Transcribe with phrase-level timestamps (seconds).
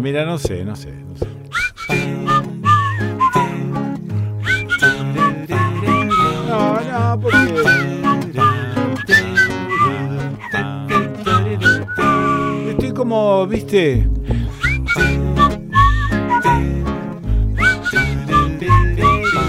[0.00, 1.26] Ah, mira, no sé, no sé, no sé.
[6.48, 7.54] No, no, porque...
[12.70, 14.08] Estoy como, viste...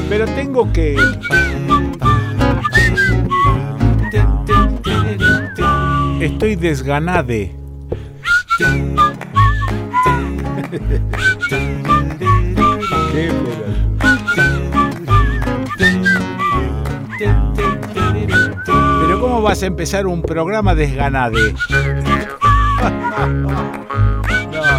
[0.10, 0.98] Pero tengo que...
[6.20, 7.56] Estoy desganade.
[19.42, 21.56] Vas a empezar un programa desganade?
[22.80, 22.90] No,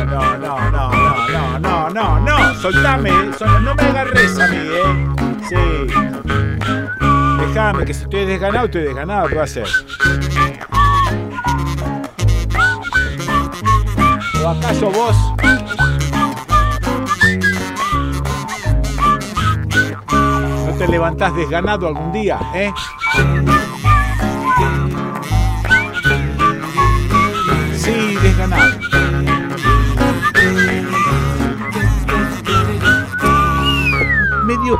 [0.04, 0.90] no, no, no, no,
[1.28, 2.54] no, no, no, no.
[2.54, 5.08] soltame, no me agarres a mí, eh.
[5.48, 5.56] Sí.
[7.40, 9.66] Déjame, que si estoy desganado, estoy desganado, ¿qué va a hacer?
[14.44, 15.16] ¿O acaso vos?
[20.66, 22.72] ¿No te levantás desganado algún día, eh?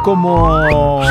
[0.02, 0.48] Como...
[0.48, 1.02] No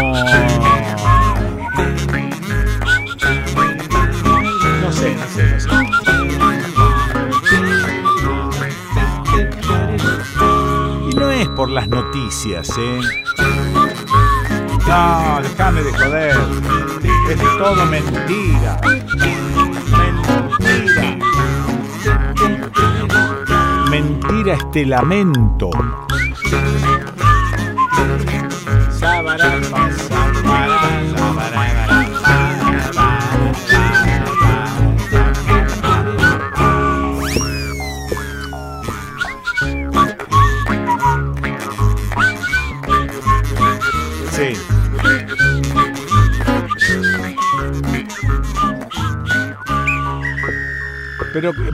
[4.91, 5.67] sé, no sé, no sé.
[11.09, 12.99] Y no es por las noticias, ¿eh?
[14.87, 16.37] No, déjame de joder.
[17.29, 18.79] Es todo mentira.
[18.83, 19.31] Mentira.
[23.89, 25.69] Mentira este lamento.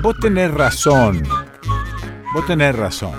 [0.01, 1.23] Vos tenés razón.
[2.33, 3.15] Vos tenés razón.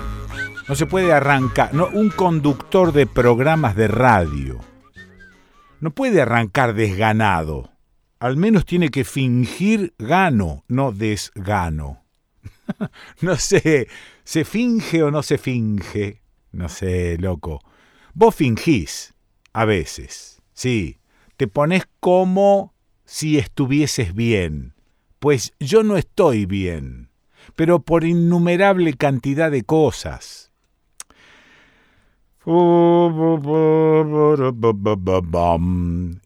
[0.67, 1.73] No se puede arrancar.
[1.73, 4.59] No, un conductor de programas de radio
[5.79, 7.71] no puede arrancar desganado.
[8.19, 12.03] Al menos tiene que fingir gano, no desgano.
[13.21, 13.87] no sé,
[14.23, 16.21] ¿se finge o no se finge?
[16.51, 17.61] No sé, loco.
[18.13, 19.13] Vos fingís,
[19.53, 20.99] a veces, sí.
[21.37, 22.73] Te pones como
[23.05, 24.73] si estuvieses bien.
[25.19, 27.09] Pues yo no estoy bien,
[27.55, 30.51] pero por innumerable cantidad de cosas.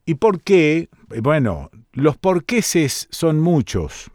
[0.05, 0.89] ¿Y por qué?
[1.21, 4.11] Bueno, los porqueses son muchos.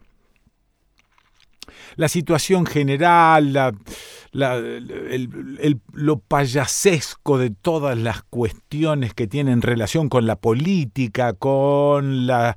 [1.97, 3.73] La situación general, la,
[5.91, 12.55] lo payasesco de todas las cuestiones que tienen relación con la política, con la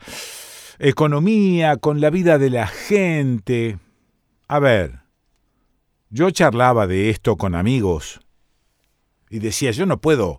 [0.82, 3.78] economía, con la vida de la gente.
[4.48, 5.00] A ver,
[6.10, 8.20] yo charlaba de esto con amigos
[9.30, 10.38] y decía, yo no puedo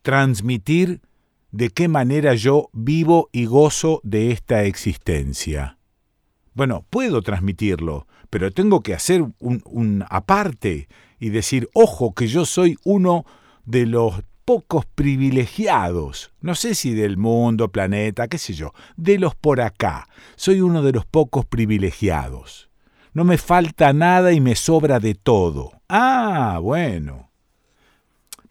[0.00, 1.02] transmitir
[1.50, 5.76] de qué manera yo vivo y gozo de esta existencia.
[6.54, 10.88] Bueno, puedo transmitirlo, pero tengo que hacer un, un aparte
[11.20, 13.26] y decir, ojo, que yo soy uno
[13.66, 19.34] de los pocos privilegiados, no sé si del mundo, planeta, qué sé yo, de los
[19.34, 20.06] por acá.
[20.36, 22.68] Soy uno de los pocos privilegiados.
[23.14, 25.72] No me falta nada y me sobra de todo.
[25.88, 27.30] Ah, bueno.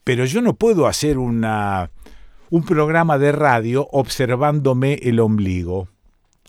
[0.03, 1.91] Pero yo no puedo hacer una,
[2.49, 5.87] un programa de radio observándome el ombligo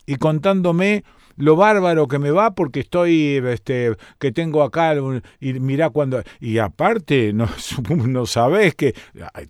[0.07, 1.03] y contándome
[1.37, 4.93] lo bárbaro que me va porque estoy este que tengo acá
[5.39, 7.47] y mirá cuando y aparte no,
[7.89, 8.95] no sabés que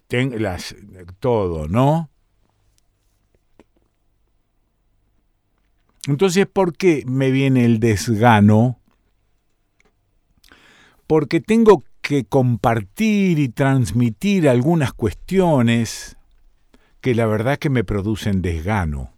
[0.07, 0.75] ten- las,
[1.19, 2.09] todo no
[6.07, 8.79] entonces por qué me viene el desgano
[11.07, 16.17] porque tengo que compartir y transmitir algunas cuestiones
[17.01, 19.13] que la verdad que me producen desgano.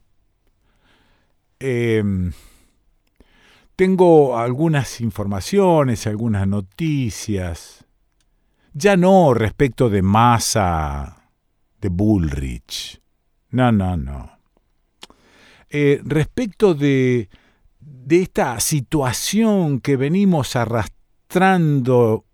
[1.60, 2.32] Em,
[3.76, 7.86] tengo algunas informaciones, algunas noticias,
[8.74, 11.30] ya no respecto de Massa,
[11.82, 13.02] de Bullrich,
[13.52, 14.32] no, no, no.
[15.70, 17.30] Eh, respecto de,
[17.80, 22.26] de esta situación que venimos arrastrando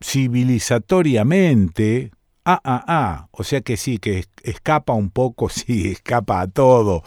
[0.00, 2.10] civilizatoriamente
[2.48, 3.28] Ah, ah, ah.
[3.32, 7.02] O sea que sí, que escapa un poco, sí, escapa a todo.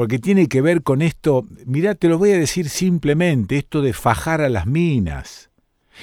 [0.00, 3.92] Porque tiene que ver con esto, mirá, te lo voy a decir simplemente, esto de
[3.92, 5.50] fajar a las minas,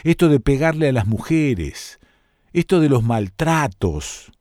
[0.03, 1.99] esto de pegarle a las mujeres,
[2.53, 4.31] esto de los maltratos.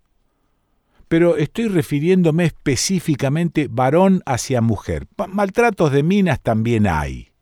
[1.08, 5.06] Pero estoy refiriéndome específicamente varón hacia mujer.
[5.26, 7.32] maltratos de minas también hay.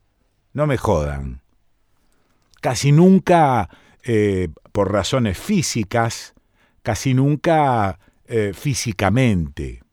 [0.52, 1.43] No me jodan.
[2.61, 3.69] Casi nunca
[4.05, 6.34] eh, por razones físicas,
[6.84, 9.84] casi nunca eh, físicamente.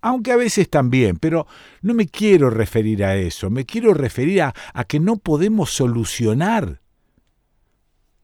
[0.00, 1.46] Aunque a veces también, pero
[1.82, 6.80] no me quiero referir a eso, me quiero referir a, a que no podemos solucionar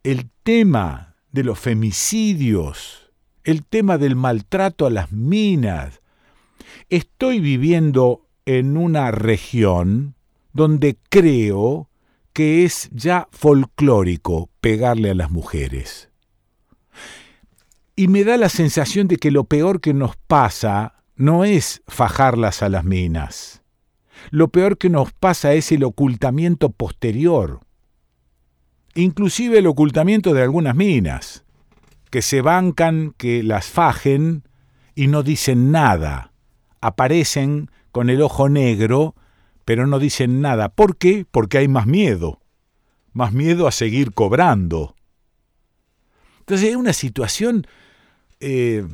[0.03, 3.11] el tema de los femicidios,
[3.45, 6.01] el tema del maltrato a las minas.
[6.89, 10.15] Estoy viviendo en una región
[10.53, 11.89] donde creo
[12.33, 16.11] que es ya folclórico pegarle a las mujeres.
[17.95, 22.63] Y me da la sensación de que lo peor que nos pasa no es fajarlas
[22.63, 23.63] a las minas.
[24.31, 27.61] Lo peor que nos pasa es el ocultamiento posterior.
[28.95, 31.45] Inclusive el ocultamiento de algunas minas,
[32.11, 34.45] que se bancan que las fajen
[34.95, 36.33] y no dicen nada.
[36.81, 39.15] Aparecen con el ojo negro
[39.65, 40.69] pero no dicen nada.
[40.69, 41.27] ¿Por qué?
[41.31, 42.41] Porque hay más miedo.
[43.13, 44.97] Más miedo a seguir cobrando.
[46.41, 47.67] Entonces es una situación
[48.41, 48.87] eh,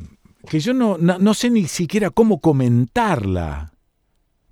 [0.47, 3.73] que yo no, no sé ni siquiera cómo comentarla,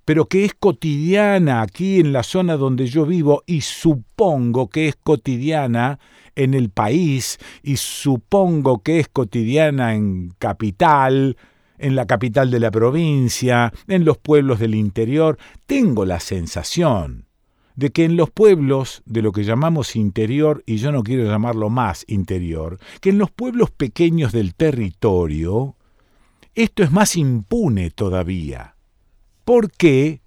[0.04, 4.96] pero que es cotidiana aquí en la zona donde yo vivo y supongo que es
[4.96, 5.98] cotidiana
[6.34, 11.36] en el país y supongo que es cotidiana en capital,
[11.78, 17.26] en la capital de la provincia, en los pueblos del interior, tengo la sensación
[17.76, 21.70] de que en los pueblos de lo que llamamos interior, y yo no quiero llamarlo
[21.70, 25.76] más interior, que en los pueblos pequeños del territorio,
[26.62, 28.74] esto es más impune todavía.
[29.44, 30.20] ¿Por qué?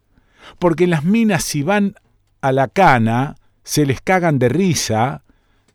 [0.59, 1.95] Porque las minas si van
[2.41, 5.23] a la cana, se les cagan de risa,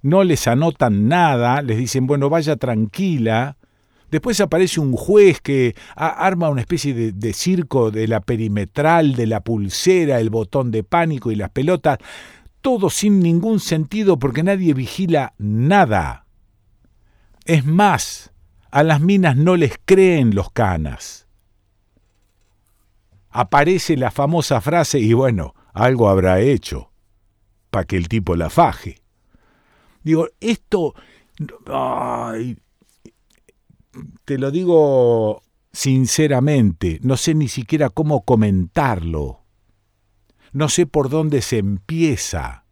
[0.03, 3.57] no les anotan nada, les dicen, bueno, vaya tranquila,
[4.11, 9.41] Después aparece un juez que arma una especie de, circo de la perimetral, de la
[9.41, 11.99] pulsera, el botón de pánico y las pelotas,
[12.61, 16.25] todo sin ningún sentido porque nadie vigila nada.
[17.45, 18.33] Es más,
[18.77, 21.27] a las minas no les creen los canas.
[23.31, 26.93] Aparece la famosa frase y bueno, algo habrá hecho
[27.71, 29.01] para que el tipo la faje.
[30.03, 30.95] Digo, esto...
[34.27, 35.43] Te lo digo
[35.73, 39.41] sinceramente, no sé ni siquiera cómo comentarlo.
[40.53, 42.67] No sé por dónde se empieza.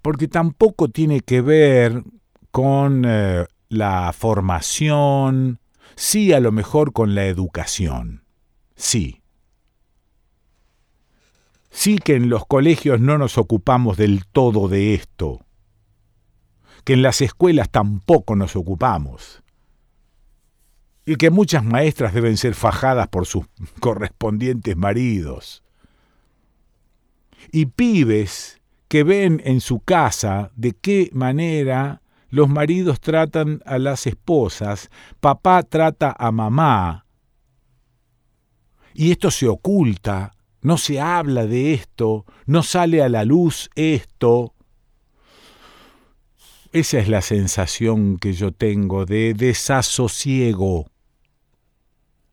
[0.00, 2.04] Porque tampoco tiene que ver
[2.50, 5.60] con eh, la formación,
[5.96, 8.24] sí a lo mejor con la educación.
[8.76, 9.22] Sí.
[11.70, 15.44] Sí que en los colegios no nos ocupamos del todo de esto
[16.88, 19.42] que en las escuelas tampoco nos ocupamos,
[21.04, 23.44] y que muchas maestras deben ser fajadas por sus
[23.80, 25.62] correspondientes maridos,
[27.52, 34.06] y pibes que ven en su casa de qué manera los maridos tratan a las
[34.06, 37.06] esposas, papá trata a mamá,
[38.94, 44.54] y esto se oculta, no se habla de esto, no sale a la luz esto,
[46.72, 50.86] esa es la sensación que yo tengo de desasosiego.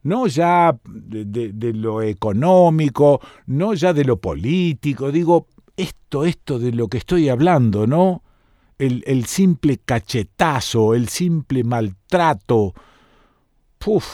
[0.03, 5.47] No ya de, lo económico, no ya de lo político, digo,
[5.77, 8.23] esto, esto de lo que estoy hablando, ¿no?
[8.77, 12.73] El, el simple cachetazo, el simple maltrato.
[13.77, 14.05] Puf.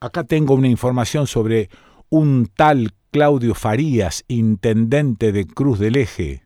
[0.00, 1.70] Acá tengo una información sobre
[2.08, 6.42] un tal Claudio Farías, intendente de Cruz del Eje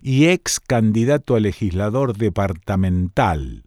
[0.00, 3.64] y ex candidato a legislador departamental.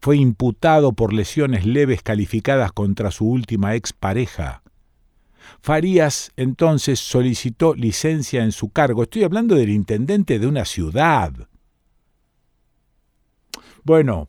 [0.00, 4.62] Fue imputado por lesiones leves calificadas contra su última expareja.
[5.60, 9.02] Farías entonces solicitó licencia en su cargo.
[9.02, 11.32] Estoy hablando del intendente de una ciudad.
[13.84, 14.28] Bueno,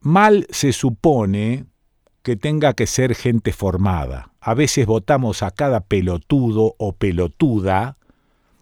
[0.00, 1.66] mal se supone
[2.22, 4.32] que tenga que ser gente formada.
[4.40, 7.98] A veces votamos a cada pelotudo o pelotuda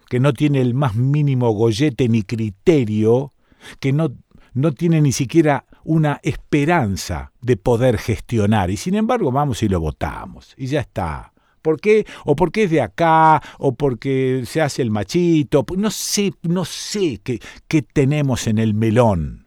[0.08, 3.32] que no tiene el más mínimo gollete ni criterio,
[3.80, 4.12] que no,
[4.52, 8.70] no tiene ni siquiera una esperanza de poder gestionar.
[8.70, 10.54] Y sin embargo vamos y lo votamos.
[10.58, 11.31] Y ya está.
[11.62, 12.04] ¿Por qué?
[12.24, 15.64] O porque es de acá, o porque se hace el machito.
[15.76, 19.46] No sé, no sé qué, qué tenemos en el melón.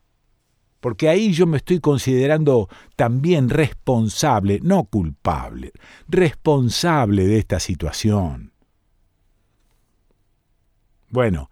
[0.85, 5.71] porque ahí yo me estoy considerando también responsable, no culpable,
[6.07, 8.53] responsable de esta situación.
[11.09, 11.49] Bueno,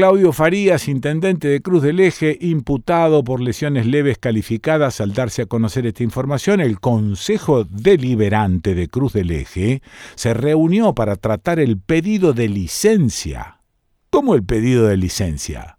[0.00, 5.46] Claudio Farías, intendente de Cruz del Eje, imputado por lesiones leves calificadas al darse a
[5.46, 9.82] conocer esta información, el Consejo Deliberante de Cruz del Eje
[10.14, 13.60] se reunió para tratar el pedido de licencia.
[14.08, 15.76] ¿Cómo el pedido de licencia?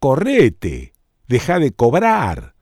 [0.00, 0.94] Correte,
[1.28, 2.54] deja de cobrar.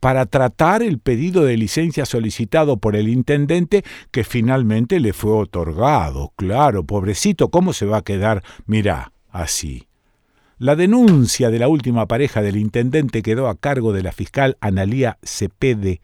[0.00, 6.32] Para tratar el pedido de licencia solicitado por el intendente que finalmente le fue otorgado.
[6.34, 8.42] Claro, pobrecito, ¿cómo se va a quedar?
[8.66, 9.88] Mirá, así.
[10.62, 15.18] La denuncia de la última pareja del intendente quedó a cargo de la fiscal Analía
[15.24, 16.00] Cepede.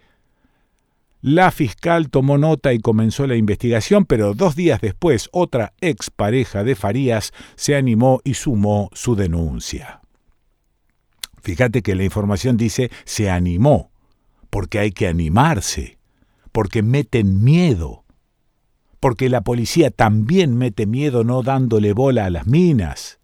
[1.20, 6.74] La fiscal tomó nota y comenzó la investigación, pero dos días después otra expareja de
[6.74, 10.00] Farías se animó y sumó su denuncia.
[11.40, 13.92] Fíjate que la información dice se animó,
[14.50, 15.98] porque hay que animarse,
[16.50, 18.02] porque meten miedo,
[18.98, 23.17] porque la policía también mete miedo no dándole bola a las minas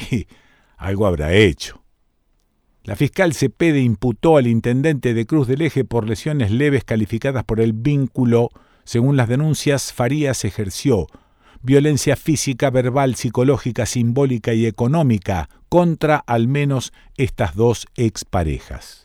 [0.76, 1.82] algo habrá hecho.
[2.84, 7.60] La fiscal Cepede imputó al intendente de Cruz del Eje por lesiones leves calificadas por
[7.60, 8.48] el vínculo.
[8.84, 11.06] Según las denuncias, Farías ejerció
[11.62, 19.04] violencia física, verbal, psicológica, simbólica y económica contra al menos estas dos exparejas.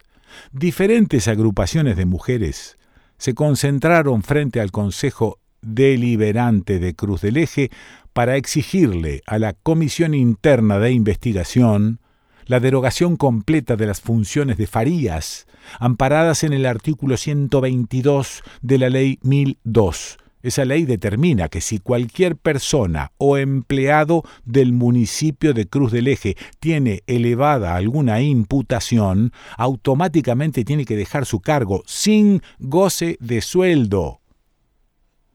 [0.51, 2.77] Diferentes agrupaciones de mujeres
[3.17, 7.71] se concentraron frente al Consejo Deliberante de Cruz del Eje
[8.15, 11.99] para exigirle a la Comisión Interna de Investigación
[12.45, 15.47] la derogación completa de las funciones de Farías,
[15.79, 20.17] amparadas en el artículo 122 de la Ley 1002.
[20.43, 26.37] Esa ley determina que si cualquier persona o empleado del municipio de Cruz del Eje
[26.61, 34.21] tiene elevada alguna imputación, automáticamente tiene que dejar su cargo sin goce de sueldo.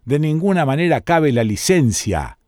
[0.06, 2.38] De ninguna manera cabe la licencia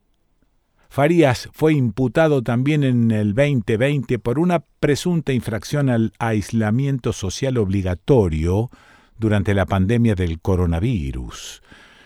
[0.93, 8.69] Farías fue imputado también en el 2020 por una presunta infracción al aislamiento social obligatorio
[9.17, 11.63] durante la pandemia del coronavirus.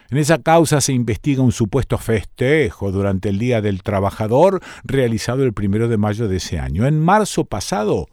[0.08, 5.52] En esa causa se investiga un supuesto festejo durante el Día del Trabajador realizado el
[5.52, 6.86] primero de mayo de ese año.
[6.86, 8.06] En marzo pasado,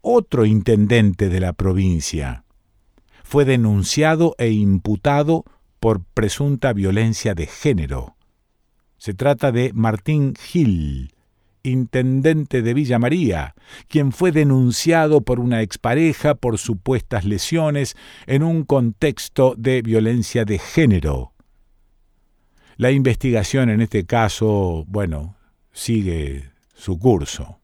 [0.00, 2.44] otro intendente de la provincia
[3.24, 5.42] fue denunciado e imputado
[5.80, 8.13] por presunta violencia de género.
[9.04, 11.12] Se trata de Martín Gil,
[11.62, 13.54] intendente de Villa María,
[13.86, 20.58] quien fue denunciado por una expareja por supuestas lesiones en un contexto de violencia de
[20.58, 21.34] género.
[22.78, 25.36] La investigación en este caso, bueno,
[25.70, 27.60] sigue su curso.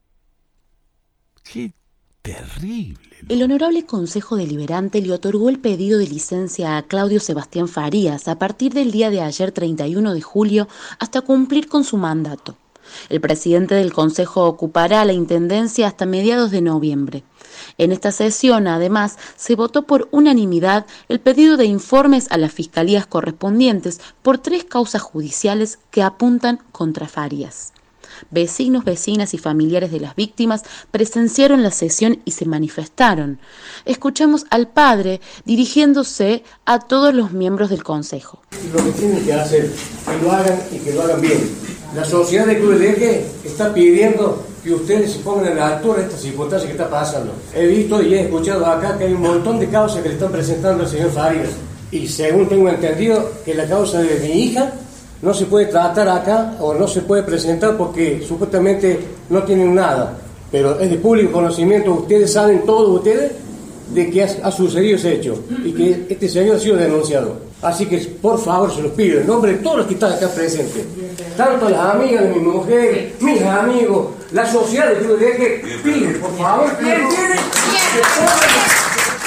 [1.42, 1.72] Qué
[2.22, 2.98] terrible.
[3.28, 8.38] El Honorable Consejo Deliberante le otorgó el pedido de licencia a Claudio Sebastián Farías a
[8.38, 12.56] partir del día de ayer 31 de julio hasta cumplir con su mandato.
[13.08, 17.22] El presidente del Consejo ocupará la Intendencia hasta mediados de noviembre.
[17.78, 23.06] En esta sesión, además, se votó por unanimidad el pedido de informes a las fiscalías
[23.06, 27.72] correspondientes por tres causas judiciales que apuntan contra Farías.
[28.30, 33.38] Vecinos, vecinas y familiares de las víctimas presenciaron la sesión y se manifestaron.
[33.84, 38.42] Escuchamos al padre dirigiéndose a todos los miembros del Consejo.
[38.72, 41.38] Lo que tienen que hacer, que lo hagan y que lo hagan bien.
[41.94, 45.98] La sociedad de Club del Eje está pidiendo que ustedes se pongan en la altura
[45.98, 47.32] de estas circunstancias que está pasando.
[47.54, 50.30] He visto y he escuchado acá que hay un montón de causas que le están
[50.30, 51.50] presentando al señor Farías.
[51.90, 54.72] Y según tengo entendido, que la causa de mi hija
[55.22, 58.98] no se puede tratar acá o no se puede presentar porque supuestamente
[59.28, 60.18] no tienen nada.
[60.50, 63.32] Pero es de público conocimiento, ustedes saben todos ustedes
[63.92, 67.50] de que ha, sucedido ese hecho y que este señor ha sido denunciado.
[67.62, 70.28] Así que por favor se los pido en nombre de todos los que están acá
[70.28, 70.84] presentes,
[71.36, 76.76] tanto las amigas de mi mujer, mis amigos, la sociedad de Eje, piden por favor
[76.78, 76.96] que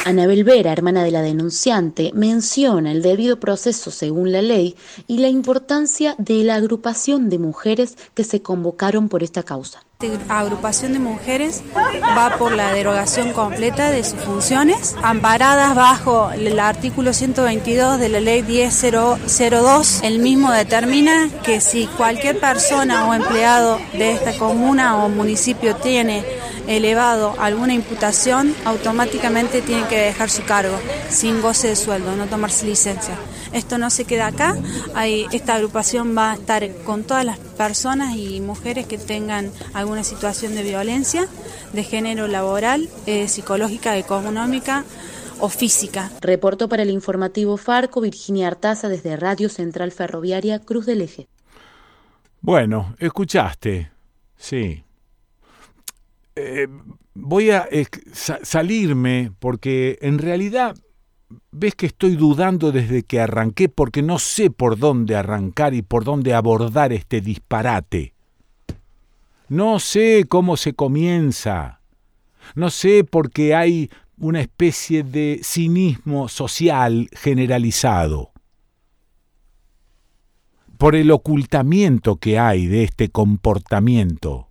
[0.06, 4.76] Anabel Vera, hermana de la denunciante, menciona el debido proceso según la ley
[5.08, 9.86] y la importancia de la agrupación de mujeres que se convocaron por esta causa.
[10.28, 11.62] La agrupación de mujeres
[12.18, 18.20] va por la derogación completa de sus funciones, amparadas bajo el artículo 122 de la
[18.20, 20.02] ley 1002.
[20.04, 26.26] El mismo determina que si cualquier persona o empleado de esta comuna o municipio tiene
[26.68, 30.78] elevado alguna imputación, automáticamente tiene que dejar su cargo,
[31.10, 33.18] sin goce de sueldo, no tomarse licencia.
[33.54, 34.58] Esto no se queda acá,
[34.96, 40.04] Hay, esta agrupación va a estar con todas las personas y mujeres que tengan alguna
[40.04, 41.28] situación de violencia,
[41.72, 44.84] de género laboral, eh, psicológica, económica,
[45.40, 46.10] o física.
[46.22, 51.28] Reportó para el informativo Farco Virginia Artaza desde Radio Central Ferroviaria Cruz del Eje.
[52.40, 53.92] Bueno, escuchaste,
[54.38, 54.84] sí.
[56.36, 56.68] Eh,
[57.14, 57.68] voy a
[58.16, 60.76] salirme porque en realidad
[61.54, 66.04] ves que estoy dudando desde que arranqué porque no sé por dónde arrancar y por
[66.04, 68.14] dónde abordar este disparate.
[69.48, 71.82] No sé cómo se comienza.
[72.56, 78.32] No sé por qué hay una especie de cinismo social generalizado.
[80.78, 84.50] Por el ocultamiento que hay de este comportamiento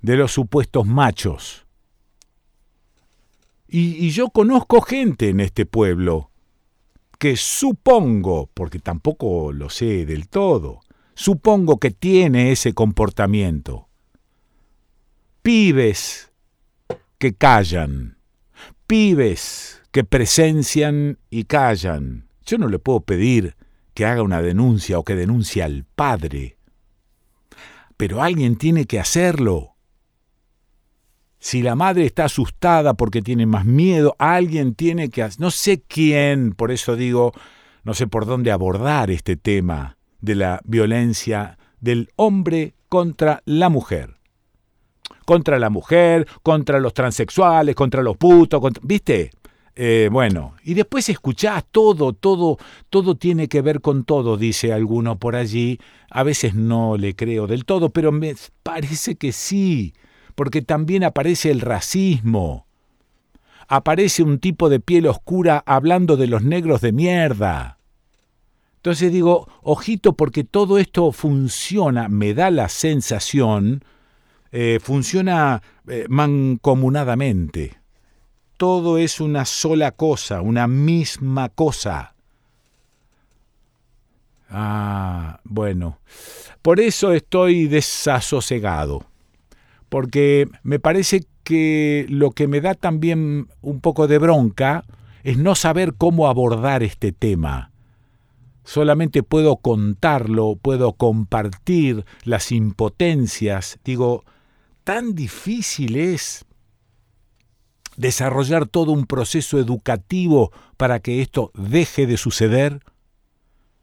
[0.00, 1.66] de los supuestos machos.
[3.72, 6.32] Y, yo conozco gente en este pueblo
[7.20, 10.80] que supongo, porque tampoco lo sé del todo,
[11.14, 13.86] supongo que tiene ese comportamiento.
[15.42, 16.32] Pibes
[17.18, 18.16] que callan,
[18.88, 22.26] pibes que presencian y callan.
[22.44, 23.54] Yo no le puedo pedir
[23.94, 26.56] que haga una denuncia o que denuncie al padre,
[27.96, 29.69] pero alguien tiene que hacerlo.
[31.42, 35.26] Si la madre está asustada porque tiene más miedo, alguien tiene que.
[35.38, 37.32] No sé quién, por eso digo,
[37.82, 44.16] no sé por dónde abordar este tema de la violencia del hombre contra la mujer.
[45.24, 49.30] Contra la mujer, contra los transexuales, contra los putos, ¿viste?
[49.76, 52.58] Eh, bueno, y después escuchás todo, todo,
[52.90, 55.78] todo tiene que ver con todo, dice alguno por allí.
[56.10, 59.94] A veces no le creo del todo, pero me parece que sí
[60.34, 62.66] porque también aparece el racismo.
[63.68, 67.78] Aparece un tipo de piel oscura hablando de los negros de mierda.
[68.76, 73.84] Entonces digo, ojito porque todo esto funciona, me da la sensación,
[74.52, 77.78] eh, funciona eh, mancomunadamente.
[78.56, 82.14] Todo es una sola cosa, una misma cosa.
[84.48, 85.98] Ah, bueno.
[86.62, 89.09] Por eso estoy desasosegado
[89.90, 94.84] porque me parece que lo que me da también un poco de bronca
[95.22, 97.70] es no saber cómo abordar este tema.
[98.64, 103.78] Solamente puedo contarlo, puedo compartir las impotencias.
[103.84, 104.24] Digo,
[104.84, 106.46] tan difícil es
[107.96, 112.80] desarrollar todo un proceso educativo para que esto deje de suceder.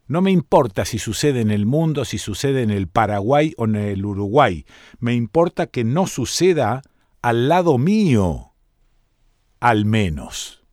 [0.08, 3.76] No me importa si sucede en el mundo, si sucede en el Paraguay o en
[3.76, 4.64] el Uruguay.
[4.98, 6.80] Me importa que no suceda
[7.20, 8.54] al lado mío,
[9.60, 10.64] al menos.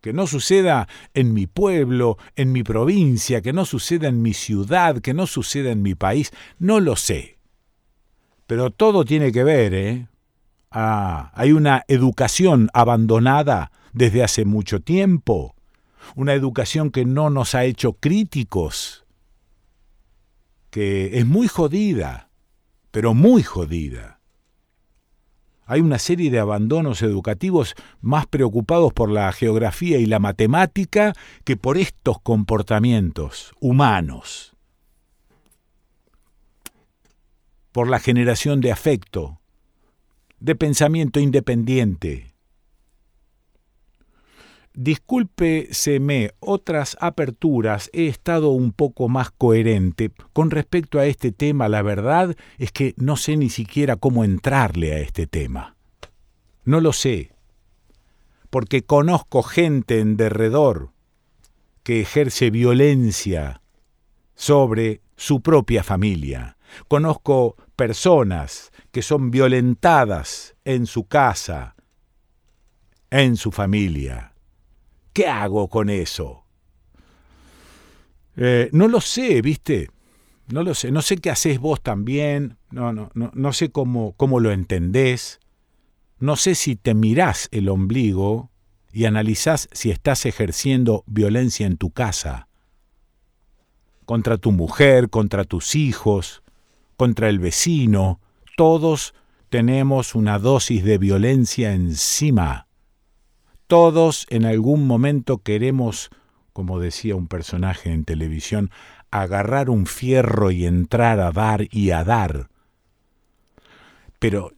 [0.00, 5.00] Que no suceda en mi pueblo, en mi provincia, que no suceda en mi ciudad,
[5.00, 7.40] que no suceda en mi país, no lo sé.
[8.46, 10.06] Pero todo tiene que ver, ¿eh?
[10.70, 15.55] Ah, hay una educación abandonada desde hace mucho tiempo
[16.14, 19.04] una educación que no nos ha hecho críticos,
[20.70, 22.30] que es muy jodida,
[22.90, 24.20] pero muy jodida.
[25.68, 31.12] Hay una serie de abandonos educativos más preocupados por la geografía y la matemática
[31.44, 34.54] que por estos comportamientos humanos,
[37.72, 39.40] por la generación de afecto,
[40.38, 42.35] de pensamiento independiente,
[44.78, 50.12] Discúlpeseme, otras aperturas he estado un poco más coherente.
[50.34, 54.92] Con respecto a este tema, la verdad es que no sé ni siquiera cómo entrarle
[54.92, 55.76] a este tema.
[56.64, 57.32] No lo sé,
[58.50, 60.90] porque conozco gente en derredor
[61.82, 63.62] que ejerce violencia
[64.34, 66.58] sobre su propia familia.
[66.86, 71.76] Conozco personas que son violentadas en su casa,
[73.08, 74.34] en su familia.
[75.16, 76.44] ¿Qué hago con eso?
[78.36, 79.88] Eh, no lo sé, ¿viste?
[80.48, 80.90] No lo sé.
[80.90, 82.58] No sé qué haces vos también.
[82.70, 85.40] No, no, no, no sé cómo, cómo lo entendés.
[86.18, 88.50] No sé si te mirás el ombligo
[88.92, 92.48] y analizás si estás ejerciendo violencia en tu casa.
[94.04, 96.42] Contra tu mujer, contra tus hijos,
[96.98, 98.20] contra el vecino.
[98.58, 99.14] Todos
[99.48, 102.65] tenemos una dosis de violencia encima.
[103.66, 106.10] Todos en algún momento queremos,
[106.52, 108.70] como decía un personaje en televisión,
[109.10, 112.48] agarrar un fierro y entrar a dar y a dar.
[114.20, 114.52] Pero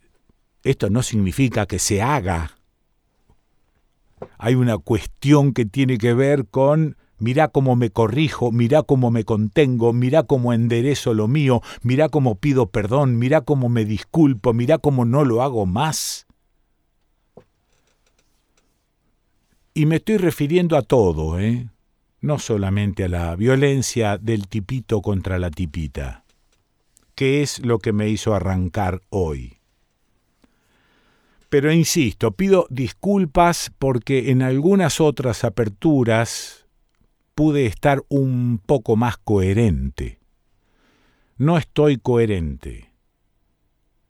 [0.63, 2.59] esto no significa que se haga.
[4.37, 9.25] Hay una cuestión que tiene que ver con mirá cómo me corrijo, mirá cómo me
[9.25, 14.77] contengo, mirá cómo enderezo lo mío, mirá cómo pido perdón, mirá cómo me disculpo, mirá
[14.77, 16.28] cómo no lo hago más.
[19.79, 21.69] Y me estoy refiriendo a todo, ¿eh?
[22.21, 26.25] no solamente a la violencia del tipito contra la tipita,
[27.15, 29.59] que es lo que me hizo arrancar hoy.
[31.49, 36.67] Pero insisto, pido disculpas porque en algunas otras aperturas
[37.37, 40.19] pude estar un poco más coherente.
[41.37, 42.88] No estoy coherente.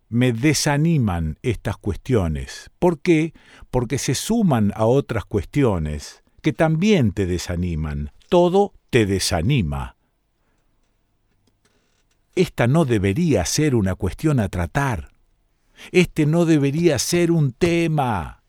[0.09, 2.71] Me desaniman estas cuestiones.
[2.79, 3.35] ¿Por qué?
[3.71, 8.11] Porque se suman a otras cuestiones que también te desaniman.
[8.29, 9.97] Todo te desanima.
[12.35, 15.11] Esta no debería ser una cuestión a tratar.
[15.93, 18.43] Este no debería ser un tema.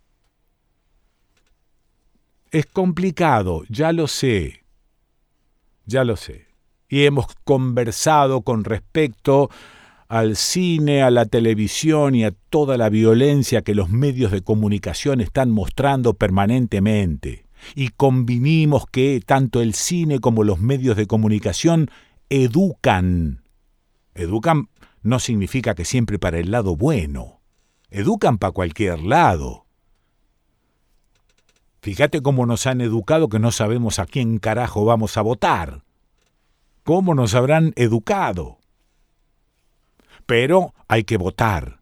[2.52, 4.63] Es complicado, ya lo sé.
[5.86, 6.48] Ya lo sé.
[6.88, 9.50] Y hemos conversado con respecto
[10.10, 15.22] al cine, a la televisión y a toda la violencia que los medios de comunicación
[15.22, 17.45] están mostrando permanentemente
[17.76, 21.91] y convinimos que tanto el cine como los medios de comunicación
[22.30, 23.43] educan.
[24.15, 24.69] Educan
[25.04, 27.39] no significa que siempre para el lado bueno.
[27.91, 29.65] Educan para cualquier lado.
[31.82, 35.84] Fíjate cómo nos han educado que no sabemos a quién carajo vamos a votar.
[36.84, 38.58] ¿Cómo nos habrán educado?
[40.29, 41.79] Pero hay que votar.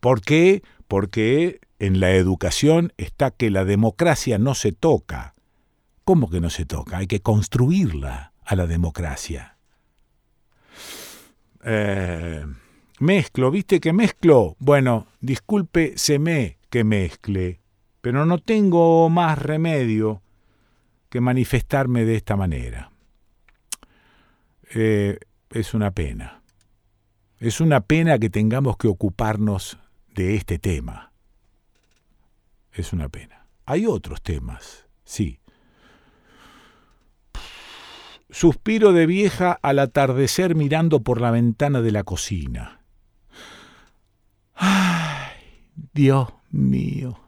[0.00, 0.64] ¿Por qué?
[0.88, 5.36] Porque en la educación está que la democracia no se toca.
[6.04, 6.98] ¿Cómo que no se toca?
[6.98, 9.56] Hay que construirla a la democracia.
[11.62, 12.44] Eh,
[12.98, 14.56] mezclo, ¿viste que mezclo?
[14.58, 17.60] Bueno, disculpe, se me que mezcle,
[18.00, 20.22] pero no tengo más remedio
[21.08, 22.90] que manifestarme de esta manera.
[24.74, 25.20] Eh,
[25.50, 26.42] es una pena.
[27.38, 29.78] Es una pena que tengamos que ocuparnos
[30.14, 31.06] de este tema
[32.80, 33.46] es una pena.
[33.64, 35.40] Hay otros temas, sí.
[38.30, 42.80] Suspiro de vieja al atardecer mirando por la ventana de la cocina.
[44.54, 47.20] Ay, Dios mío.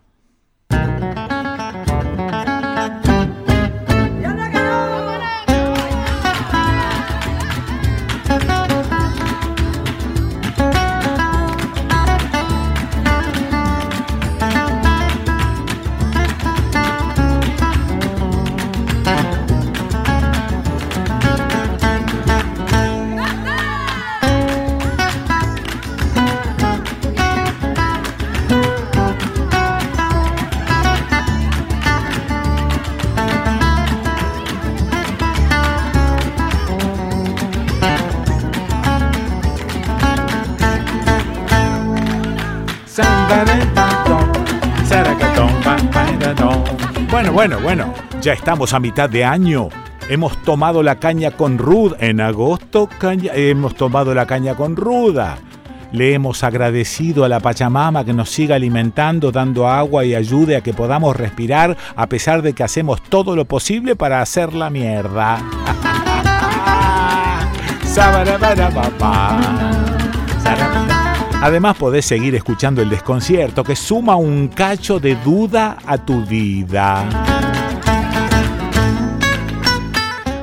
[47.10, 49.70] Bueno, bueno, bueno, ya estamos a mitad de año.
[50.10, 51.96] Hemos tomado la caña con ruda.
[52.00, 55.38] En agosto hemos tomado la caña con ruda.
[55.90, 60.60] Le hemos agradecido a la Pachamama que nos siga alimentando, dando agua y ayude a
[60.60, 65.38] que podamos respirar a pesar de que hacemos todo lo posible para hacer la mierda.
[71.40, 77.08] Además podés seguir escuchando el desconcierto que suma un cacho de duda a tu vida.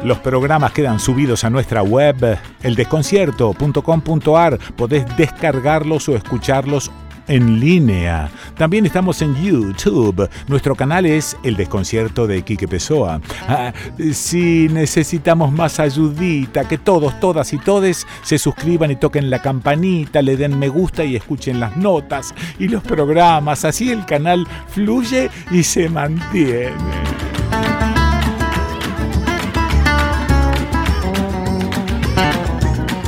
[0.06, 4.60] Los programas quedan subidos a nuestra web, eldesconcierto.com.ar.
[4.76, 6.92] Podés descargarlos o escucharlos
[7.28, 8.30] en línea.
[8.58, 10.30] También estamos en YouTube.
[10.48, 13.22] Nuestro canal es El Desconcierto de Quique Pessoa.
[13.48, 13.74] Ah,
[14.14, 20.22] si necesitamos más ayudita, que todos, todas y todes se suscriban y toquen la campanita,
[20.22, 23.66] le den me gusta y escuchen las notas y los programas.
[23.66, 27.35] Así el canal fluye y se mantiene.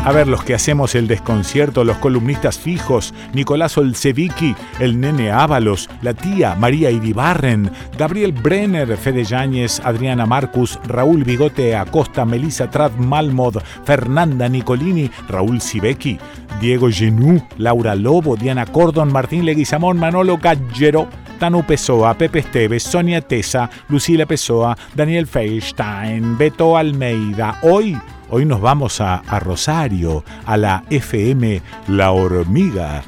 [0.08, 5.90] A ver, los que hacemos el desconcierto, los columnistas fijos, Nicolás Olsevicki, el nene Ábalos,
[6.02, 12.94] la tía María Iribarren, Gabriel Brenner, Fede Yáñez, Adriana Marcus, Raúl Bigote Acosta, Melissa Trad
[12.94, 16.18] Malmod, Fernanda Nicolini, Raúl Sibeki,
[16.62, 23.22] Diego Genú, Laura Lobo, Diana Cordon, Martín Leguizamón, Manolo Gallero, Tano Pessoa, Pepe Esteves, Sonia
[23.22, 27.60] Tesa, Lucila Pessoa, Daniel Feinstein, Beto Almeida.
[27.62, 27.98] Hoy,
[28.30, 33.04] hoy nos vamos a, Rosario, a la FM La Hormiga.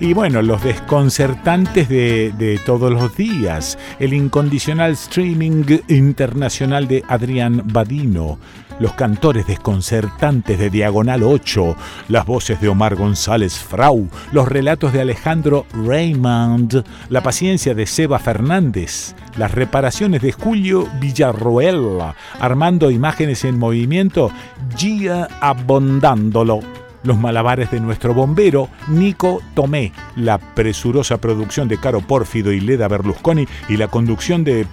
[0.00, 8.38] y bueno, los desconcertantes de, todos los días, el incondicional streaming internacional de Adrián Badino,
[8.78, 11.76] los cantores desconcertantes de Diagonal 8,
[12.08, 18.18] las voces de Omar González Frau, los relatos de Alejandro Raymond, la paciencia de Seba
[18.18, 21.98] Fernández, las reparaciones de Julio Villarroel,
[22.40, 24.30] armando imágenes en movimiento,
[24.76, 26.60] Gia Abondándolo
[27.04, 32.88] los malabares de nuestro bombero Nico Tomé, la presurosa producción de Caro Pórfido y Leda
[32.88, 34.66] Berlusconi y la conducción de...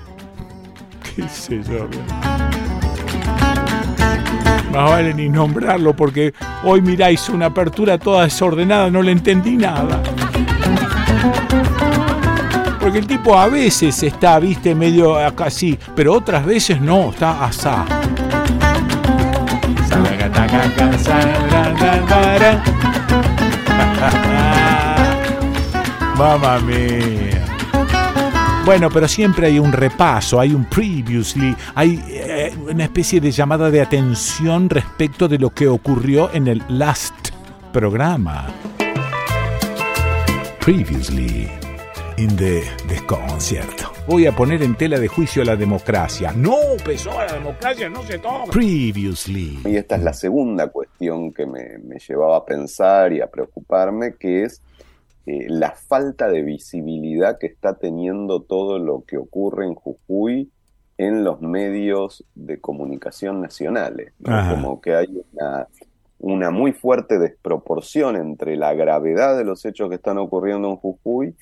[1.15, 2.30] qué sé yo.
[4.71, 10.01] Más vale ni nombrarlo porque hoy miráis una apertura toda desordenada, no le entendí nada.
[12.79, 17.85] Porque el tipo a veces está, viste, medio así, pero otras veces no, está asá.
[26.17, 27.20] Mamma mía.
[28.63, 33.71] Bueno, pero siempre hay un repaso, hay un previously, hay eh, una especie de llamada
[33.71, 37.29] de atención respecto de lo que ocurrió en el last
[37.73, 38.47] programa.
[40.59, 41.49] Previously
[42.17, 43.91] in the desconcierto.
[44.07, 46.31] Voy a poner en tela de juicio a la democracia.
[46.31, 48.51] No, pesó a la democracia, no se toca.
[48.51, 49.59] Previously.
[49.65, 54.43] Y esta es la segunda cuestión que me llevaba a pensar y a preocuparme, que
[54.43, 54.61] es
[55.25, 60.49] eh, la falta de visibilidad que está teniendo todo lo que ocurre en Jujuy
[60.97, 64.13] en los medios de comunicación nacionales.
[64.23, 65.67] Como que hay una,
[66.19, 71.35] una muy fuerte desproporción entre la gravedad de los hechos que están ocurriendo en Jujuy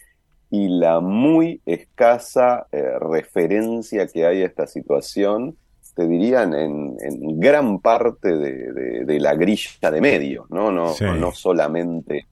[0.50, 5.58] y la muy escasa eh, referencia que hay a esta situación,
[5.96, 6.98] te dirían, en,
[7.40, 10.72] gran parte de, la grilla de medios, ¿no?
[10.72, 12.28] No, no solamente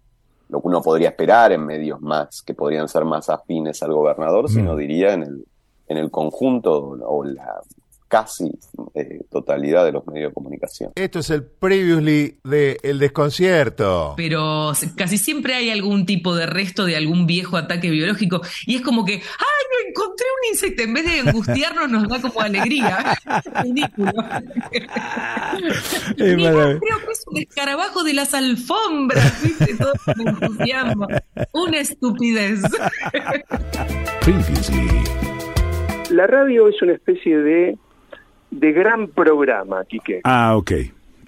[0.50, 4.50] lo que uno podría esperar en medios más que podrían ser más afines al gobernador,
[4.50, 4.78] sino mm.
[4.78, 5.46] diría en el,
[5.88, 7.62] en el conjunto o la
[8.08, 8.50] casi
[8.96, 10.92] eh, totalidad de los medios de comunicación.
[10.96, 14.14] Esto es el previously de El Desconcierto.
[14.16, 18.82] Pero casi siempre hay algún tipo de resto de algún viejo ataque biológico y es
[18.82, 19.57] como que, ¡ay,
[19.90, 20.84] encontré un insecto!
[20.84, 23.18] En vez de angustiarnos nos da como alegría.
[23.64, 24.12] ridículo.
[26.16, 29.76] creo que es un escarabajo de las alfombras, ¿viste?
[29.76, 31.08] Todo entusiasmo.
[31.54, 32.62] Una estupidez.
[34.22, 34.88] Previously.
[36.10, 37.78] La radio es una especie de
[38.52, 40.22] de gran programa, Quique.
[40.24, 40.72] Ah, ok.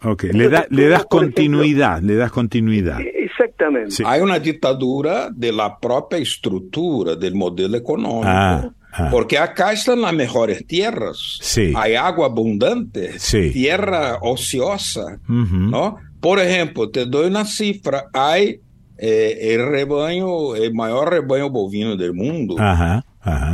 [0.01, 0.31] Okay.
[0.31, 2.99] Le, da, le das continuidad, le das continuidad.
[3.01, 3.91] Exactamente.
[3.91, 4.03] Sí.
[4.05, 8.23] Hay una dictadura de la propia estructura del modelo económico.
[8.25, 9.09] Ah, ah.
[9.11, 11.37] Porque acá están las mejores tierras.
[11.41, 11.73] Sí.
[11.75, 13.51] Hay agua abundante, sí.
[13.51, 15.97] tierra ociosa, ¿no?
[16.19, 18.59] Por ejemplo, te doy una cifra, hay
[18.97, 22.55] eh, el rebaño, el mayor rebaño bovino del mundo.
[22.59, 23.05] Ajá.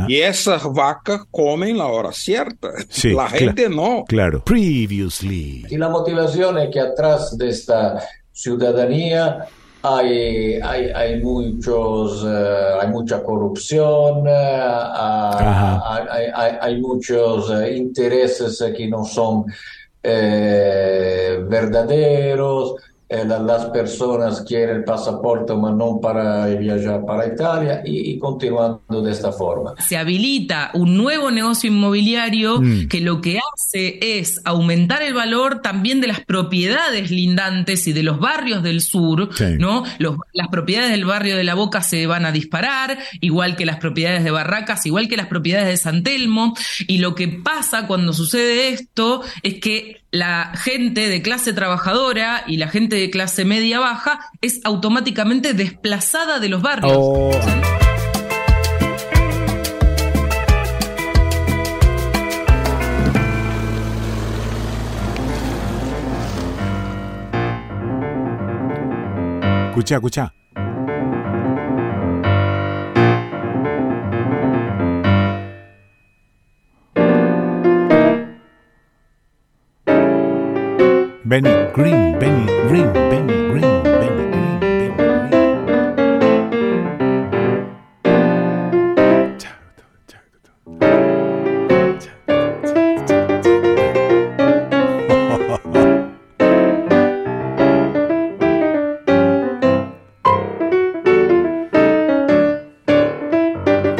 [0.08, 2.68] Y esas vacas comen la hora cierta.
[3.04, 4.04] la gente no.
[4.06, 4.42] Claro.
[4.44, 5.64] Previously.
[5.68, 8.00] Y la motivación es que atrás de esta
[8.32, 9.46] ciudadanía
[9.82, 16.26] hay, hay, hay muchos, eh, hay mucha corrupción, eh, hay,
[16.60, 19.44] hay, muchos eh, intereses que no son
[21.48, 22.74] verdaderos.
[23.08, 29.12] Eh, las personas quieren el pasaporte, pero no para viajar para Italia y, continuando de
[29.12, 29.74] esta forma.
[29.78, 32.88] Se habilita un nuevo negocio inmobiliario mm.
[32.88, 38.02] que lo que hace es aumentar el valor también de las propiedades lindantes y de
[38.02, 39.84] los barrios del sur, ¿no?
[40.32, 44.24] las propiedades del barrio de La Boca se van a disparar, igual que las propiedades
[44.24, 46.54] de Barracas, igual que las propiedades de San Telmo,
[46.88, 52.56] y lo que pasa cuando sucede esto es que la gente de clase trabajadora y
[52.56, 56.92] la gente de clase media baja es automáticamente desplazada de los barrios.
[56.96, 57.30] Oh.
[69.68, 70.45] Escucha, escucha.
[81.28, 85.26] Benny Green, Benny Green, Benny Green, Benny Green, Benny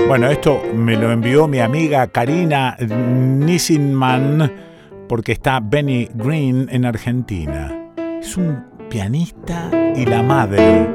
[0.06, 4.65] Bueno, esto me lo envió mi amiga Karina Nissinman
[5.08, 7.72] porque está Benny Green en Argentina.
[8.20, 10.88] Es un pianista y la madre,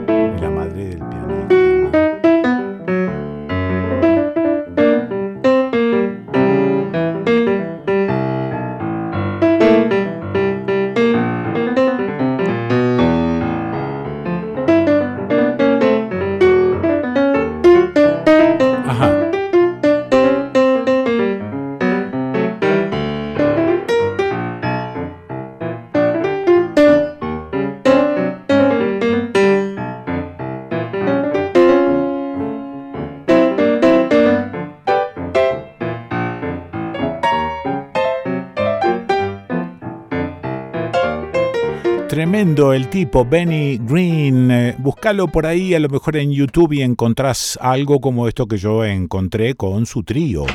[42.74, 44.52] El tipo, Benny Green.
[44.52, 48.58] Eh, búscalo por ahí, a lo mejor en YouTube y encontrás algo como esto que
[48.58, 50.46] yo encontré con su trío.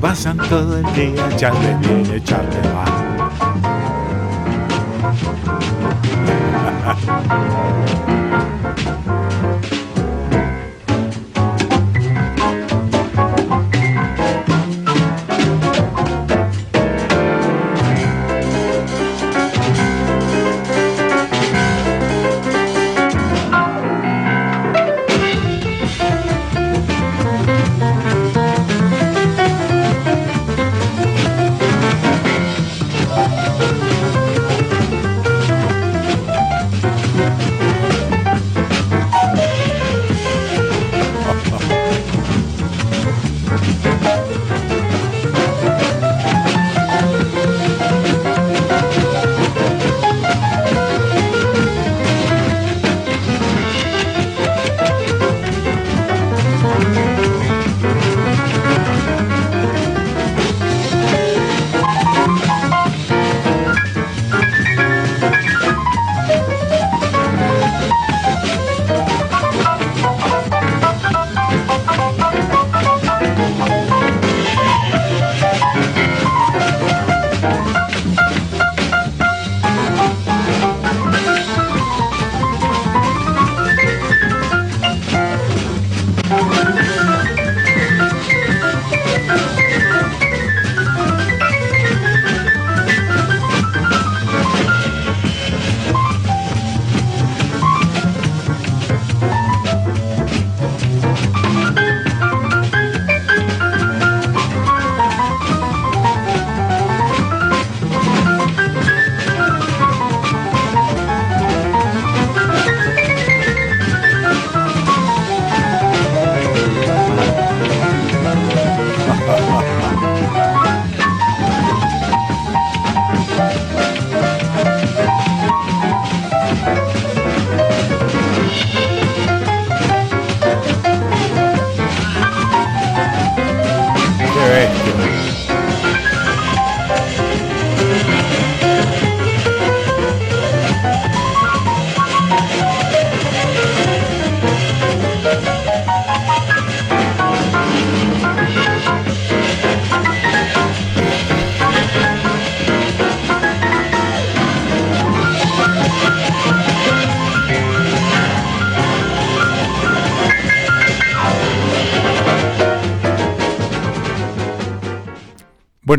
[0.00, 2.88] Pasan todo el día, echarle bien, echarle mal.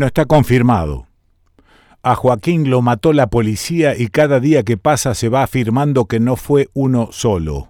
[0.00, 1.06] Bueno, está confirmado.
[2.02, 6.20] A Joaquín lo mató la policía y cada día que pasa se va afirmando que
[6.20, 7.68] no fue uno solo.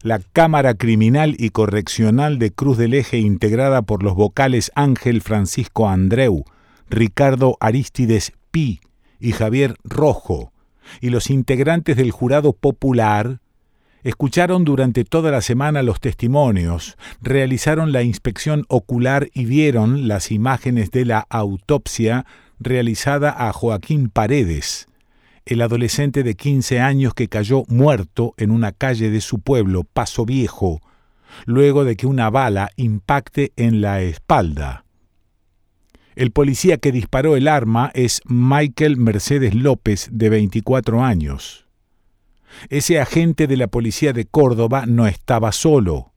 [0.00, 5.88] La Cámara Criminal y Correccional de Cruz del Eje, integrada por los vocales Ángel Francisco
[5.88, 6.44] Andreu,
[6.88, 8.78] Ricardo Aristides Pi
[9.18, 10.52] y Javier Rojo,
[11.00, 13.40] y los integrantes del jurado popular,
[14.02, 20.90] Escucharon durante toda la semana los testimonios, realizaron la inspección ocular y vieron las imágenes
[20.90, 22.26] de la autopsia
[22.58, 24.88] realizada a Joaquín Paredes,
[25.46, 30.24] el adolescente de 15 años que cayó muerto en una calle de su pueblo, Paso
[30.24, 30.80] Viejo,
[31.46, 34.84] luego de que una bala impacte en la espalda.
[36.16, 41.61] El policía que disparó el arma es Michael Mercedes López, de 24 años.
[42.68, 46.12] Ese agente de la policía de Córdoba no estaba solo.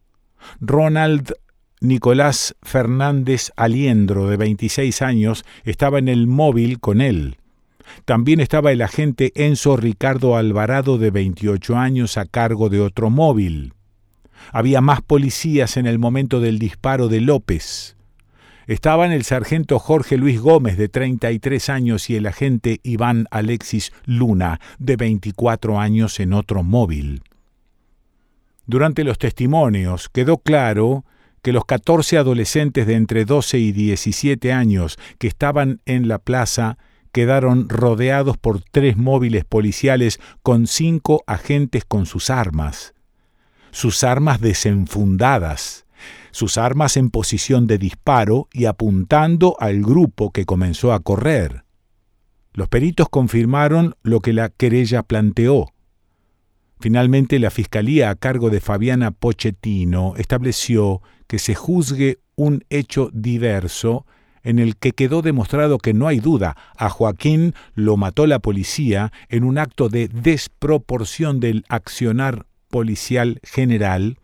[0.60, 1.34] Ronald
[1.82, 7.38] Nicolás Fernández Aliendro, de 26 años, estaba en el móvil con él.
[8.06, 13.74] También estaba el agente Enzo Ricardo Alvarado, de 28 años, a cargo de otro móvil.
[14.52, 17.95] Había más policías en el momento del disparo de López.
[18.68, 24.60] Estaban el sargento Jorge Luis Gómez, de 33 años, y el agente Iván Alexis Luna,
[24.80, 27.22] de 24 años, en otro móvil.
[28.66, 31.06] Durante los testimonios quedó claro
[31.44, 36.80] que los 14 adolescentes de entre 12 y 17 años que estaban en la plaza
[37.12, 42.96] quedaron rodeados por tres móviles policiales con cinco agentes con sus armas.
[43.70, 45.85] Sus armas desenfundadas
[46.36, 51.64] sus armas en posición de disparo y apuntando al grupo que comenzó a correr.
[52.52, 55.72] Los peritos confirmaron lo que la querella planteó.
[56.82, 64.06] Finalmente, la Fiscalía a cargo de Fabiana Pochettino estableció que se juzgue un hecho diverso
[64.44, 69.14] en el que quedó demostrado que no hay duda, a Joaquín lo mató la policía
[69.30, 74.18] en un acto de desproporción del accionar policial general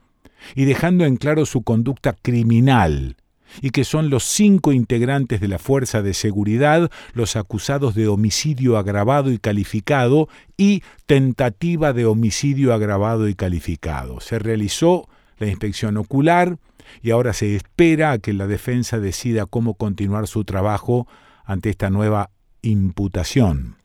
[0.55, 3.15] y dejando en claro su conducta criminal,
[3.61, 8.77] y que son los cinco integrantes de la Fuerza de Seguridad los acusados de homicidio
[8.77, 14.21] agravado y calificado y tentativa de homicidio agravado y calificado.
[14.21, 16.57] Se realizó la inspección ocular
[17.01, 21.07] y ahora se espera a que la defensa decida cómo continuar su trabajo
[21.43, 22.29] ante esta nueva
[22.61, 23.80] imputación.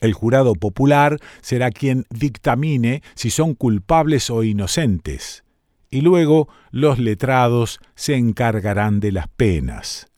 [0.00, 5.44] El jurado popular será quien dictamine si son culpables o inocentes
[5.90, 10.08] y luego los letrados se encargarán de las penas.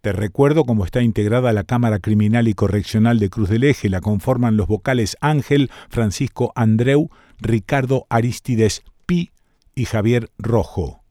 [0.00, 3.88] Te recuerdo cómo está integrada la Cámara Criminal y Correccional de Cruz del Eje.
[3.88, 9.32] La conforman los vocales Ángel, Francisco Andreu, Ricardo Aristides Pi
[9.74, 11.02] y Javier Rojo.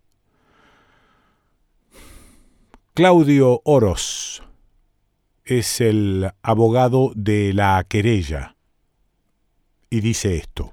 [2.93, 4.44] Claudio Oros
[5.45, 8.55] es el abogado de la querella
[9.89, 10.71] y dice esto.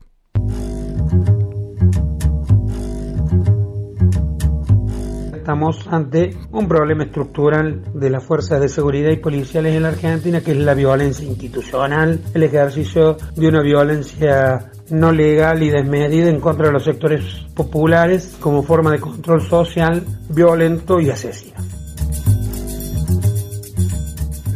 [5.42, 10.40] estamos ante un problema estructural de las fuerzas de seguridad y policiales en la Argentina,
[10.40, 16.38] que es la violencia institucional, el ejercicio de una violencia no legal y desmedida en
[16.38, 17.24] contra de los sectores
[17.56, 21.81] populares como forma de control social violento y asesino.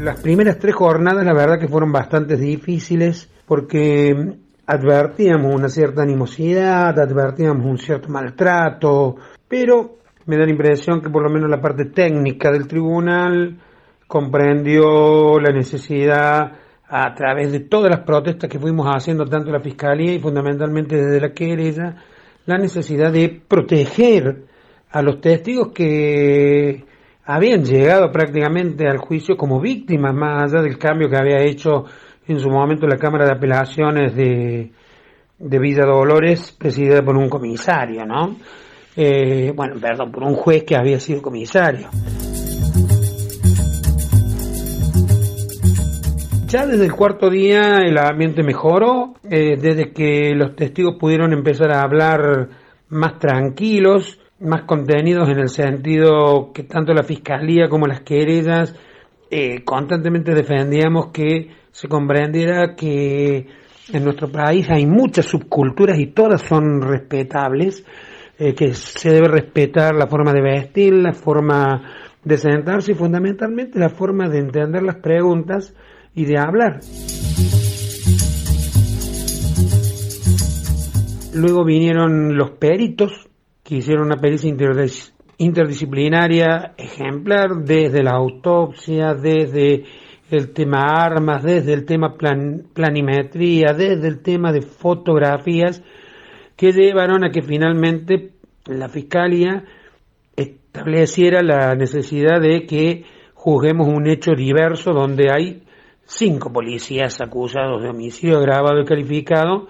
[0.06, 6.96] Las primeras tres jornadas la verdad que fueron bastante difíciles porque advertíamos una cierta animosidad,
[6.96, 9.16] advertíamos un cierto maltrato,
[9.48, 9.96] pero
[10.26, 13.58] me da la impresión que por lo menos la parte técnica del tribunal
[14.06, 16.52] comprendió la necesidad
[16.86, 21.20] a través de todas las protestas que fuimos haciendo tanto la fiscalía y fundamentalmente desde
[21.20, 21.96] la querella
[22.44, 24.44] la necesidad de proteger
[24.88, 26.84] a los testigos que
[27.26, 31.84] habían llegado prácticamente al juicio como víctimas más allá del cambio que había hecho
[32.26, 34.70] en su momento la Cámara de Apelaciones de,
[35.38, 38.36] de Villa Dolores presidida por un comisario, ¿no?
[38.96, 41.88] Eh, bueno, perdón, por un juez que había sido comisario.
[46.46, 51.72] Ya desde el cuarto día el ambiente mejoró, eh, desde que los testigos pudieron empezar
[51.72, 52.48] a hablar
[52.88, 58.74] más tranquilos, más contenidos en el sentido que tanto la fiscalía como las querellas
[59.30, 63.48] eh, constantemente defendíamos que se comprendiera que
[63.92, 67.84] en nuestro país hay muchas subculturas y todas son respetables,
[68.38, 71.82] eh, que se debe respetar la forma de vestir, la forma
[72.22, 75.74] de sentarse y fundamentalmente la forma de entender las preguntas
[76.14, 76.80] y de hablar.
[81.34, 83.25] Luego vinieron los peritos
[83.66, 84.54] que hicieron una pericia
[85.38, 89.84] interdisciplinaria ejemplar desde la autopsia, desde
[90.30, 95.82] el tema armas, desde el tema planimetría, desde el tema de fotografías
[96.54, 98.34] que llevaron a que finalmente
[98.66, 99.64] la Fiscalía
[100.36, 103.04] estableciera la necesidad de que
[103.34, 105.64] juzguemos un hecho diverso donde hay
[106.04, 109.66] cinco policías acusados de homicidio agravado y calificado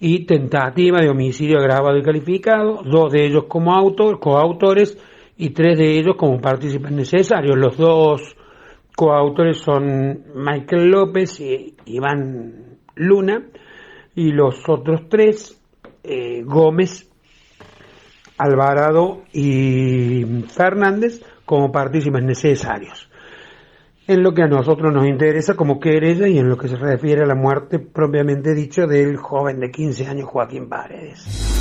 [0.00, 4.96] y tentativa de homicidio agravado y calificado, dos de ellos como autor, coautores
[5.36, 7.56] y tres de ellos como partícipes necesarios.
[7.56, 8.36] Los dos
[8.96, 13.44] coautores son Michael López y Iván Luna
[14.14, 15.60] y los otros tres
[16.02, 17.10] eh, Gómez,
[18.36, 23.07] Alvarado y Fernández como partícipes necesarios.
[24.08, 27.24] En lo que a nosotros nos interesa como querella y en lo que se refiere
[27.24, 31.57] a la muerte propiamente dicho del joven de 15 años Joaquín Paredes.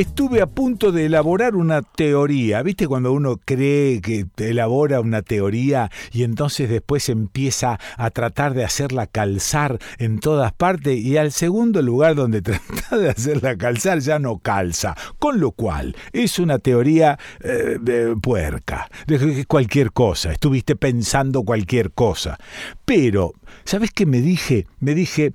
[0.00, 2.62] Estuve a punto de elaborar una teoría.
[2.62, 8.64] ¿Viste cuando uno cree que elabora una teoría y entonces después empieza a tratar de
[8.64, 14.18] hacerla calzar en todas partes y al segundo lugar donde trata de hacerla calzar ya
[14.18, 14.96] no calza?
[15.18, 20.32] Con lo cual, es una teoría eh, de puerca, de cualquier cosa.
[20.32, 22.38] Estuviste pensando cualquier cosa.
[22.84, 23.32] Pero,
[23.64, 24.66] ¿sabes qué me dije?
[24.80, 25.32] Me dije,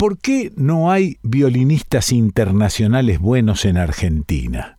[0.00, 4.78] ¿Por qué no hay violinistas internacionales buenos en Argentina?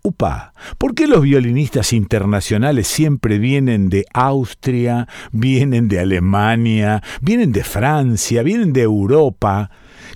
[0.00, 7.64] upa, ¿por qué los violinistas internacionales siempre vienen de Austria, vienen de Alemania, vienen de
[7.64, 9.70] Francia, vienen de Europa?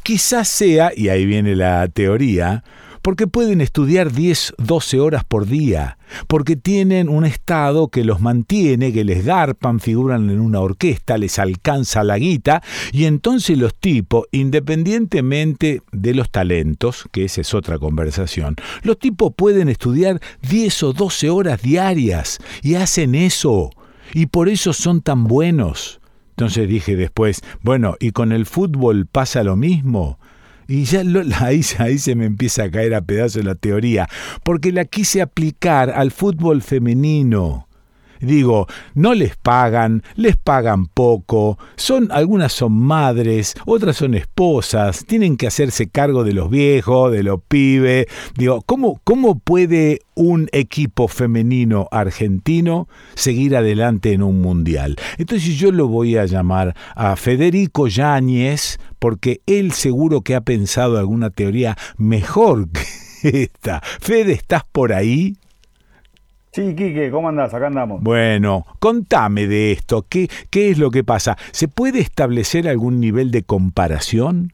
[0.05, 2.63] Quizás sea, y ahí viene la teoría,
[3.09, 5.97] porque pueden estudiar 10, 12 horas por día,
[6.27, 11.39] porque tienen un estado que los mantiene, que les garpan, figuran en una orquesta, les
[11.39, 17.79] alcanza la guita, y entonces los tipos, independientemente de los talentos, que esa es otra
[17.79, 23.71] conversación, los tipos pueden estudiar 10 o 12 horas diarias y hacen eso,
[24.13, 26.03] y por eso son tan buenos.
[26.33, 30.19] Entonces dije después, bueno, ¿y con el fútbol pasa lo mismo?
[30.69, 31.03] Y ya
[31.41, 34.07] ahí, ahí se me empieza a caer a pedazos la teoría,
[34.45, 37.68] porque la quise aplicar al fútbol femenino.
[38.21, 45.37] Digo, no les pagan, les pagan poco, son algunas son madres, otras son esposas, tienen
[45.37, 48.07] que hacerse cargo de los viejos, de los pibes.
[48.37, 54.97] Digo, ¿cómo, cómo puede un equipo femenino argentino seguir adelante en un mundial?
[55.19, 60.99] Entonces yo lo voy a llamar a Federico Yáñez, porque él seguro que ha pensado
[60.99, 62.69] alguna teoría mejor
[63.23, 63.81] que esta.
[64.01, 65.37] Fede, ¿estás por ahí?
[66.59, 67.55] Sí, Quique, ¿cómo andás?
[67.55, 68.03] Acá andamos.
[68.03, 70.05] Bueno, contame de esto.
[70.09, 71.37] ¿Qué, ¿Qué es lo que pasa?
[71.53, 74.53] ¿Se puede establecer algún nivel de comparación?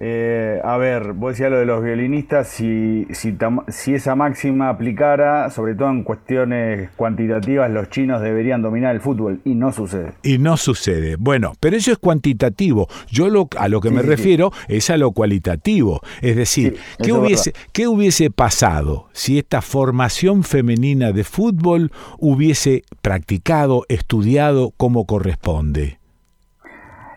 [0.00, 3.36] Eh, a ver, vos decías lo de los violinistas, si, si,
[3.68, 9.40] si, esa máxima aplicara, sobre todo en cuestiones cuantitativas, los chinos deberían dominar el fútbol
[9.44, 10.12] y no sucede.
[10.22, 11.16] Y no sucede.
[11.16, 12.88] Bueno, pero eso es cuantitativo.
[13.10, 16.00] Yo lo, a lo que me refiero es a lo cualitativo.
[16.22, 23.84] Es decir, ¿qué, hubiese, ¿qué hubiese pasado si esta formación femenina de fútbol hubiese practicado,
[23.88, 25.97] estudiado como corresponde?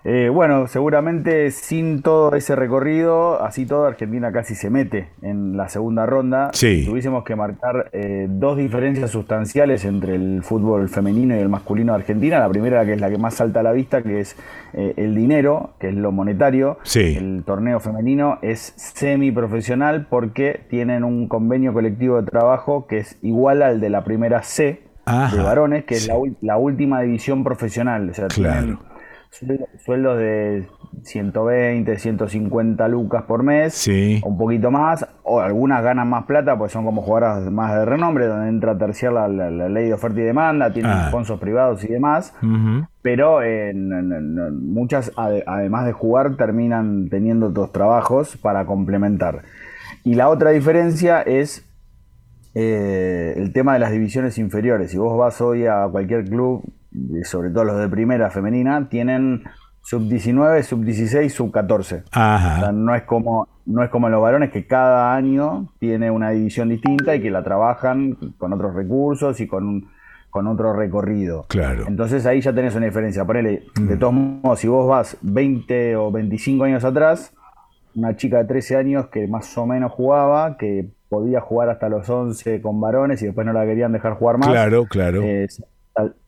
[0.03, 5.69] Eh, bueno, seguramente sin todo ese recorrido, así todo, Argentina casi se mete en la
[5.69, 6.49] segunda ronda.
[6.53, 6.85] Sí.
[6.85, 11.99] Tuviésemos que marcar eh, dos diferencias sustanciales entre el fútbol femenino y el masculino de
[11.99, 12.39] Argentina.
[12.39, 14.35] La primera, que es la que más salta a la vista, que es
[14.73, 16.79] eh, el dinero, que es lo monetario.
[16.81, 17.15] Sí.
[17.15, 23.61] El torneo femenino es semiprofesional porque tienen un convenio colectivo de trabajo que es igual
[23.61, 26.09] al de la primera C de varones, que es
[26.41, 28.09] la, última división profesional.
[28.09, 28.79] O sea, claro
[29.31, 30.67] sueldos de
[31.03, 34.21] 120, 150 lucas por mes, sí.
[34.25, 38.27] un poquito más, o algunas ganan más plata, pues son como jugadoras más de renombre,
[38.27, 41.07] donde entra a terciar la, ley de oferta y demanda, tienen ah.
[41.07, 42.35] sponsors privados y demás,
[43.01, 49.43] pero en, muchas, además de jugar, terminan teniendo otros trabajos para complementar.
[50.03, 51.65] Y la otra diferencia es
[52.53, 54.91] eh, el tema de las divisiones inferiores.
[54.91, 56.63] Si vos vas hoy a cualquier club
[57.23, 59.43] sobre todo los de primera femenina, tienen
[59.81, 62.03] sub 19, sub 16, sub 14.
[62.73, 67.15] no es como no es como los varones que cada año tiene una división distinta
[67.15, 69.85] y que la trabajan con otros recursos y con
[70.31, 71.45] con otro recorrido.
[71.49, 71.85] Claro.
[71.87, 73.25] Entonces ahí ya tenés una diferencia.
[73.25, 73.99] Ponele, de mm.
[73.99, 77.33] todos modos, si vos vas 20 o 25 años atrás,
[77.95, 82.09] una chica de 13 años que más o menos jugaba, que podía jugar hasta los
[82.09, 84.47] 11 con varones y después no la querían dejar jugar más.
[84.47, 85.21] Claro, claro.
[85.21, 85.47] Eh,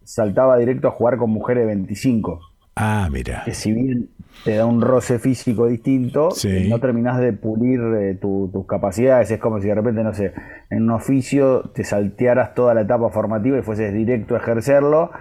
[0.03, 2.39] saltaba directo a jugar con mujeres de 25.
[2.75, 3.43] Ah, mira.
[3.45, 4.09] Que si bien
[4.43, 6.29] te da un roce físico distinto,
[6.67, 9.31] no terminás de pulir eh, tus capacidades.
[9.31, 10.33] Es como si de repente, no sé,
[10.69, 15.11] en un oficio te saltearas toda la etapa formativa y fueses directo a ejercerlo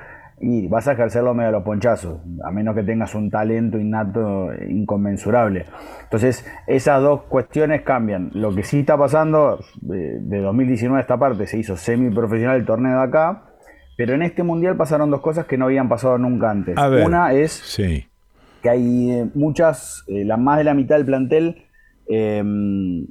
[0.41, 4.51] y vas a ejercerlo medio a los ponchazos, a menos que tengas un talento innato
[4.69, 5.67] inconmensurable.
[6.03, 8.31] Entonces, esas dos cuestiones cambian.
[8.35, 12.67] Lo que sí está pasando, de, de 2019 a esta parte, se hizo semi-profesional el
[12.67, 13.52] torneo de acá,
[13.97, 16.77] pero en este mundial pasaron dos cosas que no habían pasado nunca antes.
[17.05, 17.77] Una es
[18.63, 21.65] que hay eh, muchas, eh, la más de la mitad del plantel
[22.07, 23.07] em,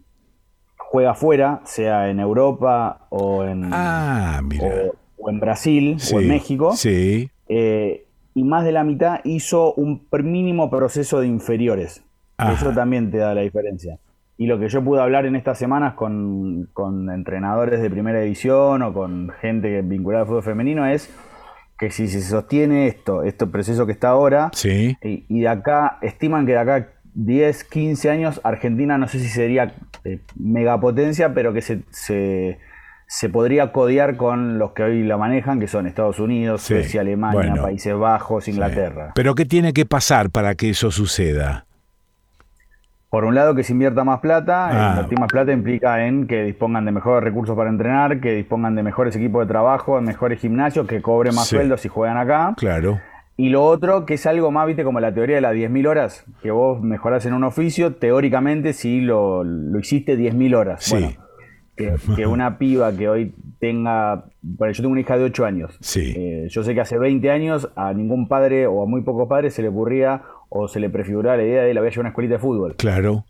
[0.78, 4.42] juega afuera, sea en Europa o en, ah,
[5.18, 6.76] O, en Brasil o en México.
[6.76, 7.30] Sí.
[7.48, 12.04] Eh, y más de la mitad hizo un mínimo proceso de inferiores.
[12.54, 14.00] Eso también te da la diferencia.
[14.42, 16.68] Y lo que yo pude hablar en estas semanas con,
[17.14, 21.14] entrenadores de primera división o con gente vinculada al fútbol femenino es
[21.78, 24.50] que si se sostiene esto, este proceso que está ahora,
[25.04, 29.76] y, de acá, estiman que de acá 10, 15 años, Argentina no sé si sería
[30.06, 35.68] eh, megapotencia, pero que se, se, podría codear con los que hoy la manejan, que
[35.68, 39.12] son Estados Unidos, Suecia, Alemania, Países Bajos, Inglaterra.
[39.14, 41.68] Pero ¿qué tiene que pasar para que eso suceda?
[43.12, 44.70] Por un lado, que se invierta más plata.
[44.70, 44.92] Ah.
[44.92, 48.84] Invertir más plata implica en que dispongan de mejores recursos para entrenar, que dispongan de
[48.84, 52.54] mejores equipos de trabajo, de mejores gimnasios, que cobren más sueldos si juegan acá.
[52.56, 53.02] Claro.
[53.36, 56.26] Y lo otro, que es algo más, viste, como la teoría de las 10.000 horas,
[56.42, 60.84] que vos mejorás en un oficio, teóricamente si lo, lo hiciste 10.000 horas.
[60.86, 60.94] Sí.
[60.94, 61.18] Bueno,
[62.16, 65.78] que, una piba que hoy tenga, bueno, yo tengo una hija de 8 años.
[65.82, 66.14] Sí.
[66.16, 69.54] Eh, yo sé que hace 20 años a ningún padre o a muy pocos padres
[69.54, 70.22] se le ocurría
[70.54, 72.40] o se le prefiguraba la idea de la voy a llevar a una escuelita de
[72.40, 72.76] fútbol.
[72.76, 73.24] Claro.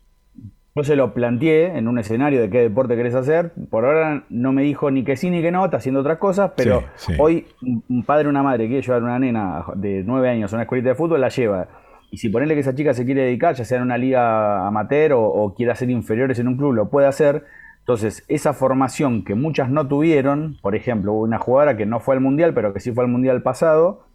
[0.73, 3.51] Yo se lo planteé en un escenario de qué deporte querés hacer.
[3.69, 6.51] Por ahora no me dijo ni que sí ni que no, está haciendo otras cosas,
[6.55, 7.19] pero Sí, sí.
[7.19, 7.45] hoy
[7.89, 10.63] un padre o una madre quiere llevar a una nena de 9 años a una
[10.63, 11.67] escuelita de fútbol, la lleva.
[12.09, 15.13] Y si ponerle que esa chica se quiere dedicar, ya sea en una liga amateur
[15.13, 17.45] o, o quiere hacer inferiores en un club, lo puede hacer.
[17.79, 22.15] Entonces, esa formación que muchas no tuvieron, por ejemplo, hubo una jugadora que no fue
[22.15, 24.05] al mundial, pero que sí fue al mundial pasado,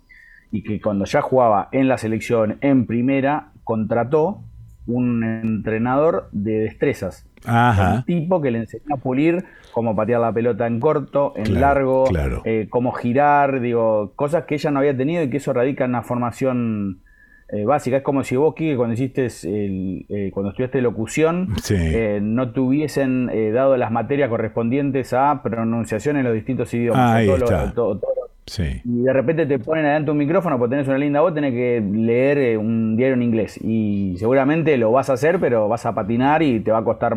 [0.50, 4.42] y que cuando ya jugaba en la selección en primera, contrató
[4.86, 7.26] un entrenador de destrezas.
[7.44, 7.94] Ajá.
[7.96, 11.60] Un tipo que le enseñó a pulir cómo patear la pelota en corto, en Claro,
[11.60, 12.42] largo, claro.
[12.44, 15.90] eh, cómo girar, digo, cosas que ella no había tenido y que eso radica en
[15.90, 17.00] una formación
[17.48, 17.98] eh, básica.
[17.98, 21.76] Es como si vos, Kike, cuando hiciste el- eh, cuando estudiaste locución, Sí.
[21.78, 27.12] eh, no te hubiesen eh, dado las materias correspondientes a pronunciación en los distintos idiomas.
[27.14, 27.72] Ahí Todo lo- está.
[27.72, 28.10] todo- todo
[28.46, 28.80] Sí.
[28.84, 31.80] y de repente te ponen adelante un micrófono porque tenés una linda voz, tenés que
[31.80, 33.58] leer eh, un diario en inglés.
[33.62, 37.16] Y seguramente lo vas a hacer, pero vas a patinar y te va a costar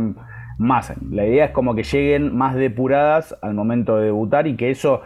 [0.58, 0.94] más.
[1.10, 5.02] La idea es como que lleguen más depuradas al momento de debutar y que eso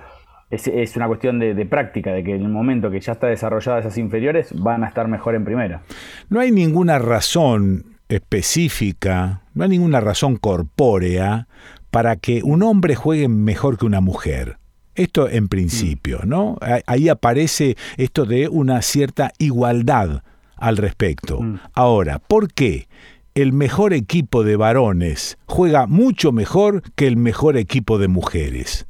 [0.50, 3.28] es, es una cuestión de, de práctica, de que en el momento que ya está
[3.28, 5.82] desarrollada esas inferiores van a estar mejor en primera.
[6.30, 11.48] No hay ninguna razón específica, no hay ninguna razón corpórea
[11.92, 14.58] para que un hombre juegue mejor que una mujer.
[14.96, 16.58] Esto en principio, ¿no?
[16.62, 20.24] Ah- Ahí aparece esto de una cierta igualdad
[20.58, 21.40] al respecto.
[21.74, 22.88] Ahora, ¿por qué
[23.36, 28.86] el mejor equipo de varones juega mucho mejor que el mejor equipo de mujeres?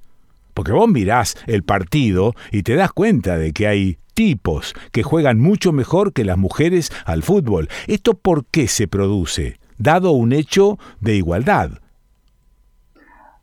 [0.54, 5.40] Porque vos mirás el partido y te das cuenta de que hay tipos que juegan
[5.40, 7.70] mucho mejor que las mujeres al fútbol.
[7.88, 9.58] ¿Esto por qué se produce?
[9.80, 11.72] Dado un hecho de igualdad.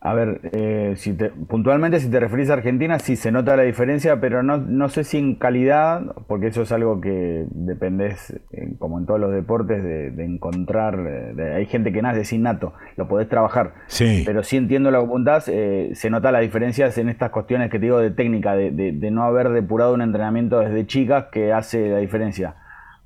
[0.03, 3.65] A ver, eh, si te- puntualmente si te referís a Argentina, sí se nota la
[3.65, 8.73] diferencia, pero no, no sé si en calidad, porque eso es algo que dependés, eh,
[8.79, 10.95] como en todos los deportes, de, de encontrar.
[11.07, 13.75] eh, de- hay gente que nace sin nato, lo podés trabajar.
[13.89, 14.23] Sí.
[14.25, 17.79] Pero sí entiendo lo que apuntás, eh, se nota las diferencias en estas cuestiones que
[17.79, 21.53] te digo de técnica, de, de- de no haber depurado un entrenamiento desde chicas que
[21.53, 22.55] hace la diferencia.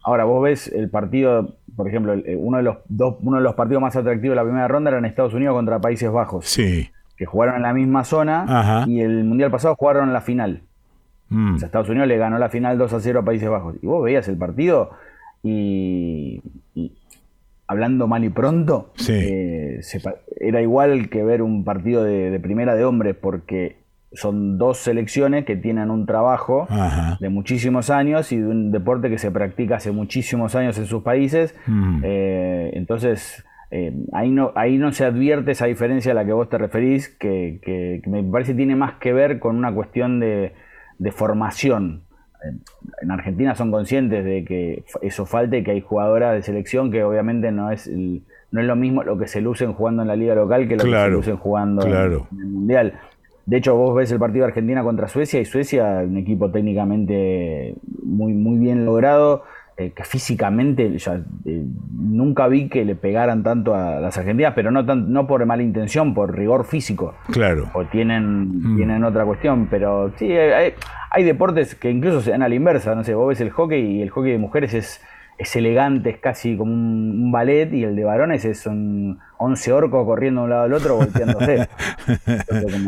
[0.05, 3.55] Ahora, vos ves el partido, por ejemplo, eh, uno de los dos, uno de los
[3.55, 6.47] partidos más atractivos de la primera ronda era en Estados Unidos contra Países Bajos.
[6.47, 6.91] Sí.
[7.17, 8.85] Que jugaron en la misma zona Ajá.
[8.87, 10.61] y el mundial pasado jugaron la final.
[11.31, 11.55] Mm.
[11.55, 13.77] O sea, Estados Unidos le ganó la final 2 a 0 a Países Bajos.
[13.83, 14.91] Y vos veías el partido
[15.43, 16.43] y,
[16.75, 16.93] y
[17.67, 19.13] hablando mal y pronto, Sí.
[19.15, 20.01] eh, se
[20.39, 23.77] era igual que ver un partido de, de primera de hombres porque
[24.15, 27.17] son dos selecciones que tienen un trabajo Ajá.
[27.21, 31.03] de muchísimos años y de un deporte que se practica hace muchísimos años en sus
[31.03, 31.55] países.
[31.67, 32.01] Mm.
[32.05, 36.49] Eh, entonces, eh, ahí, no, ahí no se advierte esa diferencia a la que vos
[36.49, 40.53] te referís, que, que- que me parece tiene más que ver con una cuestión de,
[40.99, 42.03] de formación.
[42.45, 42.61] En-
[43.03, 47.03] En Argentina son conscientes de que eso falta y que hay jugadoras de selección que
[47.03, 50.15] obviamente no es, el- no es lo mismo lo que se lucen jugando en la
[50.15, 51.93] liga local que lo que se lucen jugando en
[52.43, 52.93] el Mundial.
[53.47, 57.75] De hecho, vos ves el partido de Argentina contra Suecia y Suecia, un equipo técnicamente
[58.03, 59.43] muy, muy bien logrado,
[59.77, 64.71] eh, que físicamente ya, eh, nunca vi que le pegaran tanto a las argentinas, pero
[64.71, 67.15] no, tan, no por mala intención, por rigor físico.
[67.33, 67.71] Claro.
[67.75, 68.77] O tienen, Mm.
[68.77, 70.73] tienen otra cuestión, pero sí, hay,
[71.11, 73.99] hay deportes que incluso se dan a la inversa, no sé, vos ves el hockey
[73.99, 75.03] y el hockey de mujeres es,
[75.39, 80.05] es elegante, es casi como un, ballet y el de varones es un 11 orcos
[80.07, 81.69] corriendo de un lado al otro volteándose.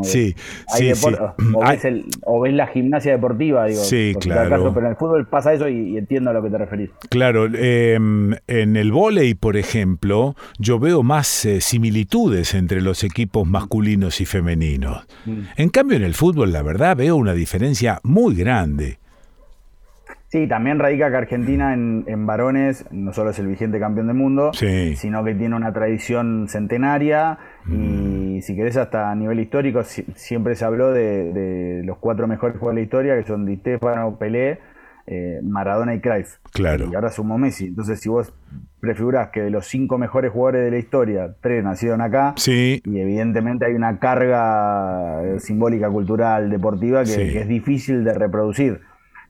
[0.03, 0.35] Sí,
[0.69, 1.15] sí, sí.
[1.55, 3.83] O, ves el- o ves la gimnasia deportiva, digo.
[3.83, 4.51] Sí, claro.
[4.51, 6.91] caso, pero en el fútbol pasa eso y, y entiendo a lo que te referís.
[7.11, 13.47] Claro, eh, en el vóley, por ejemplo, yo veo más eh, similitudes entre los equipos
[13.47, 15.07] masculinos y femeninos.
[15.25, 15.41] Mm.
[15.57, 18.99] En cambio, en el fútbol, la verdad, veo una diferencia muy grande.
[20.37, 24.16] Sí, también radica que Argentina en, en varones no solo es el vigente campeón del
[24.16, 24.95] mundo, Sí.
[24.95, 28.37] sino que tiene una tradición centenaria Mm.
[28.37, 32.26] y si querés hasta a nivel histórico si- siempre se habló de, de los cuatro
[32.28, 34.59] mejores jugadores de la historia que son Di Stefano, Pelé,
[35.07, 36.37] eh, Maradona y Cruyff.
[36.53, 36.89] Claro.
[36.93, 37.68] Y ahora sumó Messi.
[37.68, 38.34] Entonces si vos
[38.80, 42.99] prefigurás que de los cinco mejores jugadores de la historia, tres nacieron acá, Sí, y
[43.01, 47.32] evidentemente hay una carga eh, simbólica, cultural, deportiva que, Sí.
[47.32, 48.80] que es difícil de reproducir.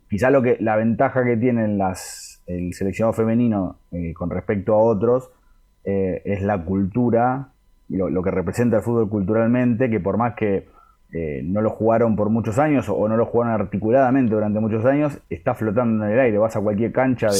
[0.08, 4.78] Quizá lo que la ventaja que tienen las el seleccionado femenino eh, con respecto a
[4.78, 5.30] otros
[5.84, 7.48] eh, es la cultura,
[7.88, 10.68] lo, lo que representa el fútbol culturalmente, que por más que
[11.12, 15.18] eh, no lo jugaron por muchos años o no lo jugaron articuladamente durante muchos años,
[15.30, 16.38] está flotando en el aire.
[16.38, 17.38] Vas a cualquier cancha de,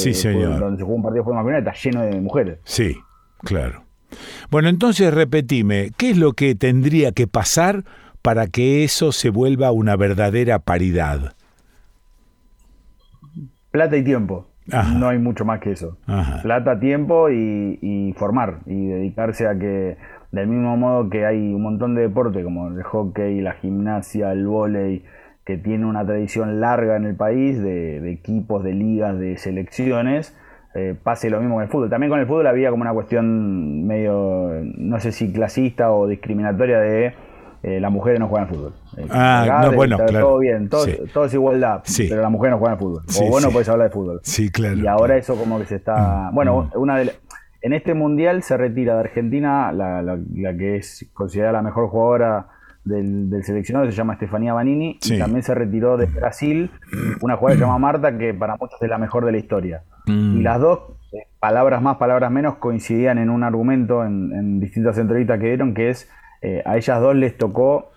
[0.59, 2.59] donde se juega un partido de fútbol masculino, está lleno de mujeres.
[2.65, 2.97] Sí,
[3.39, 3.83] claro.
[4.51, 7.85] Bueno, entonces repetime, ¿qué es lo que tendría que pasar
[8.23, 11.36] para que eso se vuelva una verdadera paridad?
[13.71, 14.47] Plata y tiempo.
[14.99, 15.97] No hay mucho más que eso.
[16.43, 19.97] Plata, tiempo y, formar y dedicarse a que,
[20.33, 24.47] del mismo modo que hay un montón de deportes como el hockey, la gimnasia, el
[24.47, 25.05] vóley,
[25.45, 30.37] que tiene una tradición larga en el país de, equipos, de ligas, de selecciones,
[30.75, 31.89] eh, pase lo mismo con el fútbol.
[31.89, 36.81] También con el fútbol había como una cuestión medio, no sé si clasista o discriminatoria
[36.81, 37.15] de
[37.63, 38.75] eh, las mujeres no juegan fútbol.
[38.97, 40.27] Eh, ah, no, bueno, claro.
[40.27, 43.03] Todo bien, todo, es igualdad, pero las mujeres no juegan al fútbol.
[43.07, 44.21] o vos no podés hablar de fútbol.
[44.23, 44.77] Sí, claro.
[44.77, 46.31] Y ahora eso como que se está...
[46.31, 46.79] Mm, bueno, mm.
[46.79, 47.13] una de
[47.63, 52.47] en este mundial se retira de Argentina la, la, que es considerada la mejor jugadora
[52.85, 56.71] del, del seleccionado, se llama Estefanía Banini, y también se retiró de Brasil
[57.21, 59.83] una jugadora que se llama Marta, que para muchos es la mejor de la historia.
[60.07, 60.37] Mm.
[60.39, 60.79] Y las dos,
[61.13, 65.75] eh, palabras más, palabras menos, coincidían en un argumento en, en distintas entrevistas que dieron,
[65.75, 66.09] que es
[66.43, 67.91] eh, a ellas dos les tocó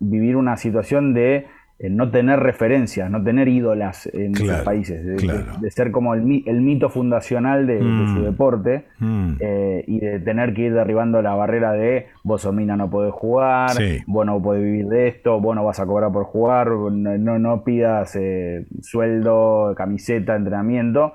[0.00, 1.46] vivir una situación de
[1.78, 6.90] eh, no tener referencias, no tener ídolas en sus países, de, ser como el, mito
[6.90, 8.22] fundacional de, su mm.
[8.22, 9.32] deporte mm.
[9.40, 13.70] Eh, y de tener que ir derribando la barrera de vos Omina no podés jugar,
[14.06, 17.64] vos no podés vivir de esto, vos no vas a cobrar por jugar, no, no
[17.64, 18.18] pidas
[18.82, 21.14] sueldo, camiseta, entrenamiento.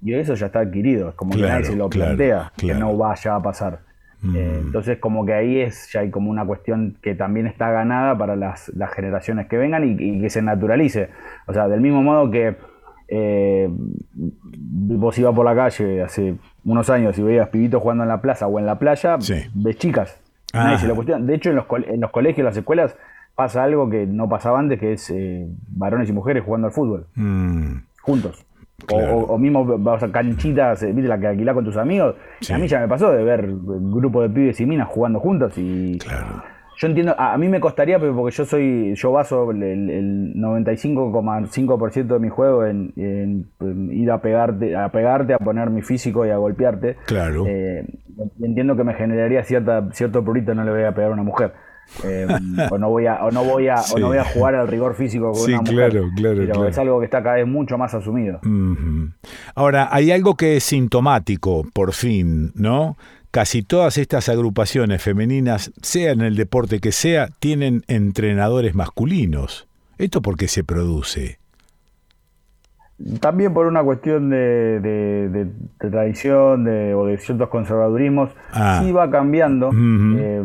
[0.00, 3.34] Y eso ya está adquirido, es como que nadie se lo plantea, que no vaya
[3.34, 3.87] a pasar.
[4.20, 4.36] Mm.
[4.36, 8.18] Eh, entonces como que ahí es ya hay como una cuestión que también está ganada
[8.18, 11.10] para las, generaciones que vengan y, que se naturalice.
[11.46, 12.56] O sea, del mismo modo que
[13.08, 18.20] eh, vos ibas por la calle hace unos años y veías pibitos jugando en la
[18.20, 19.16] plaza o en la playa,
[19.54, 20.20] ves chicas.
[20.52, 22.96] De hecho, en los, en los colegios, las escuelas,
[23.38, 27.06] pasa algo que no pasaba antes, que es eh, varones y mujeres jugando al fútbol.
[27.14, 27.76] Mm.
[28.02, 28.44] Juntos.
[28.90, 32.14] O, mismo vas a canchitas, viste la que alquilás con tus amigos.
[32.50, 35.56] A mí ya me pasó de ver un grupo de pibes y minas jugando juntos
[35.58, 35.98] y
[36.78, 42.18] yo entiendo, a, mí me costaría porque yo soy, yo baso el, el 95,5% de
[42.20, 42.92] mi juego en,
[43.90, 46.96] ir a pegarte, a pegarte, a poner mi físico y a golpearte.
[47.04, 47.44] Claro.
[47.48, 47.84] Eh,
[48.40, 51.52] entiendo que me generaría cierta, cierto purito no le voy a pegar a una mujer.
[52.04, 52.26] Eh,
[52.70, 54.94] o no voy a o no voy a o no voy a jugar al rigor
[54.94, 57.94] físico con una mujer claro, claro, pero es algo que está cada vez mucho más
[57.94, 58.40] asumido.
[59.54, 62.96] Ahora hay algo que es sintomático por fin no
[63.30, 69.66] casi todas estas agrupaciones femeninas sea en el deporte que sea tienen entrenadores masculinos.
[69.96, 71.38] Esto por qué se produce
[73.20, 78.80] también por una cuestión de, tradición de, o de ciertos conservadurismos, ah.
[78.82, 79.70] sí va cambiando.
[79.72, 80.42] Eh,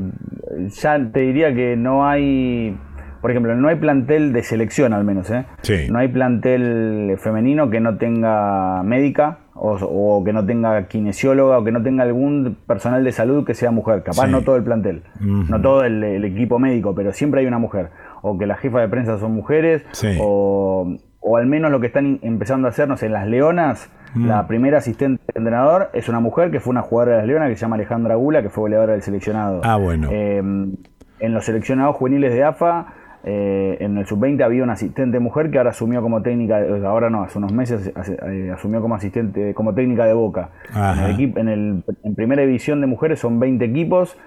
[0.69, 2.77] ya te diría que no hay,
[3.21, 5.45] por ejemplo, no hay plantel de selección al menos, ¿eh?
[5.89, 11.71] No hay plantel femenino que no tenga médica o, que no tenga kinesióloga o que
[11.71, 14.03] no tenga algún personal de salud que sea mujer.
[14.03, 17.59] Capaz no todo el plantel, no todo el, el, equipo médico, pero siempre hay una
[17.59, 17.89] mujer.
[18.21, 19.83] O que las jefas de prensa son mujeres,
[20.19, 24.27] o o al menos lo que están empezando a hacernos en las Leonas, mm.
[24.27, 27.49] la primera asistente de entrenador es una mujer que fue una jugadora de las Leonas
[27.49, 29.61] que se llama Alejandra Gula, que fue goleadora del seleccionado.
[29.63, 30.09] Ah, bueno.
[30.11, 30.75] Em,
[31.19, 32.87] en los seleccionados juveniles de AFA,
[33.23, 37.23] eh, en el sub-20 había una asistente mujer que ahora asumió como técnica, ahora no,
[37.23, 37.93] hace unos meses
[38.27, 40.49] eh, asumió como asistente, como técnica de boca.
[40.75, 44.17] En, el equipo, en, el, en primera división de mujeres son 20 equipos,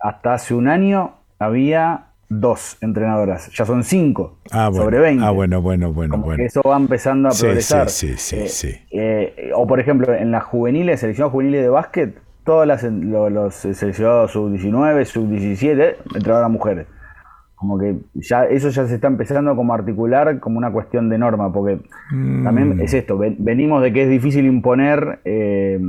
[0.00, 5.24] hasta hace un año había dos entrenadoras, ya son cinco ah, sobre 20.
[5.24, 6.18] Ah, bueno, bueno, bueno.
[6.18, 6.42] bueno.
[6.42, 7.88] eso va empezando a progresar.
[7.88, 8.74] Sí, sí, eh, sí.
[8.90, 14.32] Eh, o por ejemplo, en las juveniles, selección juvenil de básquet, todas las los, seleccionados
[14.32, 16.86] sub-19, sub-17, entrenadoras mujeres.
[17.56, 21.18] Como que ya eso ya se está empezando como a articular como una cuestión de
[21.18, 21.80] norma, porque
[22.10, 22.80] también mm.
[22.80, 25.80] es esto, venimos de que es difícil imponer eh,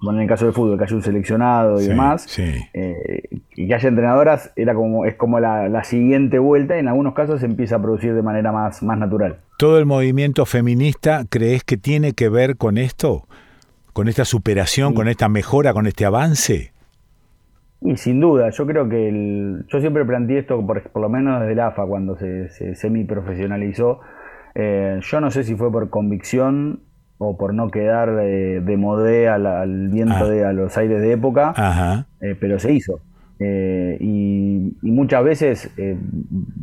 [0.00, 3.22] bueno, en el caso del fútbol, que haya un seleccionado y demás, eh,
[3.54, 7.40] y que haya entrenadoras, era como, es como la, siguiente vuelta, y en algunos casos
[7.40, 9.38] se empieza a producir de manera más, más natural.
[9.58, 13.26] ¿Todo el movimiento feminista crees que tiene que ver con esto?
[13.92, 16.72] ¿Con esta superación, con esta mejora, con este avance?
[17.86, 21.40] Y sin duda, yo creo que el, yo siempre planteé esto, por, por lo menos
[21.40, 24.00] desde el AFA, cuando se, se semi-profesionalizó.
[24.56, 26.80] Eh, yo no sé si fue por convicción
[27.18, 30.28] o por no quedar de modé al, viento ah.
[30.28, 33.00] de a los aires de época, eh, pero se hizo.
[33.38, 35.74] Eh, y, muchas veces,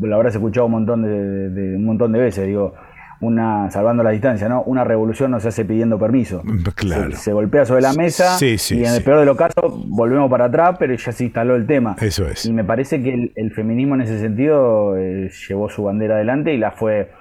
[0.01, 2.73] lo habrás escuchado un montón de, un montón de veces, digo,
[3.23, 4.63] una, salvando la distancia, ¿no?
[4.63, 6.43] Una revolución no se hace pidiendo permiso.
[6.75, 7.15] Claro.
[7.15, 10.75] Se, golpea sobre la mesa y en el peor de los casos volvemos para atrás,
[10.77, 11.95] pero ya se instaló el tema.
[11.99, 12.45] Eso es.
[12.45, 16.57] Y me parece que el, feminismo en ese sentido eh, llevó su bandera adelante y
[16.57, 17.11] la fue,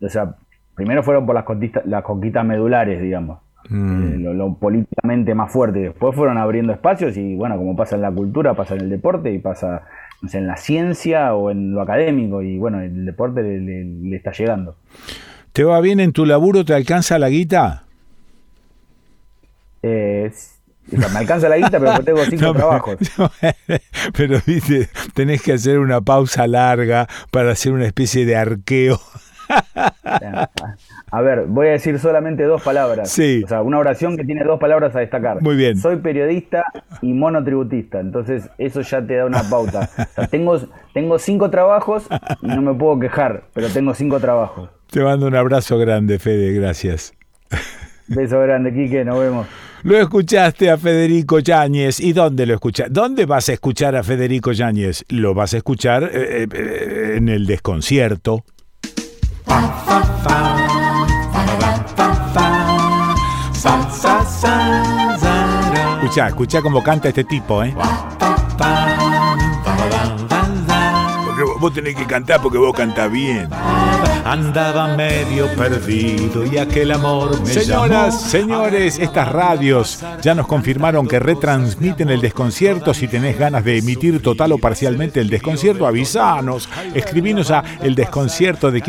[0.00, 0.34] o sea,
[0.74, 3.38] primero fueron por las conquistas, las conquistas medulares, digamos.
[3.68, 4.02] Mm.
[4.02, 5.80] Eh, lo, políticamente más fuerte.
[5.80, 9.32] Después fueron abriendo espacios y bueno, como pasa en la cultura, pasa en el deporte
[9.32, 9.82] y pasa
[10.32, 14.76] en la ciencia o en lo académico y bueno, el deporte le está llegando.
[15.52, 16.64] ¿Te va bien en tu laburo?
[16.64, 17.84] ¿Te alcanza la guita?
[19.82, 20.30] Eh,
[20.90, 22.96] me alcanza la guita, pero tengo cinco trabajos.
[24.16, 29.00] pero viste, tenés que hacer una pausa larga para hacer una especie de arqueo.
[31.12, 33.10] A ver, voy a decir solamente dos palabras.
[33.10, 33.42] Sí.
[33.44, 35.42] O sea, una oración que tiene dos palabras a destacar.
[35.42, 35.76] Muy bien.
[35.76, 36.64] Soy periodista
[37.02, 37.98] y monotributista.
[37.98, 39.90] Entonces, eso ya te da una pauta.
[39.98, 40.56] O sea, tengo,
[40.94, 42.06] tengo cinco trabajos
[42.42, 44.70] y no me puedo quejar, pero tengo cinco trabajos.
[44.90, 47.12] Te mando un abrazo grande, Fede, gracias.
[48.08, 49.46] Beso grande, Quique, nos vemos.
[49.84, 52.00] Lo escuchaste a Federico Yáñez.
[52.00, 52.88] ¿Y dónde lo escuchas?
[52.90, 55.04] ¿Dónde vas a escuchar a Federico Yáñez?
[55.08, 58.44] Lo vas a escuchar eh, eh, en el desconcierto.
[66.02, 67.72] Escucha, escucha cómo canta este tipo, ¿eh?
[71.60, 73.48] Vos tenés que cantar porque vos cantás bien.
[74.24, 81.18] Andaba medio perdido y aquel amor me Señoras, señores, estas radios ya nos confirmaron que
[81.18, 82.94] retransmiten el desconcierto.
[82.94, 86.68] Si tenés ganas de emitir total o parcialmente el desconcierto, avisanos.
[86.94, 88.80] Escribinos a el desconcierto de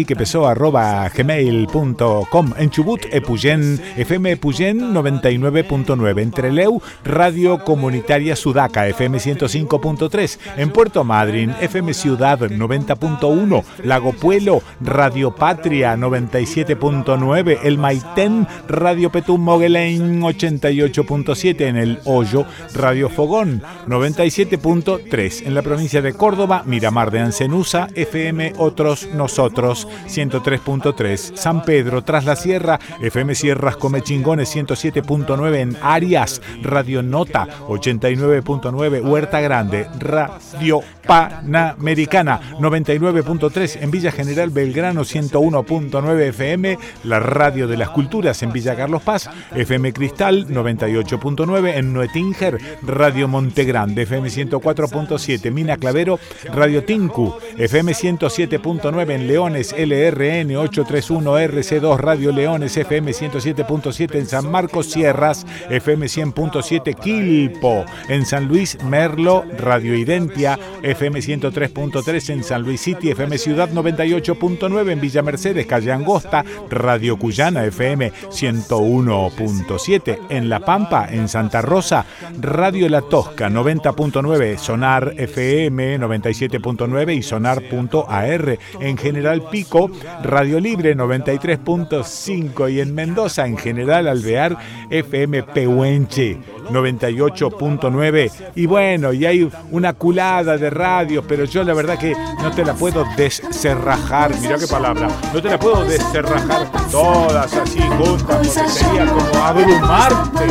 [1.16, 10.70] gmail.com en Chubut, Epuyén, FM Epuyén 99.9, en Treleu, Radio Comunitaria Sudaca, FM 105.3, en
[10.72, 20.22] Puerto Madryn, FM Ciudad 90.1, Lago Puelo, Radio Patria 97.9, El Maitén, Radio Petum Moguelain
[20.22, 27.88] 88.7, en El Hoyo, Radio Fogón 97.3, en la provincia de Córdoba, Miramar de Ancenusa,
[27.96, 36.42] FM Otros Nosotros 103.3, San Pedro, Tras la Sierra, FM Sierras Comechingones 107.9, en Arias,
[36.62, 47.20] Radio Nota 89.9, Huerta Grande, Radio Panamericana 99.3 en Villa General Belgrano 101.9 FM, la
[47.20, 54.04] radio de las culturas en Villa Carlos Paz, FM Cristal 98.9 en Nuetinger, Radio Montegrande
[54.04, 56.20] FM 104.7 Mina Clavero,
[56.54, 64.50] Radio Tinku FM 107.9 en Leones LRN 831 RC2 Radio Leones FM 107.7 en San
[64.50, 70.58] Marcos Sierras FM 100.7 Quilpo en San Luis Merlo Radio Identia
[70.92, 77.18] FM 103.3 en San Luis City, FM Ciudad 98.9 en Villa Mercedes, Calle Angosta, Radio
[77.18, 82.06] Cuyana FM 101.7 en La Pampa, en Santa Rosa,
[82.40, 89.90] Radio La Tosca 90.9, Sonar FM 97.9 y Sonar.ar, en General Pico,
[90.24, 94.58] Radio Libre 93.5 y en Mendoza, en General Alvear
[94.90, 96.38] FM Pehuenche
[96.72, 102.52] 98.9 y bueno, y hay una culada de radio, pero yo la verdad que no
[102.52, 108.24] te la puedo descerrajar, mira qué palabra, no te la puedo descerrajar todas así juntas,
[108.24, 110.46] porque sería como abrumarte,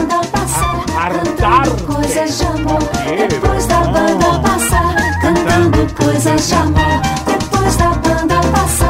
[0.99, 1.81] hartarte.
[2.63, 3.37] No quiero,
[4.19, 4.41] no.
[5.21, 8.90] Cantando coisas de amor, depois da banda passar,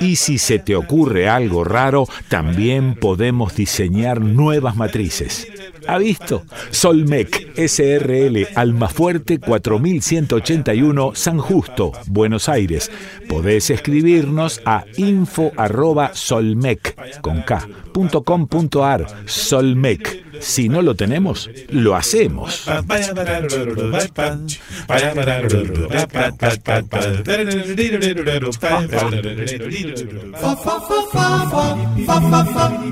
[0.00, 5.46] Y si se te ocurre algo raro, también podemos diseñar nuevas matrices.
[5.86, 6.44] ¿Ha visto?
[6.70, 12.90] Solmec SRL Almafuerte 4181 San Justo, Buenos Aires.
[13.28, 20.24] Podés escribirnos a info@solmec con K.com.ar Solmec.
[20.44, 22.68] Si no lo tenemos, lo hacemos.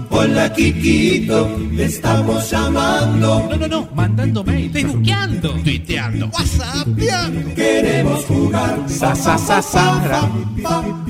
[0.08, 3.46] Hola Kikito, te estamos llamando.
[3.50, 7.54] No, no, no, mandando mail, facebookeando, tuiteando, whatsappeando.
[7.54, 8.78] Queremos jugar.
[8.88, 10.00] Sa, sa, sa, sa.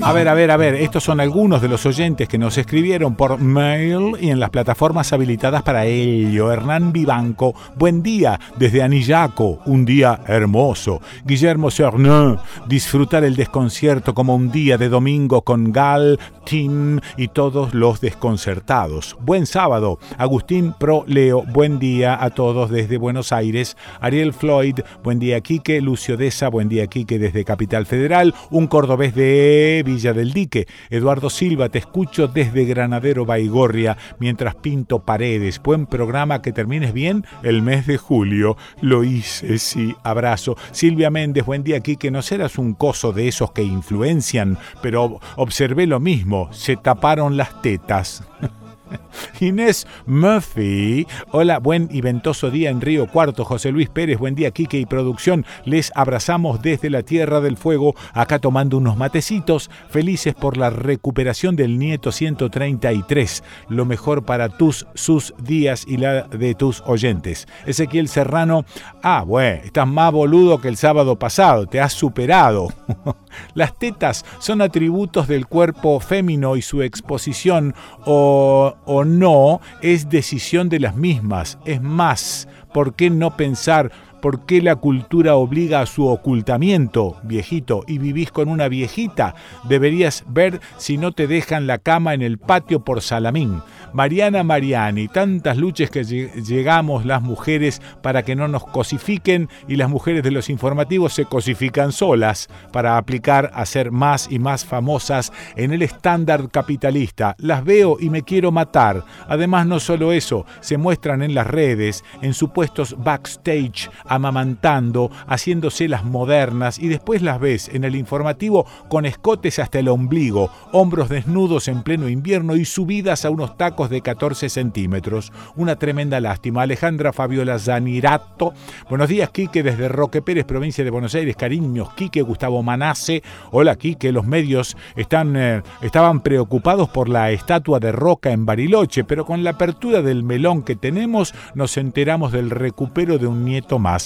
[0.03, 3.15] A ver, a ver, a ver, estos son algunos de los oyentes que nos escribieron
[3.15, 5.87] por mail y en las plataformas habilitadas para
[6.33, 11.01] Hernán Vivanco, buen día desde Anillaco, un día hermoso.
[11.25, 17.75] Guillermo Cernin, disfrutar el desconcierto como un día de domingo con Gal, Tim y todos
[17.75, 19.17] los desconcertados.
[19.21, 19.99] Buen sábado.
[20.19, 23.77] Agustín Pro Leo, buen día a todos desde Buenos Aires.
[24.01, 25.81] Ariel Floyd, buen día Quique.
[25.81, 28.35] Lucio Deza, buen día Quique desde Capital Federal.
[28.51, 30.67] Un cordobés de Villa del Dique.
[30.91, 35.61] Eduardo Silva, te escucho desde Granadero Baigorria mientras pinto paredes.
[35.63, 36.12] Buen programa,
[36.43, 38.57] que termines bien el mes de julio.
[38.81, 39.97] Lo hice, sí.
[40.03, 40.57] Abrazo.
[40.71, 42.11] Silvia Méndez, buen día Quique.
[42.11, 46.49] No serás un coso de esos que influencian, pero observé lo mismo.
[46.53, 48.25] Se taparon las tetas.
[49.41, 51.07] Inés Murphy.
[51.31, 53.45] Hola, buen y ventoso día en Río Cuarto.
[53.45, 55.45] José Luis Pérez, buen día, Quique y producción.
[55.65, 61.57] Les abrazamos desde la Tierra del Fuego, acá tomando unos matecitos, felices por la recuperación
[61.57, 63.43] del nieto 133.
[63.69, 67.47] Lo mejor para tus, sus días y la de tus oyentes.
[67.67, 68.65] Ezequiel Serrano,
[69.03, 72.69] ah, bueno, estás más boludo que el sábado pasado, te has superado.
[73.55, 80.69] Las tetas son atributos del cuerpo fémino y su exposición o o no es decisión
[80.69, 81.59] de las mismas.
[81.65, 83.91] Es más, ¿por qué no pensar
[84.23, 89.35] ¿Por qué la cultura obliga a su ocultamiento, viejito, y vivís con una viejita?
[89.65, 93.63] Deberías ver si no te dejan la cama en el patio por Salamín.
[93.93, 99.91] Mariana Mariani, tantas luchas que llegamos las mujeres para que no nos cosifiquen y las
[99.91, 105.33] mujeres de los informativos se cosifican solas para aplicar a ser más y más famosas
[105.57, 107.35] en el estándar capitalista.
[107.39, 109.05] Las veo y me quiero matar.
[109.27, 116.05] Además, no solo eso, se muestran en las redes, en supuestos backstage, amamantando, haciéndose las
[116.05, 121.69] modernas y después las ves en el informativo con escotes hasta el ombligo, hombros desnudos
[121.69, 125.33] en pleno invierno y subidas a unos tacos de 14 centímetros.
[125.57, 126.63] Una tremenda lástima.
[126.63, 128.53] Alejandra Fabiola Zanirato.
[128.89, 131.37] Buenos días, Quique, desde Roque Pérez, provincia de Buenos Aires.
[131.37, 133.23] Cariños, Quique, Gustavo Manace.
[133.51, 134.13] Hola, Quique.
[134.13, 139.45] Los medios están, eh, estaban preocupados por la estatua de Roca en Bariloche, pero con
[139.45, 144.02] la apertura del melón que tenemos nos enteramos del recupero de un nieto más.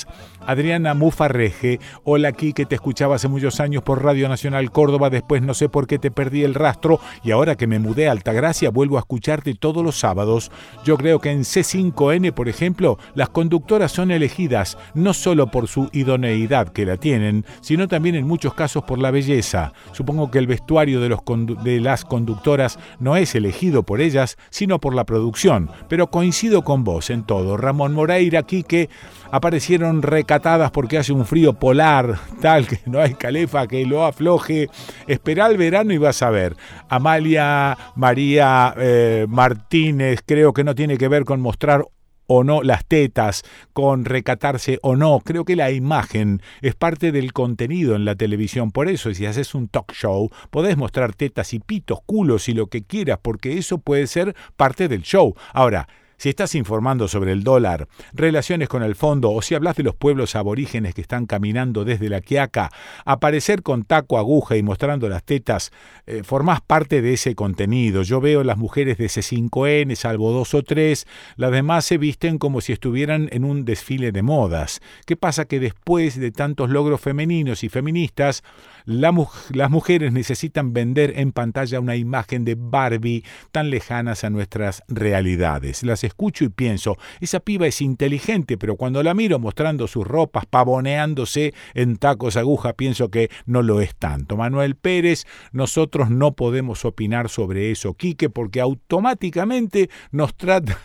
[0.46, 5.42] Adriana Mufarreje, hola aquí que te escuchaba hace muchos años por Radio Nacional Córdoba, después
[5.42, 8.70] no sé por qué te perdí el rastro y ahora que me mudé a Altagracia
[8.70, 10.50] vuelvo a escucharte todos los sábados.
[10.84, 15.88] Yo creo que en C5N, por ejemplo, las conductoras son elegidas no solo por su
[15.92, 19.72] idoneidad que la tienen, sino también en muchos casos por la belleza.
[19.92, 21.16] Supongo que el vestuario de,
[21.62, 26.84] de las conductoras no es elegido por ellas, sino por la producción, pero coincido con
[26.84, 27.56] vos en todo.
[27.56, 28.88] Ramón Moreira, aquí que
[29.30, 34.68] aparecieron recatadas porque hace un frío polar, tal que no hay calefa que lo afloje.
[35.06, 36.56] Espera el verano y vas a ver.
[36.88, 41.84] Amalia María eh, Martínez, creo que no tiene que ver con mostrar
[42.26, 45.20] o no las tetas, con recatarse o no.
[45.24, 48.72] Creo que la imagen es parte del contenido en la televisión.
[48.72, 52.66] Por eso, si haces un talk show, podés mostrar tetas y pitos, culos y lo
[52.66, 55.34] que quieras, porque eso puede ser parte del show.
[55.52, 55.88] Ahora,
[56.18, 59.94] Si estás informando sobre el dólar, relaciones con el fondo o si hablas de los
[59.94, 62.70] pueblos aborígenes que están caminando desde la Quiaca,
[63.04, 65.72] aparecer con taco, aguja y mostrando las tetas,
[66.06, 68.02] eh, formás parte de ese contenido.
[68.02, 71.06] Yo veo las mujeres de C5N, salvo dos o tres,
[71.36, 74.80] las demás se visten como si estuvieran en un desfile de modas.
[75.04, 75.44] ¿Qué pasa?
[75.44, 78.42] Que después de tantos logros femeninos y feministas,
[78.86, 85.82] las mujeres necesitan vender en pantalla una imagen de Barbie tan lejanas a nuestras realidades.
[85.82, 90.46] Las escucho y pienso, esa piba es inteligente, pero cuando la miro mostrando sus ropas,
[90.46, 94.36] pavoneándose en tacos aguja, pienso que no lo es tanto.
[94.36, 100.76] Manuel Pérez, nosotros no podemos opinar sobre eso, Quique, porque automáticamente nos tratan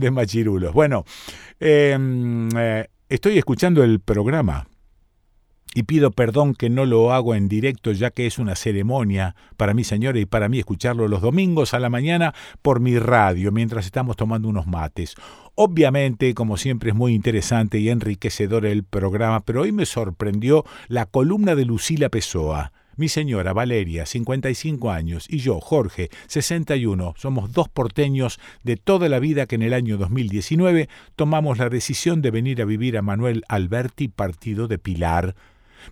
[0.00, 0.72] de, machirulos.
[0.72, 1.04] Bueno,
[1.60, 4.66] em, eh, estoy escuchando el programa
[5.74, 9.74] y pido perdón que no lo hago en directo ya que es una ceremonia para
[9.74, 13.84] mi señora y para mí escucharlo los domingos a la mañana por mi radio mientras
[13.84, 15.16] estamos tomando unos mates.
[15.56, 21.06] Obviamente, como siempre, es muy interesante y enriquecedor el programa, pero hoy me sorprendió la
[21.06, 22.72] columna de Lucila Pessoa.
[22.96, 29.18] Mi señora Valeria, 55 años, y yo, Jorge, 61, somos dos porteños de toda la
[29.18, 33.42] vida que en el año 2019 tomamos la decisión de venir a vivir a Manuel
[33.48, 35.34] Alberti, partido de Pilar,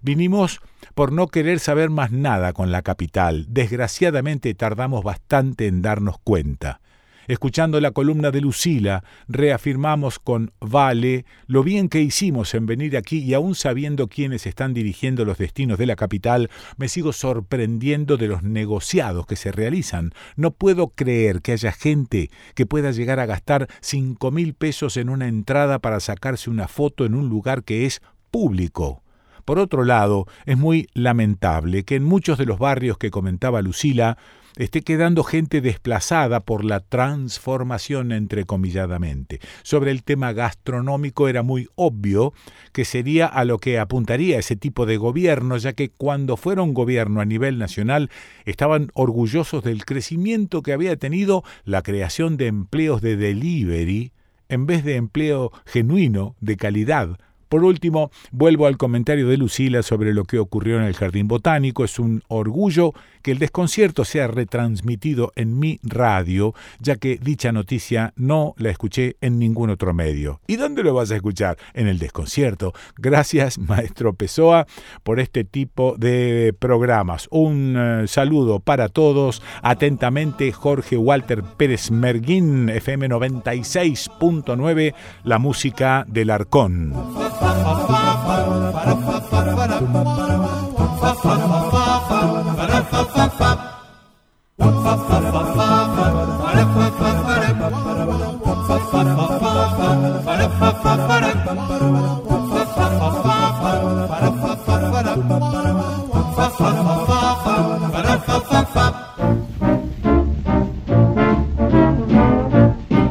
[0.01, 0.61] Vinimos
[0.95, 3.47] por no querer saber más nada con la capital.
[3.49, 6.81] Desgraciadamente tardamos bastante en darnos cuenta.
[7.29, 13.19] Escuchando la columna de Lucila, reafirmamos con Vale lo bien que hicimos en venir aquí
[13.19, 18.27] y aún sabiendo quiénes están dirigiendo los destinos de la capital, me sigo sorprendiendo de
[18.27, 20.13] los negociados que se realizan.
[20.35, 25.09] No puedo creer que haya gente que pueda llegar a gastar cinco mil pesos en
[25.09, 29.03] una entrada para sacarse una foto en un lugar que es público.
[29.45, 34.19] Por otro lado, es muy lamentable que en muchos de los barrios que comentaba Lucila
[34.57, 39.41] esté quedando gente desplazada por la transformación entrecomilladamente.
[39.63, 42.35] Sobre el tema gastronómico era muy obvio
[42.73, 47.21] que sería a lo que apuntaría ese tipo de gobierno, ya que cuando fueron gobierno
[47.21, 48.11] a nivel nacional
[48.45, 54.13] estaban orgullosos del crecimiento que había tenido la creación de empleos de delivery
[54.49, 57.19] en vez de empleo genuino, de calidad,
[57.53, 61.85] por último, vuelvo al comentario de Lucila sobre lo que ocurrió en el Jardín Botánico.
[61.85, 68.15] Es un orgullo que el desconcierto sea retransmitido en mi radio, ya que dicha noticia
[68.17, 70.41] no la escuché en ningún otro medio.
[70.47, 71.59] ¿Y dónde lo vas a escuchar?
[71.75, 72.73] En el desconcierto.
[72.97, 74.67] Gracias, maestro Pessoa,
[75.03, 77.29] por este tipo de programas.
[77.31, 79.43] Un eh, saludo para todos.
[79.61, 84.95] Atentamente, Jorge Walter Pérez Merguín, FM 96.9,
[85.25, 87.42] la música del Arcón.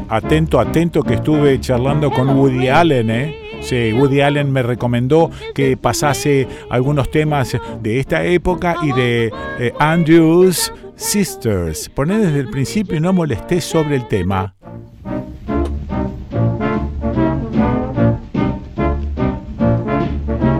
[0.09, 3.40] Atento, atento que estuve charlando con Woody Allen, ¿eh?
[3.61, 9.71] Sí, Woody Allen me recomendó que pasase algunos temas de esta época y de eh,
[9.79, 11.87] Andrews Sisters.
[11.89, 14.55] Poné desde el principio y no molesté sobre el tema.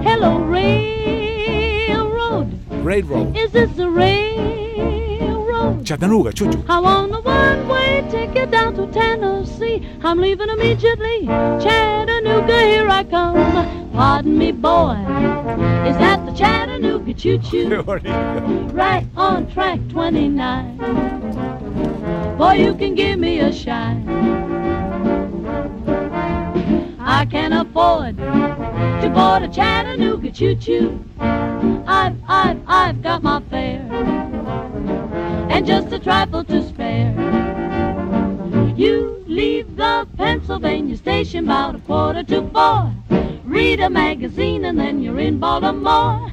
[0.04, 2.48] Hello, railroad.
[2.84, 3.36] Railroad.
[3.36, 4.61] Is this a railroad?
[5.92, 6.64] Chattanooga, chuchu.
[6.70, 9.86] I want a one-way ticket down to Tennessee.
[10.02, 11.26] I'm leaving immediately.
[11.26, 13.92] Chattanooga, here I come.
[13.92, 14.96] Pardon me, boy.
[15.86, 17.82] Is that the Chattanooga choo-choo?
[18.72, 20.78] right on track 29.
[22.38, 24.08] Boy, you can give me a shine.
[27.02, 31.04] I can afford to board a Chattanooga choo-choo.
[31.20, 34.31] I've, I've, I've got my fare
[35.62, 37.14] and just a trifle to spare.
[38.76, 42.92] You leave the Pennsylvania station about a quarter to four.
[43.44, 46.32] Read a magazine and then you're in Baltimore.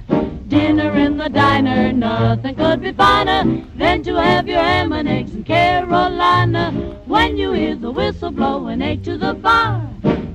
[0.48, 3.44] Dinner in the diner, nothing could be finer
[3.76, 6.72] than to have your ham and eggs in Carolina.
[7.04, 9.86] When you hear the whistle blowing eight to the bar,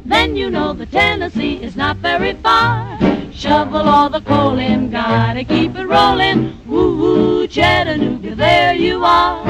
[0.06, 3.00] then you know the Tennessee is not very far.
[3.32, 6.63] Shovel all the coal in, gotta keep it rolling.
[6.74, 9.46] Woo woo, Chattanooga, there you are.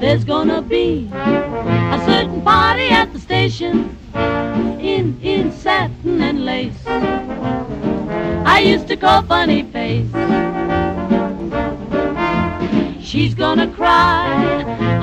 [0.00, 3.96] There's gonna be a certain party at the station
[4.80, 6.84] in in satin and lace.
[8.44, 10.10] I used to call funny face.
[13.00, 14.26] She's gonna cry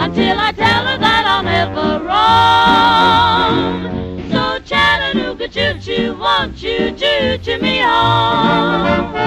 [0.03, 2.03] until I tell her that I'll never
[3.79, 4.29] roam.
[4.29, 9.21] So Chattanooga, choo choo, won't you choo choo me home?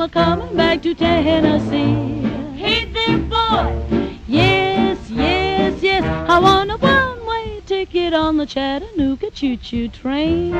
[0.00, 2.22] I'm a coming back to Tennessee.
[2.56, 4.16] Hey there, boy.
[4.26, 10.54] Yes, yes, yes, I want a one-way ticket on the Chattanooga choo-choo train.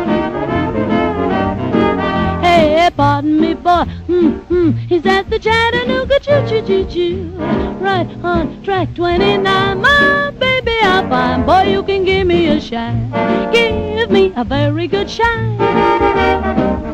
[2.42, 3.86] Hey, pardon me, boy.
[4.08, 4.72] Mm-hmm.
[4.72, 7.30] He's at the Chattanooga choo-choo-choo-choo.
[7.80, 9.80] Right on track 29.
[9.80, 11.46] My baby, I find.
[11.46, 13.10] Boy, you can give me a shine.
[13.50, 16.89] Give me a very good shine.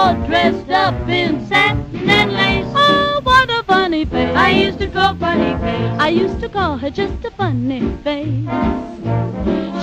[0.00, 2.64] All dressed up in satin and lace.
[2.74, 4.34] Oh, what a funny face!
[4.34, 6.00] I used to call funny face.
[6.06, 8.48] I used to call her just a funny face.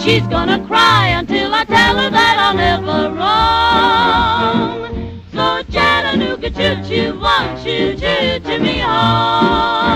[0.04, 4.88] She's gonna cry until I tell her that I'm never wrong.
[5.34, 9.88] So Chattanooga choo choo, won't you choo to me home?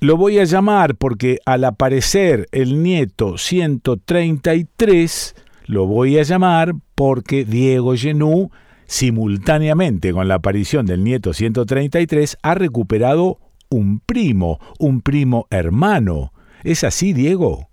[0.00, 5.34] Lo voy a llamar porque al aparecer el nieto 133,
[5.66, 8.52] lo voy a llamar porque Diego Genú,
[8.86, 16.32] simultáneamente con la aparición del nieto 133, ha recuperado un primo, un primo hermano.
[16.62, 17.68] ¿Es así, Diego?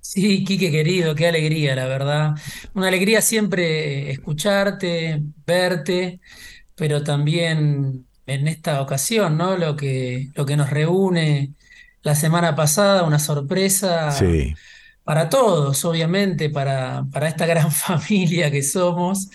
[0.00, 2.34] Sí, Quique querido, qué alegría, la verdad.
[2.74, 6.20] Una alegría siempre escucharte, verte,
[6.74, 9.56] pero también en esta ocasión, ¿no?
[9.56, 11.52] Lo que, lo que nos reúne
[12.02, 14.54] la semana pasada, una sorpresa Sí.
[15.04, 19.28] para todos, obviamente, para, para esta gran familia que somos.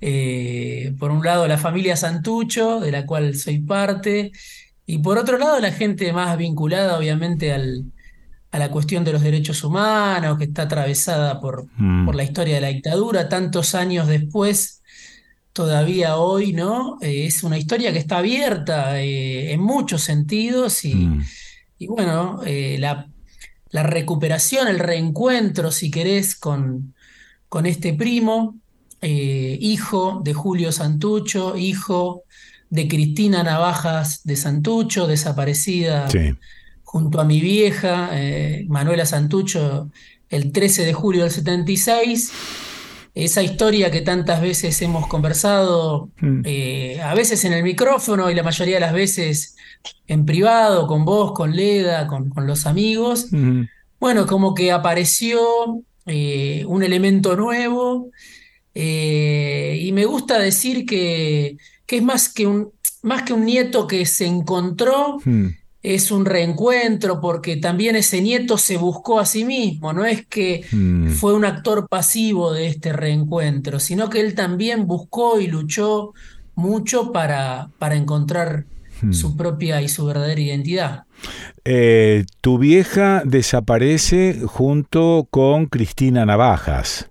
[0.00, 4.32] Eh, por un lado, la familia Santucho, de la cual soy parte,
[4.86, 7.84] y por otro lado, la gente más vinculada, obviamente, al,
[8.50, 12.04] a la cuestión de los derechos humanos, que está atravesada por, Mm.
[12.06, 14.81] por la historia de la dictadura, tantos años después,
[15.52, 16.98] todavía hoy, ¿no?
[17.02, 21.22] Eh, es una historia que está abierta eh, en muchos sentidos y, Mm.
[21.78, 23.08] y bueno, eh, la,
[23.70, 26.94] la recuperación, el reencuentro, si querés, con,
[27.48, 28.56] con este primo,
[29.04, 32.22] hijo de Julio Santucho, hijo
[32.70, 36.34] de Cristina Navajas de Santucho, desaparecida Sí.
[36.84, 38.10] junto a mi vieja,
[38.68, 39.90] Manuela Santucho,
[40.30, 42.30] el 13 de julio del 76.
[43.14, 46.40] Esa historia que tantas veces hemos conversado, Mm.
[46.44, 49.56] eh, a veces en el micrófono y la mayoría de las veces
[50.06, 53.26] en privado, con vos, con Leda, con, con los amigos.
[53.30, 53.64] Mm.
[54.00, 55.40] Bueno, como que apareció
[56.06, 58.10] eh, un elemento nuevo
[58.74, 61.56] eh, y me gusta decir que,
[61.86, 62.72] que es más que un,
[63.02, 65.48] más que un nieto que se encontró, Mm.
[65.82, 70.64] Es un reencuentro porque también ese nieto se buscó a sí mismo, no es que
[70.70, 71.08] Mm.
[71.10, 76.12] fue un actor pasivo de este reencuentro, sino que él también buscó y luchó
[76.54, 78.66] mucho para, para encontrar
[79.02, 79.12] Mm.
[79.12, 81.02] su propia y su verdadera identidad.
[81.64, 87.08] Eh, tu vieja desaparece junto con Cristina Navajas.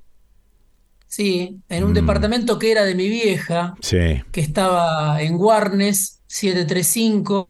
[1.07, 1.95] Sí, en un Mm.
[1.95, 4.21] departamento que era de mi vieja, Sí.
[4.31, 7.45] que estaba en Warnes 735,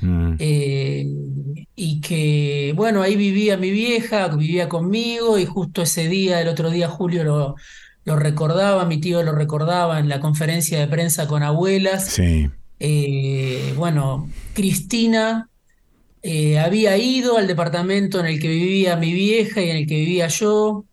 [0.00, 0.34] Mm.
[0.38, 1.06] eh,
[1.76, 6.70] y que, bueno, ahí vivía mi vieja, vivía conmigo, y justo ese día, el otro
[6.70, 7.54] día, Julio lo,
[8.04, 12.06] lo recordaba, mi tío lo recordaba en la conferencia de prensa con abuelas.
[12.08, 12.48] Sí.
[12.80, 15.48] Eh, bueno, Cristina
[16.22, 19.96] eh, había ido al departamento en el que vivía mi vieja y en el que
[19.96, 20.84] vivía yo.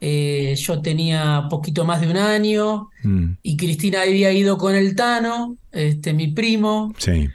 [0.00, 3.38] Eh, yo tenía poquito más de un año Mm.
[3.42, 7.28] y Cristina había ido con el Tano, este, mi primo, Sí.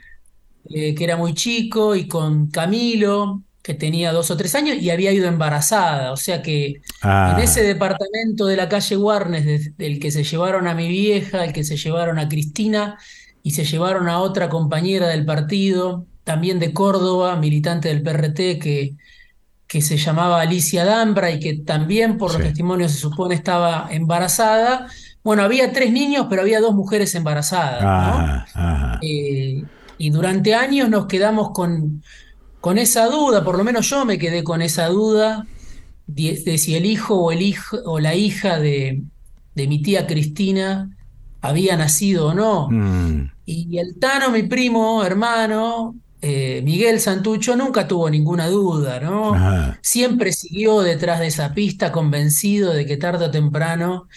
[0.70, 4.90] Eh, que era muy chico, y con Camilo, que tenía dos o tres años, y
[4.90, 6.12] había ido embarazada.
[6.12, 7.34] O sea que Ah.
[7.36, 11.44] en ese departamento de la calle Warnes, de- del que se llevaron a mi vieja,
[11.44, 12.98] el que se llevaron a Cristina,
[13.44, 18.94] y se llevaron a otra compañera del partido, también de Córdoba, militante del PRT, que,
[19.66, 22.48] que se llamaba Alicia Dambra y que también, por los Sí.
[22.48, 24.86] testimonios, se supone estaba embarazada.
[25.24, 27.88] Bueno, había tres niños, pero había dos mujeres embarazadas, ¿no?
[27.88, 28.98] Ajá, ajá.
[29.02, 29.62] Eh,
[30.02, 32.02] y durante años nos quedamos con,
[32.60, 35.46] con esa duda, por lo menos yo me quedé con esa duda
[36.08, 39.04] de, de si el hijo o, el hijo o la hija de,
[39.54, 40.90] de mi tía Cristina
[41.40, 42.68] había nacido o no.
[42.68, 43.30] Mm.
[43.46, 49.34] Y el Tano, mi primo, hermano, eh, Miguel Santucho, nunca tuvo ninguna duda, ¿no?
[49.34, 49.78] Ajá.
[49.82, 54.08] Siempre siguió detrás de esa pista, convencido de que tarde o temprano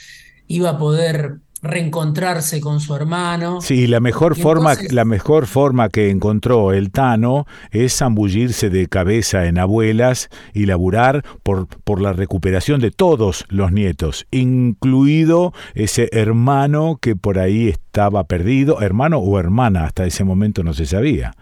[0.47, 3.61] iba a poder reencontrarse con su hermano.
[3.61, 9.45] Sí, la mejor forma, la mejor forma que encontró el Tano es zambullirse de cabeza
[9.45, 16.97] en abuelas y laburar por, por la recuperación de todos los nietos, incluido ese hermano
[17.01, 21.33] que por ahí estaba perdido, hermano o hermana, hasta ese momento no se sabía.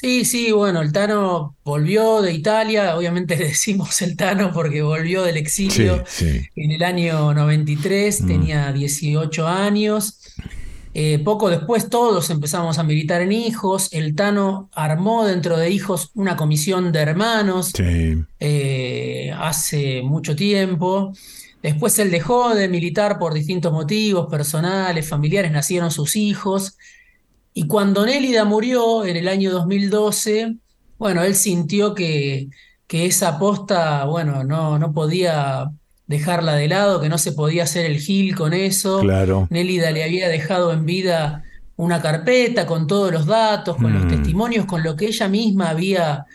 [0.00, 5.22] Sí, sí, bueno, el Tano volvió de Italia, obviamente le decimos el Tano porque volvió
[5.22, 6.02] del exilio
[6.56, 8.26] en el año 93, mm.
[8.26, 10.18] tenía 18 años.
[10.94, 16.10] Eh, poco después todos empezamos a militar en hijos, el Tano armó dentro de hijos
[16.14, 17.72] una comisión de hermanos
[18.40, 21.12] eh, hace mucho tiempo.
[21.62, 26.78] Después él dejó de militar por distintos motivos personales, familiares, nacieron sus hijos.
[27.52, 30.56] Y cuando Nélida murió en el año 2012,
[30.98, 32.48] bueno, él sintió que,
[32.86, 35.70] que esa aposta, bueno, no, no podía
[36.06, 39.00] dejarla de lado, que no se podía hacer el gil con eso.
[39.00, 39.46] Claro.
[39.50, 41.44] Nélida le había dejado en vida
[41.76, 44.08] una carpeta con todos los datos, con los mm.
[44.08, 46.26] testimonios, con lo que ella misma había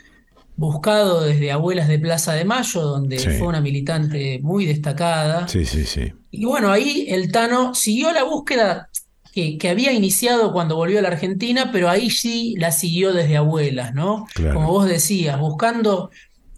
[0.55, 5.47] buscado desde Abuelas de Plaza de Mayo, donde fue una militante muy destacada.
[5.47, 6.13] Sí, sí, sí.
[6.31, 8.89] Y bueno, ahí el Tano siguió la búsqueda
[9.35, 13.93] que, había iniciado cuando volvió a la Argentina, pero ahí sí la siguió desde abuelas,
[13.93, 14.27] ¿no?
[14.53, 16.09] Como vos decías, buscando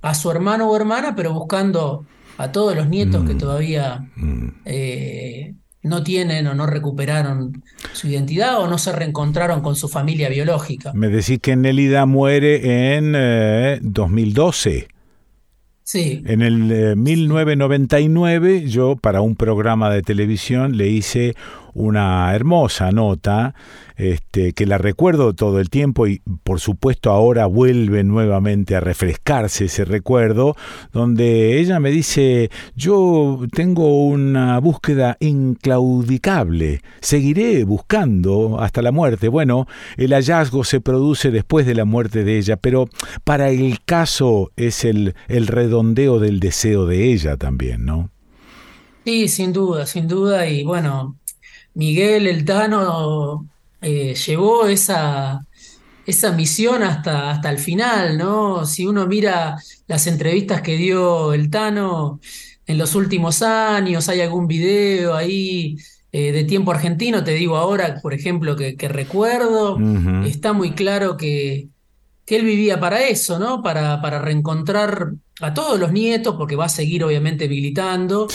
[0.03, 2.05] a su hermano o hermana, pero buscando
[2.37, 3.37] a todos los nietos que mm.
[3.39, 4.47] todavía mm.
[4.65, 7.63] Eh, no tienen o no recuperaron
[7.93, 10.93] su identidad o no se reencontraron con su familia biológica.
[10.93, 14.77] Me decís que Nelida muere en 2012.
[14.77, 14.87] Eh,
[15.87, 16.21] Sí.
[16.25, 21.33] En el 1999 eh, yo para un programa de televisión le hice
[21.77, 23.53] una hermosa nota
[23.95, 29.65] este, que la recuerdo todo el tiempo y por supuesto ahora vuelve nuevamente a refrescarse
[29.65, 30.55] ese recuerdo,
[30.91, 39.27] donde ella me dice, yo tengo una búsqueda inclaudicable, seguiré buscando hasta la muerte.
[39.29, 39.67] Bueno,
[39.97, 42.89] el hallazgo se produce después de la muerte de ella, pero
[43.23, 48.09] para el caso es el, el redondeo del deseo de ella también, ¿no?
[49.05, 51.15] Sí, sin duda, sin duda, y bueno,
[51.77, 53.47] Miguel El Tano
[53.81, 55.45] eh, llevó esa,
[56.07, 58.65] esa misión hasta, hasta el final, ¿no?
[58.65, 62.19] Si uno mira las entrevistas que dio el Tano
[62.65, 65.77] en los últimos años, hay algún video ahí
[66.11, 69.77] eh, de tiempo argentino, te digo ahora, por ejemplo, que, recuerdo,
[70.25, 71.67] está muy claro que,
[72.25, 73.61] que, él vivía para eso, ¿no?
[73.61, 78.27] Para, para reencontrar a todos los nietos, porque va a seguir obviamente militando,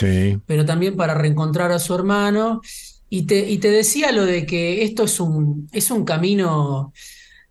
[0.47, 2.60] pero también para reencontrar a su hermano
[3.15, 6.95] y te, y te decía lo de que esto es un, es un camino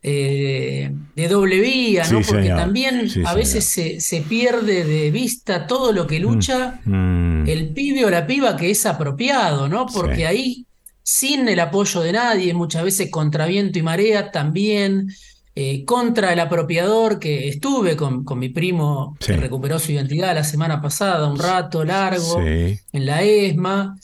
[0.01, 2.21] eh, de doble vía, ¿no?
[2.21, 7.47] Porque también a veces se, se, pierde de vista todo lo que mm, lucha mm.
[7.47, 9.85] el pibe o la piba que es apropiado, ¿no?
[9.85, 10.65] Porque ahí,
[11.03, 15.13] sin el apoyo de nadie, muchas veces contra viento y marea, también
[15.53, 20.43] eh, contra el apropiador, que estuve con, con mi primo, que recuperó su identidad la
[20.43, 23.95] semana pasada, un rato largo, en la ESMA.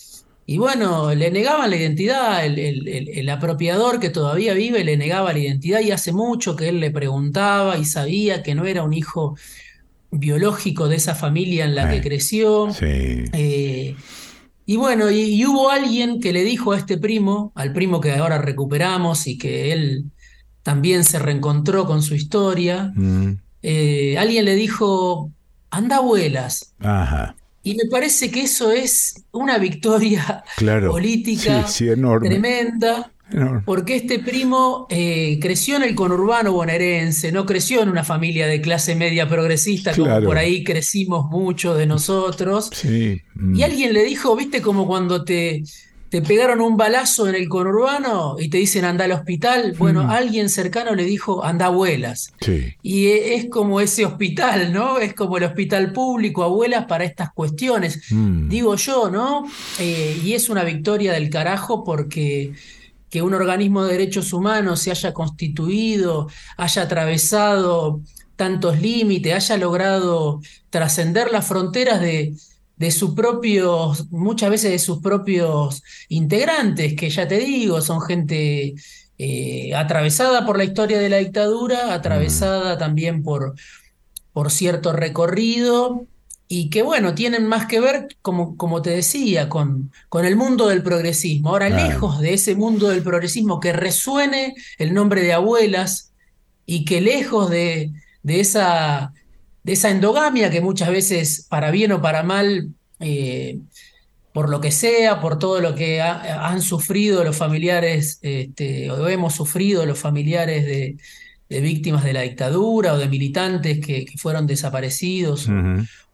[0.49, 5.81] Y bueno, le negaban la identidad, el, apropiador que todavía vive le negaba la identidad
[5.81, 9.35] y hace mucho que él le preguntaba y sabía que no era un hijo
[10.09, 12.69] biológico de esa familia en la que creció.
[12.81, 13.93] Eh,
[14.65, 18.37] y bueno, y, hubo alguien que le dijo a este primo, al primo que ahora
[18.37, 20.05] recuperamos y que él
[20.63, 23.31] también se reencontró con su historia, mm.
[23.63, 25.29] eh, alguien le dijo,
[25.71, 26.73] anda abuelas.
[26.79, 27.35] Ajá.
[27.67, 30.43] Y me parece que eso es una victoria
[30.89, 31.65] política
[32.21, 33.11] tremenda.
[33.65, 38.61] Porque este primo eh, creció en el conurbano bonaerense, no creció en una familia de
[38.61, 42.71] clase media progresista como por ahí crecimos muchos de nosotros.
[42.85, 43.61] Y mm.
[43.61, 45.61] alguien le dijo, viste, como cuando te,
[46.09, 50.09] te pegaron un balazo en el conurbano y te dicen anda al hospital, bueno, mm.
[50.09, 52.33] alguien cercano le dijo anda abuelas.
[52.81, 54.99] Y e, es como ese hospital, ¿no?
[54.99, 58.11] Es como el hospital público, abuelas para estas cuestiones.
[58.11, 58.47] Mm.
[58.47, 59.45] Digo yo, ¿no?
[59.79, 62.53] Eh, y es una victoria del carajo porque
[63.09, 66.27] que un organismo de derechos humanos se haya constituido,
[66.57, 68.01] haya atravesado
[68.35, 72.33] tantos límites, haya logrado trascender las fronteras de,
[72.77, 78.75] de sus propios, muchas veces de sus propios integrantes, que ya te digo, son gente
[79.17, 82.77] eh, atravesada por la historia de la dictadura, atravesada mm.
[82.77, 83.55] también por,
[84.31, 86.05] por cierto recorrido,
[86.47, 90.67] y que bueno, tienen más que ver, como, como te decía, con, con el mundo
[90.67, 91.49] del progresismo.
[91.49, 96.13] Ahora, lejos de ese mundo del progresismo, que resuene el nombre de abuelas
[96.65, 97.91] y que lejos de,
[98.23, 99.11] de esa
[99.67, 102.69] de esa endogamia que muchas veces, para bien o para mal,
[103.01, 103.59] eh,
[104.31, 109.35] por lo que sea, por todo lo que han sufrido los familiares, este, o hemos
[109.35, 110.97] sufrido los familiares de,
[111.49, 115.49] víctimas de la dictadura o de militantes que, fueron desaparecidos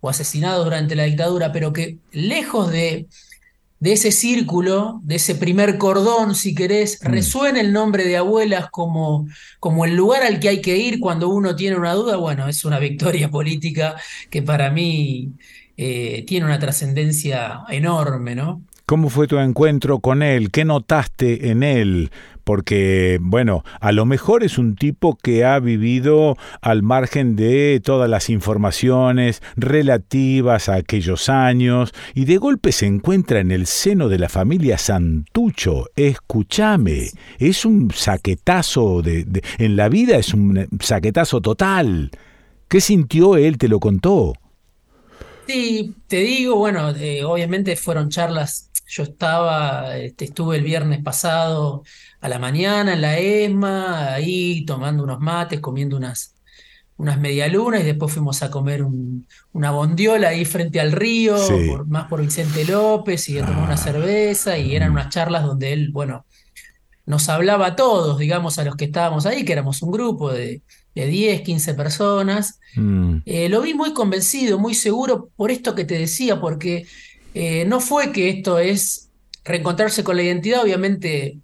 [0.01, 3.05] o, asesinados durante la dictadura, pero que lejos de,
[3.83, 7.05] de ese círculo, de ese primer cordón, si querés, mm.
[7.05, 9.27] resuena el nombre de abuelas como,
[9.59, 12.63] como el lugar al que hay que ir cuando uno tiene una duda, bueno, es
[12.63, 13.97] una victoria política
[14.29, 15.33] que para mí
[15.75, 18.61] eh, tiene una trascendencia enorme, ¿no?
[18.85, 20.49] ¿Cómo fue tu encuentro con él?
[20.49, 22.09] ¿Qué notaste en él?
[22.43, 28.09] Porque, bueno, a lo mejor es un tipo que ha vivido al margen de todas
[28.09, 34.19] las informaciones relativas a aquellos años y de golpe se encuentra en el seno de
[34.19, 35.85] la familia Santucho.
[35.95, 37.09] Escúchame,
[37.39, 42.11] es un saquetazo de, en la vida, es un saquetazo total.
[42.67, 43.57] ¿Qué sintió él?
[43.57, 44.33] ¿Te lo contó?
[45.47, 48.69] Sí, te digo, bueno, eh, obviamente fueron charlas.
[48.95, 51.83] Yo estaba, este, estuve el viernes pasado
[52.21, 56.35] a la mañana en la ESMA, ahí tomando unos mates, comiendo unas,
[56.97, 58.85] unas medialunas y después fuimos a comer
[59.51, 61.35] una bondiola ahí frente al río,
[61.87, 63.77] más por Vicente López y a tomar una ah.
[63.77, 66.27] cerveza y eran unas charlas donde él, bueno,
[67.07, 70.61] nos hablaba a todos, digamos, a los que estábamos ahí, que éramos un grupo de
[70.95, 72.59] de 10, 15 personas.
[72.75, 73.17] Mm.
[73.25, 76.85] Eh, lo vi muy convencido, muy seguro por esto que te decía, porque
[77.33, 79.09] eh, no fue que esto es
[79.43, 81.37] reencontrarse con la identidad, obviamente,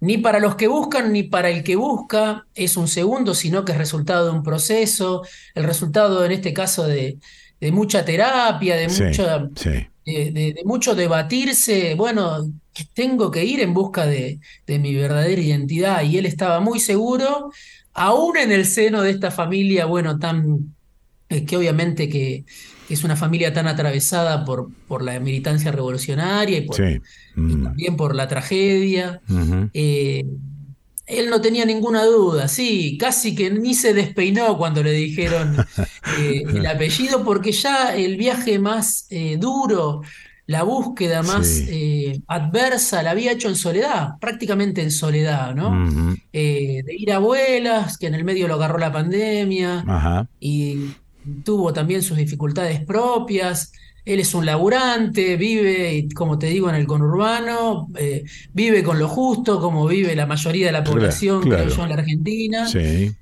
[0.00, 3.72] ni para los que buscan ni para el que busca es un segundo, sino que
[3.72, 5.22] es resultado de un proceso,
[5.54, 7.18] el resultado en este caso de,
[7.72, 8.88] mucha terapia, de,
[10.04, 12.46] De, mucho debatirse, bueno,
[12.92, 17.50] tengo que ir en busca de, de mi verdadera identidad y él estaba muy seguro
[17.96, 20.74] aún en el seno de esta familia, bueno, tan,
[21.28, 22.44] eh, que obviamente que,
[22.88, 26.68] es una familia tan atravesada por, por la militancia revolucionaria y,
[27.34, 27.64] mm.
[27.64, 29.20] también por la tragedia.
[29.72, 30.24] Eh,
[31.06, 35.56] él no tenía ninguna duda, sí, casi que ni se despeinó cuando le dijeron
[36.18, 39.06] eh, el apellido, porque ya el viaje más
[39.38, 40.02] duro,
[40.46, 46.16] la búsqueda más eh, adversa la había hecho en soledad, prácticamente en soledad, ¿no?
[46.32, 50.92] Eh, de ir a abuelas, que en el medio lo agarró la pandemia y
[51.44, 53.72] tuvo también sus dificultades propias.
[54.04, 59.08] Él es un laburante, vive, como te digo, en el conurbano, eh, vive con lo
[59.08, 62.68] justo, como vive la mayoría de la población, que creo yo, en la Argentina.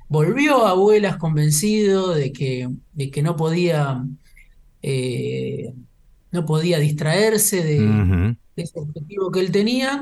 [0.09, 4.05] Volvió a abuelas convencido de que, de que no podía
[6.35, 10.01] no podía distraerse de, ese objetivo que él tenía.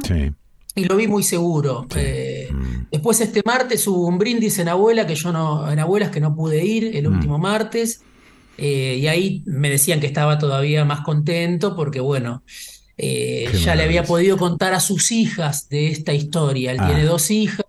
[0.75, 1.87] Y lo vi muy seguro.
[1.97, 2.87] Eh, mm.
[2.91, 6.35] Después este martes hubo un brindis en abuela que yo no, en abuelas que no
[6.35, 7.13] pude ir el mm.
[7.13, 8.03] último martes.
[8.57, 12.43] Eh, y ahí me decían que estaba todavía más contento porque, bueno,
[12.97, 16.73] eh, ya le había podido contar a sus hijas de esta historia.
[16.73, 17.07] Él tiene ah.
[17.07, 17.67] dos hijas.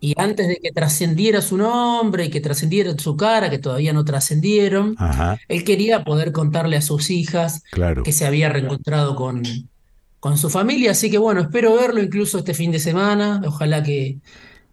[0.00, 4.04] Y antes de que trascendiera su nombre y que trascendiera su cara, que todavía no
[4.04, 4.96] trascendieron,
[5.48, 7.62] él quería poder contarle a sus hijas
[8.04, 9.42] que se había reencontrado con,
[10.20, 10.92] con su familia.
[10.92, 13.40] Así que bueno, espero verlo incluso este fin de semana.
[13.46, 14.18] Ojalá que,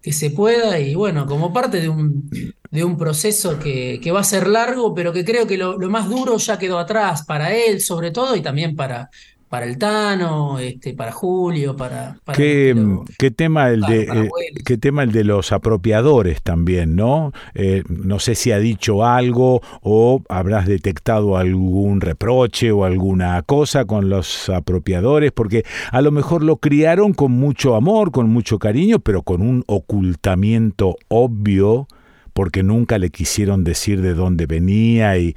[0.02, 0.80] que se pueda.
[0.80, 2.30] Y bueno, como parte de un,
[2.72, 5.90] de un proceso que, que va a ser largo, pero que creo que lo, lo
[5.90, 9.10] más duro ya quedó atrás para él, sobre todo, y también para,
[9.50, 12.18] para el Tano, este, para Julio, para...
[12.34, 12.76] ¿Qué,
[13.18, 14.30] ¿qué, tema el de, eh,
[14.66, 17.32] ¿Qué tema el de los apropiadores también, no?
[17.54, 23.86] Eh, no sé si ha dicho algo o habrás detectado algún reproche o alguna cosa
[23.86, 29.00] con los apropiadores, porque a lo mejor lo criaron con mucho amor, con mucho cariño,
[29.00, 31.88] pero con un ocultamiento obvio
[32.36, 35.34] porque nunca le quisieron decir de dónde venía y,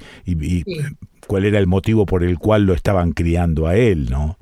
[1.29, 4.39] cuál era el motivo por el cual lo estaban criando a él, ¿no?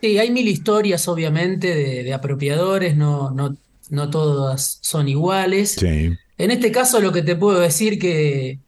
[0.00, 1.74] Sí, hay mil historias, obviamente,
[2.04, 3.56] de, apropiadores, no, no,
[3.90, 5.72] no todas son iguales.
[5.72, 6.12] Sí.
[6.38, 8.60] En este caso, lo que te puedo decir que,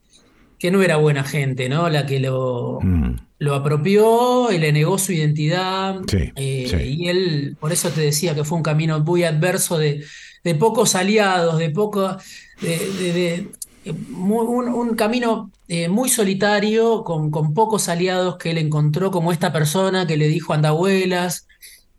[0.57, 1.87] que no era buena gente, ¿no?
[1.87, 3.15] La que lo, mm.
[3.39, 6.01] lo apropió y le negó su identidad.
[6.11, 10.03] Sí, eh, Y él, por eso te decía que fue un camino muy adverso de,
[10.43, 12.17] de pocos aliados, de poco.
[12.59, 13.47] de,
[13.85, 20.07] un, camino eh, muy solitario, con, con, pocos aliados que él encontró, como esta persona
[20.07, 21.47] que le dijo anda abuelas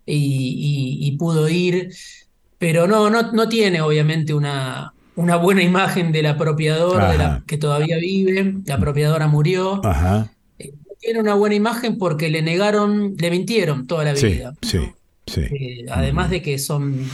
[0.06, 1.92] y, pudo ir,
[2.58, 7.58] pero no, no, no tiene obviamente una, una buena imagen del apropiador de la, que
[7.58, 9.80] todavía vive, la apropiadora murió.
[10.58, 14.54] Eh, tiene una buena imagen porque le negaron, le mintieron toda la vida.
[15.36, 17.06] Eh, además de que son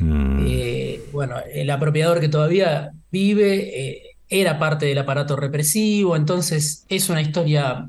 [0.00, 0.46] Mm.
[0.46, 7.08] Eh, bueno, el apropiador que todavía vive eh, era parte del aparato represivo, entonces es
[7.08, 7.88] una historia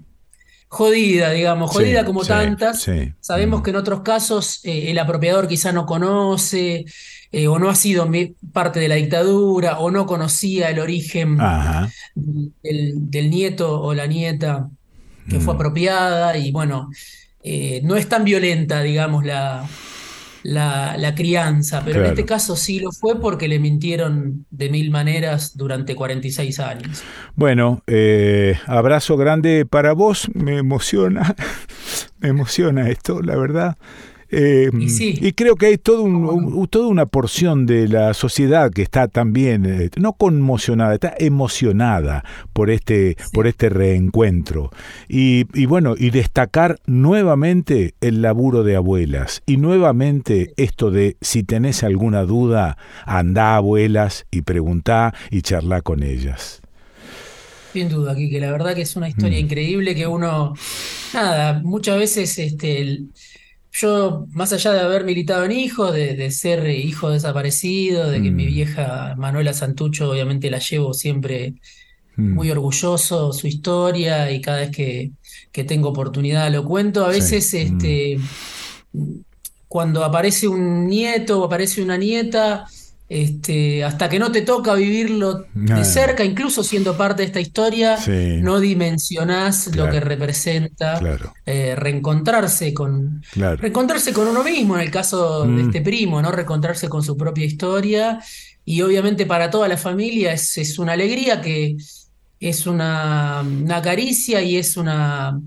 [0.68, 2.88] jodida, digamos, jodida como tantas.
[3.20, 6.86] Sabemos que en otros casos el apropiador quizá no conoce
[7.48, 8.08] o no ha sido
[8.54, 11.38] parte de la dictadura o no conocía el origen
[12.16, 14.70] del, nieto o la nieta
[15.28, 15.58] que fue mm.
[15.58, 16.90] apropiada y bueno,
[17.84, 19.68] no es tan violenta, digamos, la,
[20.44, 25.58] la, crianza, pero en este caso sí lo fue porque le mintieron de mil maneras
[25.58, 27.04] durante 46 años.
[27.36, 31.36] Bueno, eh, abrazo grande para vos, me emociona,
[32.20, 33.78] me emociona esto, la verdad.
[34.32, 39.08] Eh, y, creo que hay todo un, toda una porción de la sociedad que está
[39.08, 42.24] también, eh, no conmocionada, está emocionada
[42.54, 44.70] por este, por este reencuentro.
[45.08, 49.42] Y, y, bueno, y destacar nuevamente el laburo de abuelas.
[49.46, 56.04] Y nuevamente esto de si tenés alguna duda, anda abuelas y preguntá y charla con
[56.04, 56.62] ellas.
[57.74, 59.44] Sin duda, que la verdad que es una historia mm.
[59.44, 60.56] increíble que uno,
[61.14, 63.00] nada, muchas veces este,
[63.72, 68.46] yo, más allá de haber militado en hijos, de, ser hijo desaparecido, de que mi
[68.46, 68.48] mm.
[68.48, 71.56] vieja Manuela Santucho, obviamente la llevo siempre
[72.16, 72.34] mm.
[72.34, 75.12] muy orgulloso, su historia, y cada vez que,
[75.52, 77.06] que tengo oportunidad lo cuento.
[77.06, 78.20] A veces, este,
[78.94, 79.12] mm.
[79.68, 82.66] cuando aparece un nieto o aparece una nieta,
[83.10, 87.98] este, hasta que no te toca vivirlo de cerca, incluso siendo parte de esta historia,
[88.08, 91.02] no dimensionás lo que representa
[91.44, 95.60] eh, reencontrarse con reencontrarse con uno mismo, en el caso de mm.
[95.68, 96.32] este primo, ¿no?
[96.32, 98.20] Reencontrarse con su propia historia.
[98.64, 101.78] Y obviamente para toda la familia es, es una alegría que
[102.40, 105.42] es una, una caricia y es una,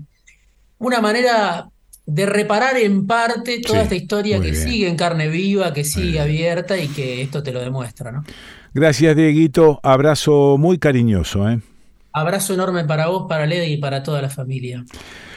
[0.79, 1.69] una manera
[2.05, 6.77] de reparar en parte toda esta historia que sigue en carne viva, que sigue abierta
[6.77, 8.23] y que esto te lo demuestra, ¿no?
[8.73, 9.79] Gracias, Dieguito.
[9.83, 11.47] Abrazo muy cariñoso.
[11.49, 11.59] ¿eh?
[12.11, 14.83] Abrazo enorme para vos, para Lady y para toda la familia.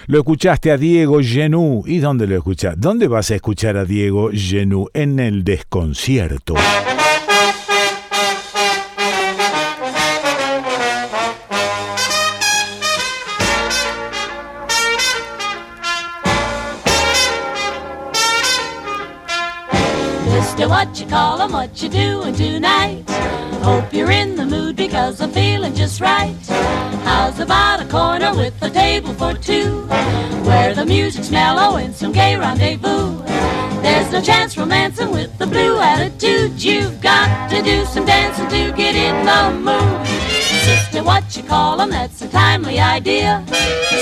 [0.07, 1.83] Lo escuchaste a Diego Genú.
[1.87, 2.75] ¿Y dónde lo escuchás?
[2.79, 4.89] ¿Dónde vas a escuchar a Diego Genú?
[4.95, 6.55] En el desconcierto.
[23.77, 26.35] Hope you're in the mood because I'm feeling just right.
[27.05, 29.83] How's about a corner with a table for two?
[30.49, 33.23] Where the music's mellow and some gay rendezvous.
[33.83, 36.65] There's no chance romancing with the blue attitude.
[36.65, 40.36] You've got to do some dancing to get in the mood.
[40.65, 43.45] Sister, what you call 'em, that's a timely idea.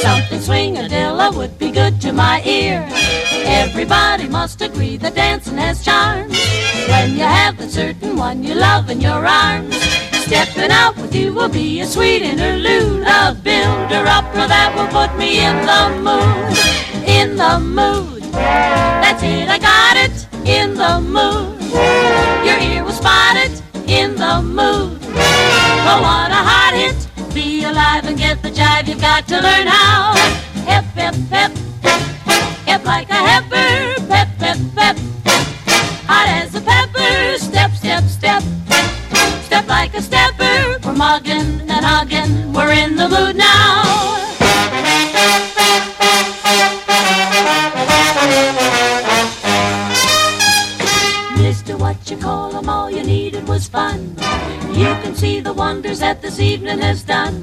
[0.02, 2.86] Something swing-a-dilla would be good to my ear.
[3.44, 6.36] Everybody must agree that dancing has charms.
[6.88, 9.76] When you have the certain one you love in your arms,
[10.26, 13.06] stepping out with you will be a sweet interlude.
[13.06, 16.58] A builder opera that will put me in the mood,
[17.06, 18.22] in the mood.
[18.32, 21.60] That's it, I got it, in the mood.
[22.46, 24.93] Your ear will spot it, in the mood.
[25.86, 26.96] Oh, what a hot hit!
[27.34, 28.88] Be alive and get the jive.
[28.88, 30.14] You've got to learn how.
[30.64, 31.52] Hip, hip, hip.
[32.66, 34.00] Hip like a heifer.
[34.08, 34.96] Pep, pep, pep.
[36.06, 38.42] Hot as a pepper, step, step, step.
[39.44, 44.23] Step like a stepper, we're mugging and hugging, we're in the mood now.
[53.54, 54.00] Was fun.
[54.80, 57.36] You can see the wonders that this evening has done.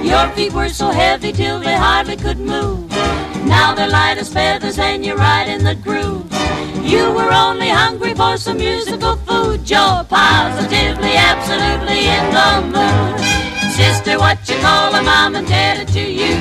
[0.00, 2.88] Your feet were so heavy till they hardly could move.
[3.56, 6.30] Now they're light as feathers and you're right in the groove.
[6.92, 9.68] You were only hungry for some musical food.
[9.68, 13.18] You're positively, absolutely in the mood.
[13.74, 16.36] Sister, what you call a mom and indebted to you.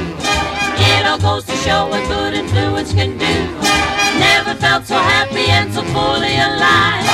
[0.91, 3.58] It all goes to show what good influence can do.
[4.49, 7.05] Never felt so happy and so fully alive.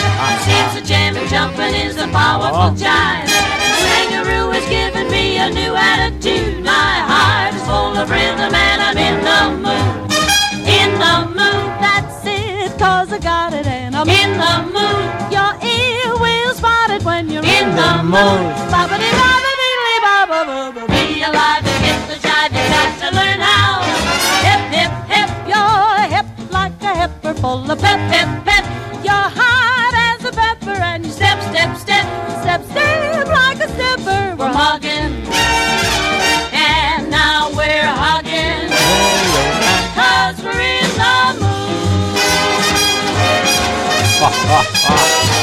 [0.48, 2.80] Seems the jamming, jumping is a powerful oh.
[2.80, 3.28] jive.
[3.84, 6.64] Swingaroo has given me a new attitude.
[6.64, 10.16] My heart is full of rhythm and I'm in the mood.
[10.64, 15.12] In the mood, that's it, cause I got it and I'm in the mood.
[15.28, 18.56] Your ear will spot it when you're in, in the, the mood.
[20.88, 21.55] Be alive
[27.26, 28.64] a full of pep, pep, pep.
[29.04, 32.06] You're hot as a pepper and you step, step, step,
[32.42, 34.36] step, step like a stepper.
[34.38, 35.26] We're hugging,
[36.54, 38.70] and now we're hugging,
[39.96, 41.34] cause we're in the
[45.26, 45.32] mood.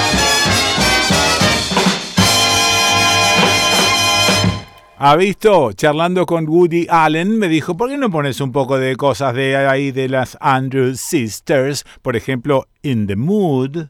[5.05, 5.73] ¿Ha visto?
[5.73, 9.57] Charlando con Woody Allen, me dijo, ¿por qué no pones un poco de cosas de
[9.57, 11.85] ahí de las Andrews Sisters?
[12.03, 13.89] Por ejemplo, In the Mood.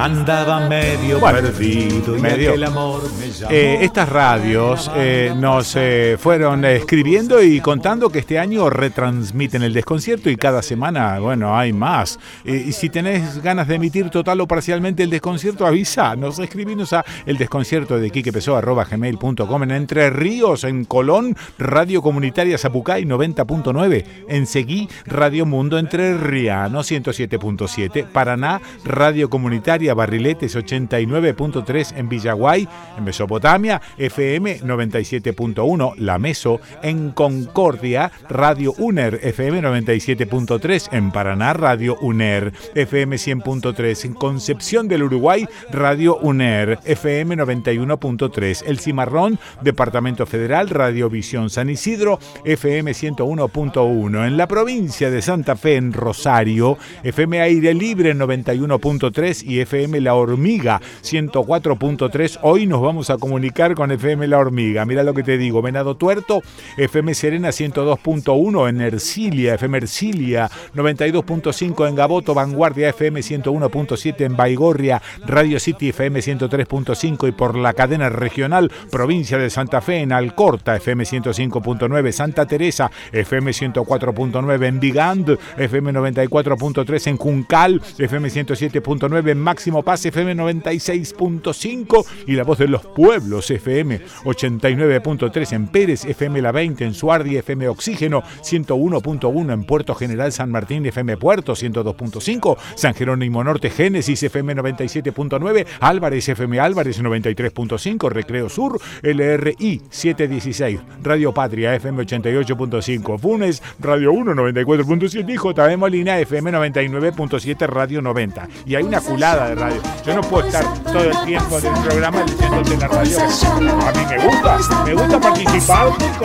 [0.00, 2.50] Andaba medio perdido y medio.
[2.52, 3.52] aquel amor me llamó.
[3.52, 9.74] Eh, estas radios eh, nos eh, fueron escribiendo y contando que este año retransmiten el
[9.74, 12.18] desconcierto y cada semana, bueno, hay más.
[12.46, 17.04] Y si tenés ganas de emitir total o parcialmente el desconcierto, avisa, nos escribinos a
[17.26, 24.88] el desconcierto de gmail.com en Entre Ríos, en Colón, Radio Comunitaria Zapucay 90.9, en Seguí,
[25.04, 34.60] Radio Mundo Entre Riano 107.7, Paraná, Radio Comunitaria Barriletes 89.3 en Villaguay, en Mesopotamia, FM
[34.60, 44.04] 97.1, La Meso, en Concordia, Radio UNER, FM 97.3, en Paraná, Radio UNER, FM 100.3,
[44.04, 51.70] en Concepción del Uruguay, Radio UNER, FM 91.3, El Cimarrón, Departamento Federal, Radio Visión San
[51.70, 59.44] Isidro, FM 101.1, en la provincia de Santa Fe, en Rosario, FM Aire Libre 91.3
[59.46, 62.40] y FM La Hormiga 104.3.
[62.42, 64.84] Hoy nos vamos a comunicar con FM La Hormiga.
[64.84, 66.42] Mira lo que te digo, Venado Tuerto,
[66.76, 75.00] FM Serena 102.1 en Ercilia, FM Ercilia 92.5 en Gaboto, Vanguardia FM 101.7 en Baigorria,
[75.26, 80.76] Radio City FM 103.5 y por la cadena regional provincia de Santa Fe en Alcorta
[80.76, 89.38] FM 105.9, Santa Teresa FM 104.9 en Vigand, FM 94.3 en Juncal, FM 107.9 en
[89.40, 96.42] Máximo Paz FM 96.5 y La Voz de los Pueblos FM 89.3 en Pérez, FM
[96.42, 102.56] La 20 en Suardi, FM Oxígeno 101.1 en Puerto General San Martín, FM Puerto 102.5,
[102.74, 111.32] San Jerónimo Norte Génesis FM 97.9, Álvarez FM Álvarez 93.5, Recreo Sur, LRI 716, Radio
[111.32, 118.48] Patria FM 88.5, Funes Radio 1 94.7 y JM Molina FM 99.7 Radio 90.
[118.66, 119.80] Y hay una culada de radio.
[120.04, 123.18] Yo no puedo estar todo el tiempo del programa diciéndote la radio.
[123.20, 125.88] A mí me gusta, me gusta participar
[126.20, 126.24] y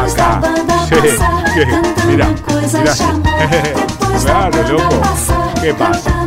[0.00, 0.40] acá.
[0.88, 0.96] Sí,
[1.54, 1.60] sí,
[2.06, 2.28] mira,
[2.74, 2.94] mira.
[4.22, 5.02] Claro, loco.
[5.60, 6.26] ¿Qué pasa?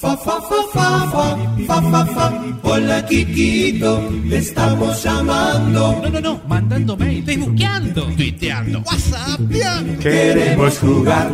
[0.00, 1.36] Fa, fa, fa, fa, fa,
[1.66, 2.32] fa, fa, fa.
[2.62, 6.00] Hola, Kikito, te estamos llamando.
[6.00, 10.02] No, no, no, mandando mail, facebookeando, tuiteando, whatsappeando.
[10.02, 11.30] Queremos jugar.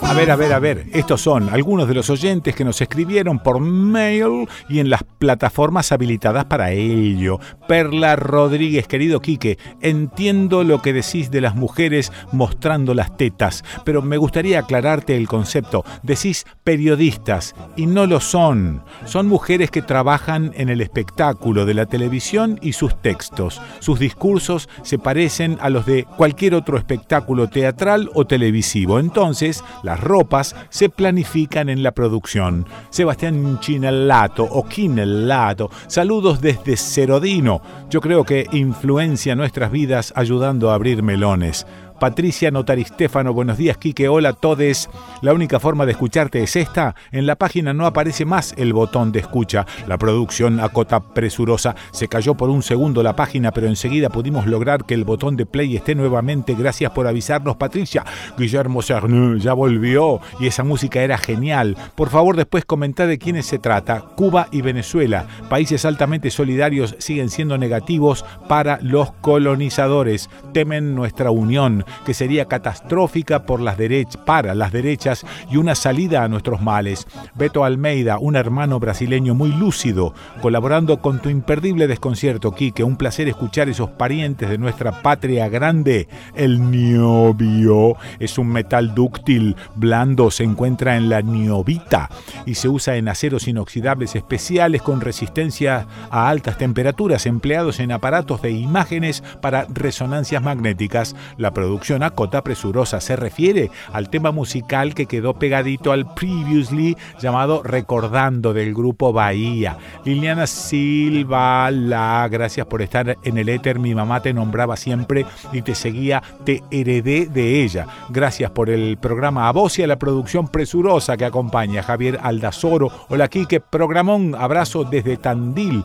[0.00, 0.86] A ver, a ver, a ver.
[0.94, 5.92] Estos son algunos de los oyentes que nos escribieron por mail y en las plataformas
[5.92, 7.40] habilitadas para ello.
[7.68, 14.00] Perla Rodríguez, querido Quique, entiendo lo que decís de las mujeres mostrando las tetas, pero
[14.00, 15.84] me gustaría aclararte el concepto.
[16.02, 18.82] Decís periodistas y no lo son.
[19.04, 23.60] Son mujeres que trabajan en el espectáculo de la televisión y sus textos.
[23.80, 28.98] Sus discursos se parecen a los de cualquier otro espectáculo teatral o televisivo.
[28.98, 32.66] Entonces, las ropas se planifican en la producción.
[32.90, 37.60] Sebastián Chinellato o Quinellato, saludos desde Cerodino.
[37.90, 41.66] Yo creo que influencia nuestras vidas ayudando a abrir melones.
[41.98, 44.90] Patricia Notaristéfano, buenos días, Quique, hola todes.
[45.22, 46.94] La única forma de escucharte es esta.
[47.10, 49.66] En la página no aparece más el botón de escucha.
[49.86, 51.74] La producción a cota presurosa.
[51.92, 55.46] Se cayó por un segundo la página, pero enseguida pudimos lograr que el botón de
[55.46, 56.54] play esté nuevamente.
[56.54, 58.04] Gracias por avisarnos, Patricia.
[58.36, 61.78] Guillermo Cernu ya volvió y esa música era genial.
[61.94, 64.00] Por favor, después comentá de quiénes se trata.
[64.16, 70.28] Cuba y Venezuela, países altamente solidarios, siguen siendo negativos para los colonizadores.
[70.52, 77.06] Temen nuestra unión que sería catastrófica para las derechas y una salida a nuestros males.
[77.34, 82.84] Beto Almeida, un hermano brasileño muy lúcido, colaborando con tu imperdible desconcierto, Quique.
[82.84, 86.08] Un placer escuchar esos parientes de nuestra patria grande.
[86.34, 92.10] El niobio es un metal dúctil, blando, se encuentra en la niobita
[92.44, 98.42] y se usa en aceros inoxidables especiales con resistencia a altas temperaturas, empleados en aparatos
[98.42, 101.14] de imágenes para resonancias magnéticas.
[101.36, 106.96] La producción a cota presurosa se refiere al tema musical que quedó pegadito al previously
[107.20, 109.76] llamado Recordando del grupo Bahía.
[110.04, 113.78] Liliana Silva, la gracias por estar en el éter.
[113.78, 117.86] Mi mamá te nombraba siempre y te seguía, te heredé de ella.
[118.08, 121.82] Gracias por el programa a vos y a la producción presurosa que acompaña.
[121.82, 122.90] Javier Aldazoro.
[123.08, 124.34] Hola Quique, programón.
[124.34, 125.84] Abrazo desde Tandil.